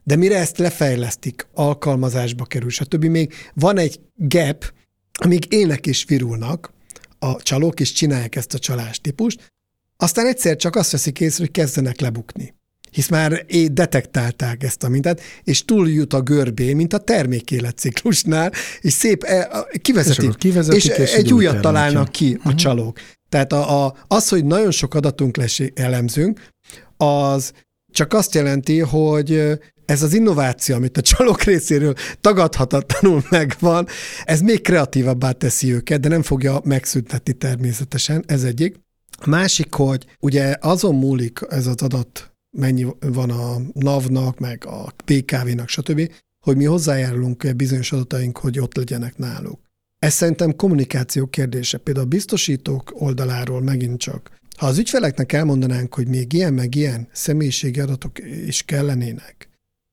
De 0.07 0.15
mire 0.15 0.37
ezt 0.37 0.57
lefejlesztik, 0.57 1.47
alkalmazásba 1.53 2.45
kerül, 2.45 2.69
stb. 2.69 3.05
még 3.05 3.33
van 3.53 3.77
egy 3.77 3.99
gap, 4.15 4.73
amíg 5.13 5.45
élnek 5.49 5.87
és 5.87 6.05
virulnak 6.07 6.73
a 7.19 7.35
csalók, 7.35 7.79
és 7.79 7.91
csinálják 7.91 8.35
ezt 8.35 8.53
a 8.53 8.59
csalás 8.59 9.01
típust, 9.01 9.53
aztán 9.97 10.25
egyszer 10.25 10.55
csak 10.55 10.75
azt 10.75 10.91
veszik 10.91 11.19
észre, 11.19 11.43
hogy 11.43 11.51
kezdenek 11.51 11.99
lebukni. 11.99 12.53
Hisz 12.91 13.09
már 13.09 13.45
detektálták 13.71 14.63
ezt 14.63 14.83
a 14.83 14.89
mintát, 14.89 15.21
és 15.43 15.65
túl 15.65 15.89
jut 15.89 16.13
a 16.13 16.21
görbé, 16.21 16.73
mint 16.73 16.93
a 16.93 16.97
termékéletciklusnál, 16.97 18.51
és 18.81 18.93
szép 18.93 19.23
e, 19.23 19.49
kivezetik, 19.81 20.43
és, 20.43 20.85
és, 20.85 20.97
és 20.97 21.13
egy 21.13 21.33
újat 21.33 21.61
találnak 21.61 22.11
ki 22.11 22.27
uh-huh. 22.27 22.45
a 22.45 22.49
mhm. 22.49 22.57
csalók. 22.57 22.99
Tehát 23.29 23.53
a, 23.53 23.85
a, 23.85 23.95
az, 24.07 24.29
hogy 24.29 24.45
nagyon 24.45 24.71
sok 24.71 24.93
adatunk 24.93 25.37
lesz 25.37 25.59
elemzünk, 25.73 26.39
az 26.97 27.53
csak 27.97 28.13
azt 28.13 28.33
jelenti, 28.33 28.79
hogy 28.79 29.59
ez 29.85 30.03
az 30.03 30.13
innováció, 30.13 30.75
amit 30.75 30.97
a 30.97 31.01
csalók 31.01 31.41
részéről 31.41 31.93
tagadhatatlanul 32.21 33.23
megvan, 33.29 33.87
ez 34.23 34.41
még 34.41 34.61
kreatívabbá 34.61 35.31
teszi 35.31 35.73
őket, 35.73 35.99
de 35.99 36.07
nem 36.07 36.21
fogja 36.21 36.61
megszüntetni 36.63 37.33
természetesen, 37.33 38.23
ez 38.27 38.43
egyik. 38.43 38.79
A 39.19 39.29
másik, 39.29 39.73
hogy 39.73 40.05
ugye 40.19 40.55
azon 40.61 40.95
múlik 40.95 41.39
ez 41.49 41.67
az 41.67 41.81
adat, 41.81 42.31
mennyi 42.57 42.85
van 42.99 43.29
a 43.29 43.57
NAV-nak, 43.73 44.39
meg 44.39 44.65
a 44.65 44.93
PKV-nak, 45.05 45.67
stb., 45.67 46.11
hogy 46.45 46.55
mi 46.55 46.65
hozzájárulunk 46.65 47.55
bizonyos 47.55 47.91
adataink, 47.91 48.37
hogy 48.37 48.59
ott 48.59 48.75
legyenek 48.75 49.17
náluk. 49.17 49.59
Ez 49.99 50.13
szerintem 50.13 50.55
kommunikáció 50.55 51.27
kérdése. 51.27 51.77
Például 51.77 52.05
a 52.05 52.09
biztosítók 52.09 52.91
oldaláról 52.93 53.61
megint 53.61 53.99
csak. 53.99 54.31
Ha 54.57 54.65
az 54.65 54.77
ügyfeleknek 54.77 55.33
elmondanánk, 55.33 55.93
hogy 55.93 56.07
még 56.07 56.33
ilyen 56.33 56.53
meg 56.53 56.75
ilyen 56.75 57.07
személyiségi 57.11 57.79
adatok 57.79 58.11
is 58.45 58.63
kellenének, 58.63 59.49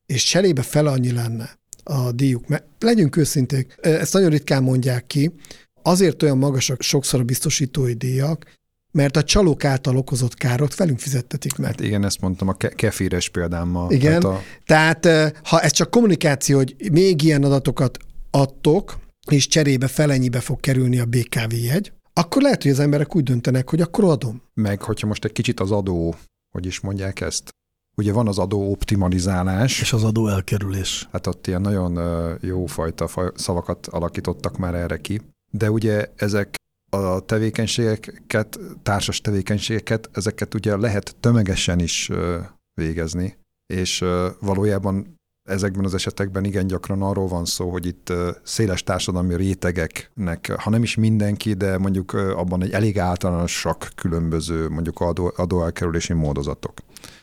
és 0.06 0.24
cserébe 0.24 0.62
fel 0.62 0.86
annyi 0.86 1.12
lenne 1.12 1.58
a 1.84 2.12
díjuk. 2.12 2.48
Mert 2.48 2.64
legyünk 2.78 3.16
őszinték, 3.16 3.74
ezt 3.80 4.12
nagyon 4.12 4.30
ritkán 4.30 4.62
mondják 4.62 5.06
ki, 5.06 5.34
azért 5.82 6.22
olyan 6.22 6.38
magasak 6.38 6.82
sokszor 6.82 7.20
a 7.20 7.24
biztosítói 7.24 7.92
díjak, 7.92 8.46
mert 8.92 9.16
a 9.16 9.22
csalók 9.22 9.64
által 9.64 9.96
okozott 9.96 10.34
károt 10.34 10.74
velünk 10.74 10.98
fizettetik 10.98 11.56
meg. 11.56 11.66
Hát 11.66 11.80
igen, 11.80 12.04
ezt 12.04 12.20
mondtam 12.20 12.48
a 12.48 12.52
kefíres 12.52 13.28
példámmal. 13.28 13.90
Igen, 13.90 14.20
tehát, 14.20 14.24
a... 14.24 14.42
tehát 15.04 15.36
ha 15.44 15.60
ez 15.60 15.72
csak 15.72 15.90
kommunikáció, 15.90 16.56
hogy 16.56 16.76
még 16.92 17.22
ilyen 17.22 17.44
adatokat 17.44 17.98
adtok, 18.30 18.98
és 19.30 19.46
cserébe 19.46 19.86
felennyibe 19.86 20.40
fog 20.40 20.60
kerülni 20.60 20.98
a 20.98 21.04
BKV 21.04 21.52
jegy, 21.52 21.92
akkor 22.14 22.42
lehet, 22.42 22.62
hogy 22.62 22.70
az 22.70 22.78
emberek 22.78 23.16
úgy 23.16 23.22
döntenek, 23.22 23.70
hogy 23.70 23.80
akkor 23.80 24.04
adom. 24.04 24.42
Meg, 24.54 24.82
hogyha 24.82 25.06
most 25.06 25.24
egy 25.24 25.32
kicsit 25.32 25.60
az 25.60 25.70
adó, 25.70 26.14
hogy 26.50 26.66
is 26.66 26.80
mondják 26.80 27.20
ezt, 27.20 27.54
Ugye 27.96 28.12
van 28.12 28.28
az 28.28 28.38
adó 28.38 28.70
optimalizálás. 28.70 29.80
És 29.80 29.92
az 29.92 30.04
adó 30.04 30.28
elkerülés. 30.28 31.08
Hát 31.12 31.26
ott 31.26 31.46
ilyen 31.46 31.60
nagyon 31.60 31.98
jó 32.40 32.66
fajta 32.66 33.08
szavakat 33.34 33.86
alakítottak 33.86 34.58
már 34.58 34.74
erre 34.74 35.00
ki. 35.00 35.20
De 35.50 35.70
ugye 35.70 36.12
ezek 36.16 36.54
a 36.90 37.20
tevékenységeket, 37.20 38.58
társas 38.82 39.20
tevékenységeket, 39.20 40.10
ezeket 40.12 40.54
ugye 40.54 40.76
lehet 40.76 41.16
tömegesen 41.20 41.78
is 41.78 42.10
végezni, 42.80 43.36
és 43.66 44.04
valójában 44.40 45.13
ezekben 45.45 45.84
az 45.84 45.95
esetekben 45.95 46.45
igen 46.45 46.66
gyakran 46.66 47.03
arról 47.03 47.28
van 47.28 47.45
szó, 47.45 47.70
hogy 47.70 47.86
itt 47.86 48.12
széles 48.42 48.82
társadalmi 48.82 49.36
rétegeknek, 49.36 50.53
ha 50.59 50.70
nem 50.70 50.82
is 50.82 50.95
mindenki, 50.95 51.53
de 51.53 51.78
mondjuk 51.78 52.12
abban 52.12 52.62
egy 52.62 52.70
elég 52.70 52.99
általánosak 52.99 53.88
különböző 53.95 54.68
mondjuk 54.68 55.01
adó, 55.01 55.32
adóelkerülési 55.36 56.12
módozatok. 56.12 56.72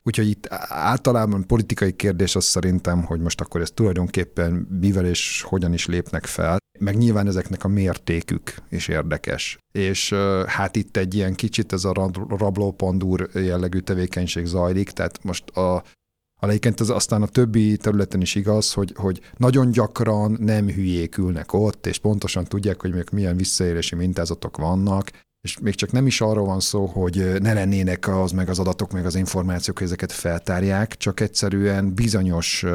Úgyhogy 0.03 0.29
itt 0.29 0.47
általában 0.67 1.47
politikai 1.47 1.91
kérdés 1.91 2.35
az 2.35 2.45
szerintem, 2.45 3.03
hogy 3.03 3.19
most 3.19 3.41
akkor 3.41 3.61
ez 3.61 3.71
tulajdonképpen 3.71 4.67
mivel 4.79 5.05
és 5.05 5.41
hogyan 5.47 5.73
is 5.73 5.85
lépnek 5.85 6.25
fel, 6.25 6.57
meg 6.79 6.97
nyilván 6.97 7.27
ezeknek 7.27 7.63
a 7.63 7.67
mértékük 7.67 8.53
is 8.69 8.87
érdekes. 8.87 9.57
És 9.71 10.13
hát 10.45 10.75
itt 10.75 10.97
egy 10.97 11.13
ilyen 11.13 11.33
kicsit 11.33 11.73
ez 11.73 11.83
a 11.83 12.11
rablópandúr 12.27 13.29
jellegű 13.33 13.79
tevékenység 13.79 14.45
zajlik, 14.45 14.89
tehát 14.89 15.23
most 15.23 15.49
a 15.49 15.83
Egyébként 16.49 16.79
ez 16.79 16.89
aztán 16.89 17.21
a 17.21 17.27
többi 17.27 17.77
területen 17.77 18.21
is 18.21 18.35
igaz, 18.35 18.73
hogy, 18.73 18.93
hogy 18.95 19.21
nagyon 19.37 19.71
gyakran 19.71 20.37
nem 20.39 20.69
hülyék 20.69 21.17
ülnek 21.17 21.53
ott, 21.53 21.87
és 21.87 21.99
pontosan 21.99 22.43
tudják, 22.43 22.81
hogy 22.81 23.05
milyen 23.11 23.37
visszaélési 23.37 23.95
mintázatok 23.95 24.57
vannak, 24.57 25.11
és 25.41 25.59
még 25.59 25.75
csak 25.75 25.91
nem 25.91 26.07
is 26.07 26.21
arról 26.21 26.45
van 26.45 26.59
szó, 26.59 26.85
hogy 26.85 27.41
ne 27.41 27.53
lennének 27.53 28.07
az 28.07 28.31
meg 28.31 28.49
az 28.49 28.59
adatok, 28.59 28.91
meg 28.91 29.05
az 29.05 29.15
információk, 29.15 29.77
hogy 29.77 29.87
ezeket 29.87 30.11
feltárják, 30.11 30.97
csak 30.97 31.19
egyszerűen 31.19 31.93
bizonyos 31.93 32.65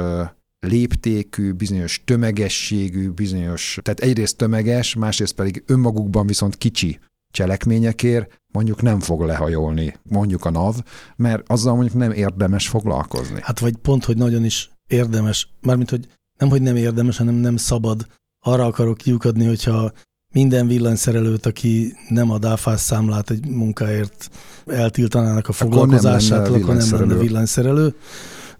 léptékű, 0.66 1.52
bizonyos 1.52 2.02
tömegességű, 2.04 3.10
bizonyos, 3.10 3.78
tehát 3.82 4.00
egyrészt 4.00 4.36
tömeges, 4.36 4.94
másrészt 4.94 5.34
pedig 5.34 5.62
önmagukban 5.66 6.26
viszont 6.26 6.56
kicsi 6.56 6.98
cselekményekért 7.36 8.40
mondjuk 8.52 8.82
nem 8.82 9.00
fog 9.00 9.20
lehajolni, 9.20 9.94
mondjuk 10.02 10.44
a 10.44 10.50
NAV, 10.50 10.74
mert 11.16 11.50
azzal 11.50 11.74
mondjuk 11.74 11.96
nem 11.96 12.12
érdemes 12.12 12.68
foglalkozni. 12.68 13.38
Hát 13.42 13.58
vagy 13.58 13.76
pont, 13.76 14.04
hogy 14.04 14.16
nagyon 14.16 14.44
is 14.44 14.70
érdemes, 14.86 15.48
mármint, 15.60 15.90
hogy 15.90 16.06
nem, 16.38 16.48
hogy 16.48 16.62
nem 16.62 16.76
érdemes, 16.76 17.16
hanem 17.16 17.34
nem 17.34 17.56
szabad. 17.56 18.06
Arra 18.44 18.64
akarok 18.64 18.96
kiukadni, 18.96 19.46
hogyha 19.46 19.92
minden 20.34 20.66
villanyszerelőt, 20.66 21.46
aki 21.46 21.94
nem 22.08 22.30
ad 22.30 22.44
áfás 22.44 22.80
számlát 22.80 23.30
egy 23.30 23.46
munkáért 23.48 24.30
eltiltanának 24.66 25.48
a 25.48 25.52
foglalkozását, 25.52 26.48
akkor 26.48 26.74
nem 26.74 26.90
lenne 26.90 27.14
villanyszerelő, 27.14 27.94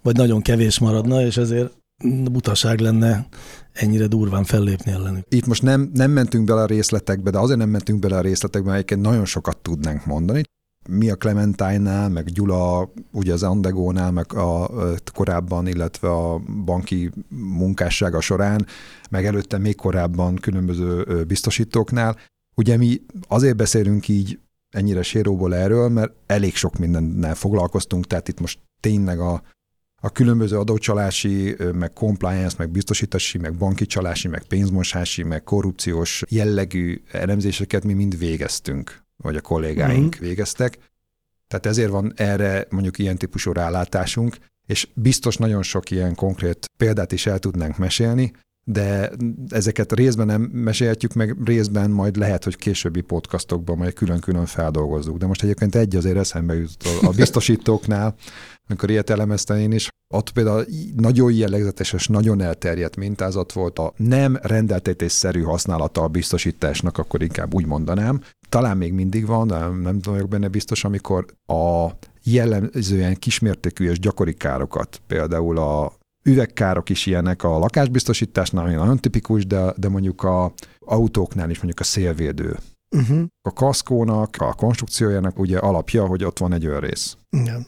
vagy 0.01 0.15
nagyon 0.15 0.41
kevés 0.41 0.79
maradna, 0.79 1.21
és 1.21 1.37
ezért 1.37 1.77
butaság 2.31 2.79
lenne 2.79 3.27
ennyire 3.77 4.07
durván 4.07 4.43
fellépni 4.43 4.91
ellenük. 4.91 5.23
Itt 5.29 5.45
most 5.45 5.61
nem, 5.61 5.89
nem 5.93 6.11
mentünk 6.11 6.45
bele 6.45 6.61
a 6.61 6.65
részletekbe, 6.65 7.29
de 7.29 7.37
azért 7.37 7.59
nem 7.59 7.69
mentünk 7.69 7.99
bele 7.99 8.17
a 8.17 8.21
részletekbe, 8.21 8.71
mert 8.71 8.95
nagyon 8.95 9.25
sokat 9.25 9.57
tudnánk 9.57 10.05
mondani. 10.05 10.43
mi 10.89 11.09
a 11.09 11.15
Clementine-nál, 11.15 12.09
meg 12.09 12.25
Gyula 12.25 12.91
ugye 13.11 13.33
az 13.33 13.43
Andegónál, 13.43 14.11
meg 14.11 14.33
a, 14.33 14.69
korábban, 15.13 15.67
illetve 15.67 16.09
a 16.09 16.39
banki 16.65 17.11
munkássága 17.29 18.21
során, 18.21 18.65
meg 19.09 19.25
előtte 19.25 19.57
még 19.57 19.75
korábban 19.75 20.35
különböző 20.35 21.23
biztosítóknál. 21.27 22.17
Ugye 22.55 22.77
mi 22.77 23.01
azért 23.27 23.55
beszélünk 23.55 24.07
így 24.07 24.39
ennyire 24.69 25.01
séróból 25.01 25.55
erről, 25.55 25.89
mert 25.89 26.13
elég 26.25 26.55
sok 26.55 26.77
mindennel 26.77 27.35
foglalkoztunk, 27.35 28.07
tehát 28.07 28.27
itt 28.27 28.39
most 28.39 28.59
tényleg 28.79 29.19
a, 29.19 29.41
a 30.01 30.09
különböző 30.09 30.57
adócsalási, 30.57 31.55
meg 31.73 31.93
compliance, 31.93 32.55
meg 32.57 32.69
biztosítási, 32.69 33.37
meg 33.37 33.55
banki 33.55 33.85
csalási, 33.85 34.27
meg 34.27 34.43
pénzmosási, 34.43 35.23
meg 35.23 35.43
korrupciós 35.43 36.23
jellegű 36.29 37.01
elemzéseket 37.11 37.83
mi 37.83 37.93
mind 37.93 38.17
végeztünk, 38.17 39.03
vagy 39.17 39.35
a 39.35 39.41
kollégáink 39.41 40.13
uh-huh. 40.13 40.27
végeztek. 40.27 40.77
Tehát 41.47 41.65
ezért 41.65 41.89
van 41.89 42.13
erre 42.15 42.65
mondjuk 42.69 42.97
ilyen 42.99 43.17
típusú 43.17 43.51
rálátásunk, 43.51 44.37
és 44.65 44.87
biztos 44.93 45.37
nagyon 45.37 45.63
sok 45.63 45.91
ilyen 45.91 46.15
konkrét 46.15 46.65
példát 46.77 47.11
is 47.11 47.25
el 47.25 47.39
tudnánk 47.39 47.77
mesélni, 47.77 48.33
de 48.69 49.11
ezeket 49.49 49.93
részben 49.93 50.25
nem 50.25 50.41
mesélhetjük 50.41 51.13
meg, 51.13 51.35
részben 51.45 51.89
majd 51.89 52.17
lehet, 52.17 52.43
hogy 52.43 52.55
későbbi 52.55 53.01
podcastokban 53.01 53.77
majd 53.77 53.93
külön-külön 53.93 54.45
feldolgozzuk. 54.45 55.17
De 55.17 55.25
most 55.25 55.43
egyébként 55.43 55.75
egy 55.75 55.95
azért 55.95 56.17
eszembe 56.17 56.53
jut 56.53 56.83
a 57.01 57.09
biztosítóknál, 57.09 58.15
amikor 58.67 58.89
ilyet 58.89 59.09
elemeztem 59.09 59.57
én 59.57 59.71
is, 59.71 59.89
ott 60.13 60.31
például 60.31 60.65
nagyon 60.95 61.31
jellegzetes 61.31 61.93
és 61.93 62.07
nagyon 62.07 62.41
elterjedt 62.41 62.95
mintázat 62.95 63.51
volt 63.51 63.79
a 63.79 63.93
nem 63.97 64.37
rendeltetésszerű 64.41 65.41
használata 65.41 66.01
a 66.01 66.07
biztosításnak, 66.07 66.97
akkor 66.97 67.21
inkább 67.21 67.53
úgy 67.53 67.65
mondanám. 67.65 68.21
Talán 68.49 68.77
még 68.77 68.93
mindig 68.93 69.25
van, 69.25 69.47
de 69.47 69.57
nem 69.57 69.99
vagyok 70.03 70.29
benne 70.29 70.47
biztos, 70.47 70.83
amikor 70.83 71.25
a 71.45 71.87
jellemzően 72.23 73.15
kismértékű 73.15 73.89
és 73.89 73.99
gyakori 73.99 74.33
károkat, 74.33 75.01
például 75.07 75.57
a 75.57 75.93
üvegkárok 76.27 76.89
is 76.89 77.05
ilyenek 77.05 77.43
a 77.43 77.57
lakásbiztosításnál, 77.57 78.65
ami 78.65 78.73
nagyon 78.73 78.97
tipikus, 78.97 79.45
de, 79.45 79.73
de 79.77 79.89
mondjuk 79.89 80.23
a 80.23 80.53
autóknál 80.79 81.49
is 81.49 81.55
mondjuk 81.55 81.79
a 81.79 81.83
szélvédő. 81.83 82.57
Uh-huh. 82.89 83.23
A 83.41 83.53
kaszkónak, 83.53 84.35
a 84.39 84.53
konstrukciójának 84.53 85.39
ugye 85.39 85.57
alapja, 85.57 86.05
hogy 86.05 86.23
ott 86.23 86.37
van 86.39 86.53
egy 86.53 86.65
őrész. 86.65 87.17
Igen. 87.29 87.65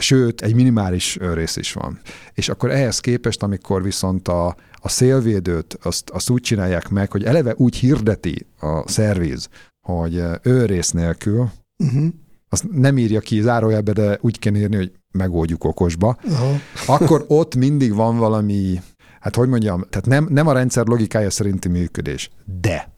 Sőt, 0.00 0.42
egy 0.42 0.54
minimális 0.54 1.18
őrész 1.20 1.56
is 1.56 1.72
van. 1.72 2.00
És 2.34 2.48
akkor 2.48 2.70
ehhez 2.70 3.00
képest, 3.00 3.42
amikor 3.42 3.82
viszont 3.82 4.28
a, 4.28 4.56
a 4.72 4.88
szélvédőt 4.88 5.78
azt, 5.82 6.10
azt 6.10 6.30
úgy 6.30 6.42
csinálják 6.42 6.88
meg, 6.88 7.10
hogy 7.10 7.24
eleve 7.24 7.54
úgy 7.56 7.76
hirdeti 7.76 8.46
a 8.60 8.88
szerviz, 8.88 9.48
hogy 9.86 10.22
őrész 10.42 10.90
nélkül, 10.90 11.50
uh-huh. 11.84 12.06
Azt 12.52 12.70
nem 12.70 12.98
írja 12.98 13.20
ki 13.20 13.40
zárójelbe, 13.40 13.92
de 13.92 14.18
úgy 14.20 14.38
kell 14.38 14.54
írni, 14.54 14.76
hogy 14.76 14.92
megoldjuk 15.10 15.64
okosba, 15.64 16.16
Aha. 16.28 16.54
akkor 16.86 17.24
ott 17.28 17.54
mindig 17.54 17.94
van 17.94 18.16
valami, 18.16 18.80
hát 19.20 19.36
hogy 19.36 19.48
mondjam, 19.48 19.84
tehát 19.90 20.06
nem, 20.06 20.26
nem 20.30 20.46
a 20.46 20.52
rendszer 20.52 20.86
logikája 20.86 21.30
szerinti 21.30 21.68
működés, 21.68 22.30
de 22.60 22.92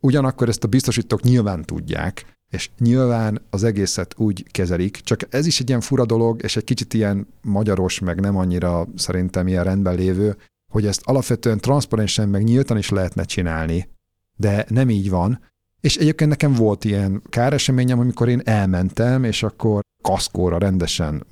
ugyanakkor 0.00 0.48
ezt 0.48 0.64
a 0.64 0.68
biztosítók 0.68 1.22
nyilván 1.22 1.64
tudják, 1.64 2.34
és 2.50 2.70
nyilván 2.78 3.42
az 3.50 3.64
egészet 3.64 4.14
úgy 4.16 4.44
kezelik, 4.50 4.96
csak 4.96 5.20
ez 5.28 5.46
is 5.46 5.60
egy 5.60 5.68
ilyen 5.68 5.80
fura 5.80 6.06
dolog, 6.06 6.42
és 6.42 6.56
egy 6.56 6.64
kicsit 6.64 6.94
ilyen 6.94 7.26
magyaros, 7.42 7.98
meg 7.98 8.20
nem 8.20 8.36
annyira 8.36 8.88
szerintem 8.96 9.48
ilyen 9.48 9.64
rendben 9.64 9.94
lévő, 9.94 10.36
hogy 10.72 10.86
ezt 10.86 11.02
alapvetően 11.04 11.58
transzparensen 11.58 12.28
meg 12.28 12.42
nyíltan 12.42 12.78
is 12.78 12.88
lehetne 12.88 13.24
csinálni, 13.24 13.88
de 14.36 14.66
nem 14.68 14.90
így 14.90 15.10
van, 15.10 15.40
és 15.80 15.96
egyébként 15.96 16.30
nekem 16.30 16.52
volt 16.52 16.84
ilyen 16.84 17.22
káreseményem, 17.28 17.98
amikor 17.98 18.28
én 18.28 18.40
elmentem, 18.44 19.24
és 19.24 19.42
akkor 19.42 19.80
kaszkóra 20.02 20.58
rendesen 20.58 21.26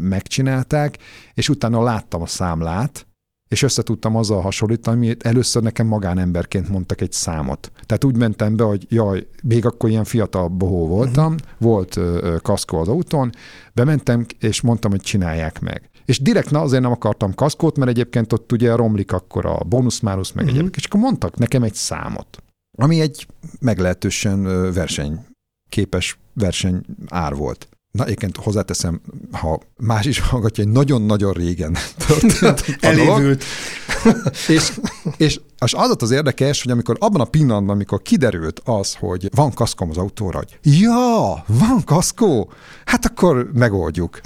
megcsinálták, 0.00 0.98
és 1.34 1.48
utána 1.48 1.82
láttam 1.82 2.22
a 2.22 2.26
számlát, 2.26 3.06
és 3.50 3.62
össze 3.62 3.82
tudtam 3.82 4.16
azzal 4.16 4.40
hasonlítani, 4.40 4.96
amit 4.96 5.26
először 5.26 5.62
nekem 5.62 5.86
magánemberként 5.86 6.68
mondtak 6.68 7.00
egy 7.00 7.12
számot. 7.12 7.72
Tehát 7.86 8.04
úgy 8.04 8.16
mentem 8.16 8.56
be, 8.56 8.64
hogy 8.64 8.86
jaj, 8.88 9.26
még 9.42 9.66
akkor 9.66 9.90
ilyen 9.90 10.04
fiatal 10.04 10.48
bohó 10.48 10.86
voltam, 10.86 11.32
uh-huh. 11.32 11.48
volt 11.58 11.96
uh, 11.96 12.36
kaszkó 12.36 12.78
az 12.78 12.88
autón, 12.88 13.30
bementem, 13.74 14.26
és 14.38 14.60
mondtam, 14.60 14.90
hogy 14.90 15.00
csinálják 15.00 15.60
meg. 15.60 15.90
És 16.04 16.20
direkt 16.20 16.50
na, 16.50 16.60
azért 16.60 16.82
nem 16.82 16.92
akartam 16.92 17.34
kaszkót, 17.34 17.76
mert 17.76 17.90
egyébként 17.90 18.32
ott 18.32 18.52
ugye 18.52 18.74
romlik 18.74 19.12
akkor 19.12 19.46
a 19.46 19.58
bónuszmárusz, 19.68 20.32
meg 20.32 20.44
uh-huh. 20.44 20.58
egyébként, 20.58 20.84
és 20.84 20.90
akkor 20.90 21.00
mondtak 21.00 21.36
nekem 21.36 21.62
egy 21.62 21.74
számot, 21.74 22.42
ami 22.78 23.00
egy 23.00 23.26
meglehetősen 23.60 24.72
versenyképes 24.72 26.18
verseny 26.34 26.84
ár 27.08 27.34
volt. 27.34 27.68
Na, 27.90 28.04
egyébként 28.04 28.36
hozzáteszem, 28.36 29.00
ha 29.32 29.60
más 29.76 30.04
is 30.04 30.20
hallgatja, 30.20 30.64
hogy 30.64 30.72
nagyon-nagyon 30.72 31.32
régen 31.32 31.76
történt 32.06 32.78
Elévült. 32.80 33.44
és, 34.48 34.72
és, 35.16 35.40
és 35.58 35.74
az 35.74 36.02
az 36.02 36.10
érdekes, 36.10 36.62
hogy 36.62 36.72
amikor 36.72 36.96
abban 37.00 37.20
a 37.20 37.24
pillanatban, 37.24 37.74
amikor 37.74 38.02
kiderült 38.02 38.60
az, 38.64 38.94
hogy 38.94 39.28
van 39.34 39.52
kaszkom 39.52 39.90
az 39.90 39.96
autóra, 39.96 40.38
hogy 40.38 40.58
ja, 40.62 41.44
van 41.46 41.84
kaszkó, 41.84 42.52
hát 42.84 43.04
akkor 43.04 43.50
megoldjuk. 43.52 44.20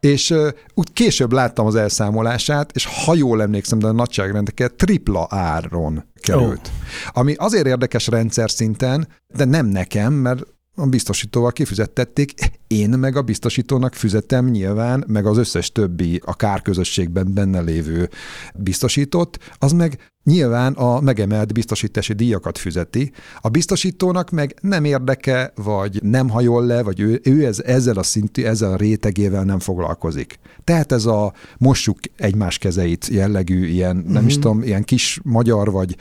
És 0.00 0.30
uh, 0.30 0.48
úgy 0.74 0.92
később 0.92 1.32
láttam 1.32 1.66
az 1.66 1.74
elszámolását, 1.74 2.72
és 2.74 3.04
ha 3.04 3.14
jól 3.14 3.42
emlékszem, 3.42 3.78
de 3.78 3.86
a 3.86 3.92
nagyságrendeket 3.92 4.74
tripla 4.74 5.26
áron 5.30 6.04
került. 6.20 6.70
Oh. 6.72 7.18
Ami 7.20 7.34
azért 7.34 7.66
érdekes 7.66 8.06
rendszer 8.06 8.50
szinten, 8.50 9.08
de 9.34 9.44
nem 9.44 9.66
nekem, 9.66 10.12
mert 10.12 10.42
a 10.74 10.86
biztosítóval 10.86 11.52
kifizettették, 11.52 12.32
én 12.66 12.90
meg 12.90 13.16
a 13.16 13.22
biztosítónak 13.22 13.94
fizetem 13.94 14.46
nyilván, 14.46 15.04
meg 15.06 15.26
az 15.26 15.36
összes 15.36 15.72
többi 15.72 16.20
a 16.24 16.36
kárközösségben 16.36 17.34
benne 17.34 17.60
lévő 17.60 18.08
biztosított, 18.54 19.38
az 19.58 19.72
meg 19.72 20.10
nyilván 20.24 20.72
a 20.72 21.00
megemelt 21.00 21.52
biztosítási 21.52 22.12
díjakat 22.12 22.58
fizeti. 22.58 23.12
A 23.40 23.48
biztosítónak 23.48 24.30
meg 24.30 24.54
nem 24.60 24.84
érdeke, 24.84 25.52
vagy 25.54 26.02
nem 26.02 26.28
hajol 26.28 26.66
le, 26.66 26.82
vagy 26.82 27.00
ő, 27.00 27.20
ő 27.24 27.46
ez, 27.46 27.60
ezzel 27.60 27.96
a 27.96 28.02
szintű, 28.02 28.44
ezzel 28.44 28.72
a 28.72 28.76
rétegével 28.76 29.44
nem 29.44 29.58
foglalkozik. 29.58 30.38
Tehát 30.64 30.92
ez 30.92 31.04
a 31.04 31.32
mossuk 31.58 31.98
egymás 32.16 32.58
kezeit 32.58 33.06
jellegű, 33.06 33.66
ilyen, 33.66 33.96
mm-hmm. 33.96 34.12
nem 34.12 34.26
is 34.26 34.32
mhm. 34.32 34.42
tudom, 34.42 34.62
ilyen 34.62 34.84
kis 34.84 35.20
magyar, 35.22 35.70
vagy 35.70 35.96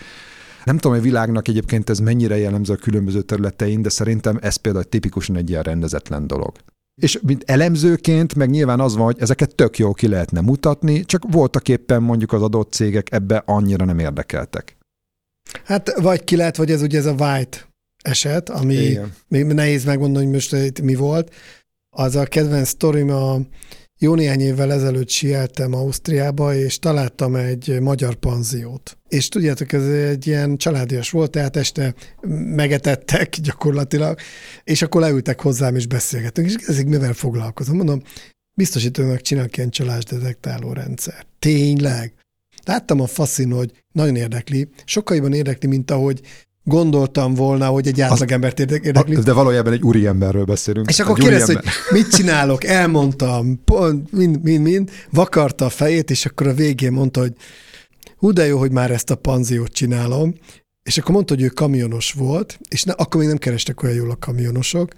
nem 0.69 0.77
tudom, 0.77 0.97
hogy 0.97 1.05
világnak 1.05 1.47
egyébként 1.47 1.89
ez 1.89 1.99
mennyire 1.99 2.37
jellemző 2.37 2.73
a 2.73 2.75
különböző 2.75 3.21
területein, 3.21 3.81
de 3.81 3.89
szerintem 3.89 4.37
ez 4.41 4.55
például 4.55 4.83
tipikusan 4.83 5.35
egy 5.35 5.49
ilyen 5.49 5.63
rendezetlen 5.63 6.27
dolog. 6.27 6.51
És 7.01 7.19
mint 7.21 7.43
elemzőként 7.45 8.35
meg 8.35 8.49
nyilván 8.49 8.79
az 8.79 8.95
van, 8.95 9.05
hogy 9.05 9.19
ezeket 9.19 9.55
tök 9.55 9.77
jó 9.77 9.93
ki 9.93 10.07
lehetne 10.07 10.41
mutatni, 10.41 11.05
csak 11.05 11.23
voltak 11.31 11.67
éppen 11.67 12.03
mondjuk 12.03 12.33
az 12.33 12.41
adott 12.41 12.73
cégek 12.73 13.11
ebbe 13.11 13.43
annyira 13.45 13.85
nem 13.85 13.99
érdekeltek. 13.99 14.77
Hát 15.63 15.99
vagy 15.99 16.23
ki 16.23 16.35
lehet, 16.35 16.57
vagy 16.57 16.71
ez 16.71 16.81
ugye 16.81 16.97
ez 16.97 17.05
a 17.05 17.13
White 17.13 17.57
eset, 18.03 18.49
ami 18.49 18.73
Igen. 18.73 19.13
még 19.27 19.45
nehéz 19.45 19.85
megmondani, 19.85 20.25
hogy 20.25 20.33
most 20.33 20.53
itt 20.53 20.81
mi 20.81 20.95
volt. 20.95 21.33
Az 21.89 22.15
a 22.15 22.25
kedvenc 22.25 22.67
sztorim 22.67 23.09
a 23.09 23.39
jó 23.99 24.15
néhány 24.15 24.41
évvel 24.41 24.71
ezelőtt 24.71 25.09
sieltem 25.09 25.73
Ausztriába, 25.73 26.55
és 26.55 26.79
találtam 26.79 27.35
egy 27.35 27.79
magyar 27.81 28.15
panziót. 28.15 28.97
És 29.07 29.27
tudjátok, 29.27 29.71
ez 29.71 29.87
egy 29.87 30.27
ilyen 30.27 30.57
családias 30.57 31.09
volt, 31.09 31.31
tehát 31.31 31.55
este 31.55 31.93
megetettek 32.55 33.35
gyakorlatilag, 33.39 34.19
és 34.63 34.81
akkor 34.81 35.01
leültek 35.01 35.41
hozzám, 35.41 35.75
és 35.75 35.87
beszélgetünk, 35.87 36.47
és 36.47 36.55
ezek 36.67 36.85
mivel 36.85 37.13
foglalkozom. 37.13 37.75
Mondom, 37.75 38.01
biztosítónak 38.53 39.21
csinálok 39.21 39.57
ilyen 39.57 39.69
csalásdetektáló 39.69 40.73
rendszer. 40.73 41.25
Tényleg. 41.39 42.13
Láttam 42.65 43.01
a 43.01 43.07
faszin, 43.07 43.51
hogy 43.51 43.71
nagyon 43.91 44.15
érdekli, 44.15 44.69
sokkal 44.85 45.15
jobban 45.15 45.33
érdekli, 45.33 45.67
mint 45.67 45.91
ahogy 45.91 46.21
gondoltam 46.63 47.33
volna, 47.33 47.67
hogy 47.67 47.87
egy 47.87 48.01
átlagembert 48.01 48.59
érdekli. 48.59 49.15
De 49.15 49.33
valójában 49.33 49.73
egy 49.73 49.81
úri 49.81 50.05
emberről 50.05 50.45
beszélünk. 50.45 50.89
És 50.89 50.99
akkor 50.99 51.17
kérdezte, 51.17 51.53
hogy 51.53 51.63
mit 51.89 52.09
csinálok, 52.09 52.63
elmondtam, 52.63 53.63
pont, 53.63 54.11
mind, 54.11 54.43
mind, 54.43 54.63
mind, 54.63 54.89
vakarta 55.09 55.65
a 55.65 55.69
fejét, 55.69 56.09
és 56.09 56.25
akkor 56.25 56.47
a 56.47 56.53
végén 56.53 56.91
mondta, 56.91 57.19
hogy 57.19 57.33
hú, 58.17 58.31
de 58.31 58.45
jó, 58.45 58.57
hogy 58.57 58.71
már 58.71 58.91
ezt 58.91 59.09
a 59.09 59.15
panziót 59.15 59.71
csinálom, 59.71 60.35
és 60.83 60.97
akkor 60.97 61.11
mondta, 61.11 61.33
hogy 61.33 61.43
ő 61.43 61.47
kamionos 61.47 62.11
volt, 62.11 62.59
és 62.69 62.83
ne, 62.83 62.93
akkor 62.93 63.19
még 63.19 63.29
nem 63.29 63.37
kerestek 63.37 63.83
olyan 63.83 63.95
jól 63.95 64.11
a 64.11 64.17
kamionosok, 64.19 64.91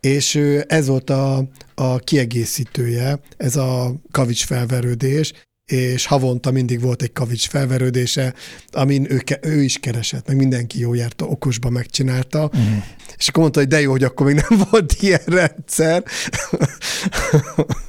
és 0.00 0.34
ez 0.66 0.86
volt 0.86 1.10
a, 1.10 1.48
a 1.74 1.98
kiegészítője, 1.98 3.20
ez 3.36 3.56
a 3.56 3.94
kavics 4.10 4.44
felverődés, 4.44 5.32
és 5.68 6.06
havonta 6.06 6.50
mindig 6.50 6.80
volt 6.80 7.02
egy 7.02 7.12
kavics 7.12 7.48
felverődése, 7.48 8.34
amin 8.70 9.12
ő, 9.12 9.22
ő 9.40 9.62
is 9.62 9.78
keresett, 9.78 10.26
meg 10.26 10.36
mindenki 10.36 10.80
jó 10.80 10.94
járta, 10.94 11.24
okosba 11.24 11.70
megcsinálta, 11.70 12.44
uh-huh. 12.44 12.84
és 13.16 13.28
akkor 13.28 13.42
mondta, 13.42 13.58
hogy 13.58 13.68
de 13.68 13.80
jó, 13.80 13.90
hogy 13.90 14.04
akkor 14.04 14.26
még 14.26 14.44
nem 14.48 14.62
volt 14.70 14.96
ilyen 15.00 15.20
rendszer. 15.26 16.04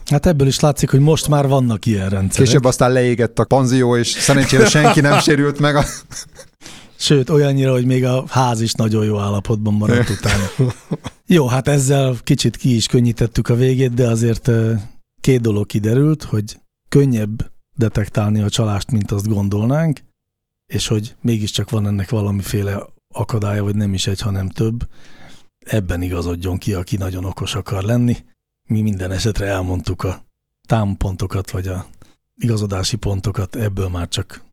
Hát 0.06 0.26
ebből 0.26 0.48
is 0.48 0.60
látszik, 0.60 0.90
hogy 0.90 1.00
most 1.00 1.28
már 1.28 1.48
vannak 1.48 1.86
ilyen 1.86 2.10
rendszerek. 2.10 2.48
Később 2.48 2.66
aztán 2.66 2.92
leégett 2.92 3.40
a 3.40 3.44
panzió, 3.44 3.98
és 3.98 4.08
szerencsére 4.08 4.66
senki 4.66 5.02
nem 5.02 5.20
sérült 5.20 5.60
meg 5.60 5.76
a 5.76 5.86
Sőt, 7.02 7.30
olyannyira, 7.30 7.72
hogy 7.72 7.86
még 7.86 8.06
a 8.06 8.24
ház 8.28 8.62
is 8.62 8.74
nagyon 8.74 9.06
jó 9.06 9.18
állapotban 9.18 9.74
maradt 9.74 10.10
utána. 10.20 10.74
Jó, 11.26 11.48
hát 11.48 11.68
ezzel 11.68 12.16
kicsit 12.24 12.58
ki 12.58 12.76
is 12.76 12.88
könnyítettük 12.88 13.50
a 13.50 13.56
végét, 13.56 13.94
de 13.94 14.08
azért 14.08 14.50
két 15.22 15.42
dolog 15.42 15.66
kiderült, 15.66 16.24
hogy 16.24 16.60
könnyebb 16.90 17.52
detektálni 17.80 18.42
a 18.42 18.50
csalást, 18.50 18.92
mint 18.92 19.12
azt 19.12 19.28
gondolnánk, 19.28 20.00
és 20.66 20.88
hogy 20.88 21.16
mégiscsak 21.22 21.70
van 21.70 21.88
ennek 21.88 22.10
valamiféle 22.10 22.86
akadálya, 23.14 23.64
vagy 23.64 23.76
nem 23.76 23.94
is 23.94 24.08
egy, 24.08 24.22
hanem 24.22 24.50
több. 24.50 24.88
Ebben 25.60 26.02
igazodjon 26.02 26.58
ki, 26.58 26.74
aki 26.74 26.98
nagyon 26.98 27.26
okos 27.26 27.56
akar 27.56 27.84
lenni. 27.84 28.18
Mi 28.68 28.82
minden 28.82 29.12
esetre 29.12 29.46
elmondtuk 29.46 30.04
a 30.04 30.26
támpontokat, 30.68 31.52
vagy 31.52 31.68
a 31.68 31.86
igazodási 32.36 32.98
pontokat, 32.98 33.56
ebből 33.56 33.90
már 33.90 34.08
csak 34.08 34.44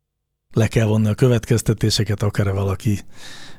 le 0.53 0.67
kell 0.67 0.85
vonni 0.85 1.07
a 1.07 1.15
következtetéseket, 1.15 2.21
akar-e 2.21 2.51
valaki 2.51 2.99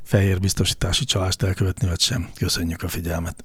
fehér 0.03 0.41
biztosítási 0.41 1.05
csalást 1.05 1.43
elkövetni, 1.43 1.89
vagy 1.89 2.01
sem. 2.01 2.31
Köszönjük 2.35 2.83
a 2.83 2.89
figyelmet! 2.89 3.45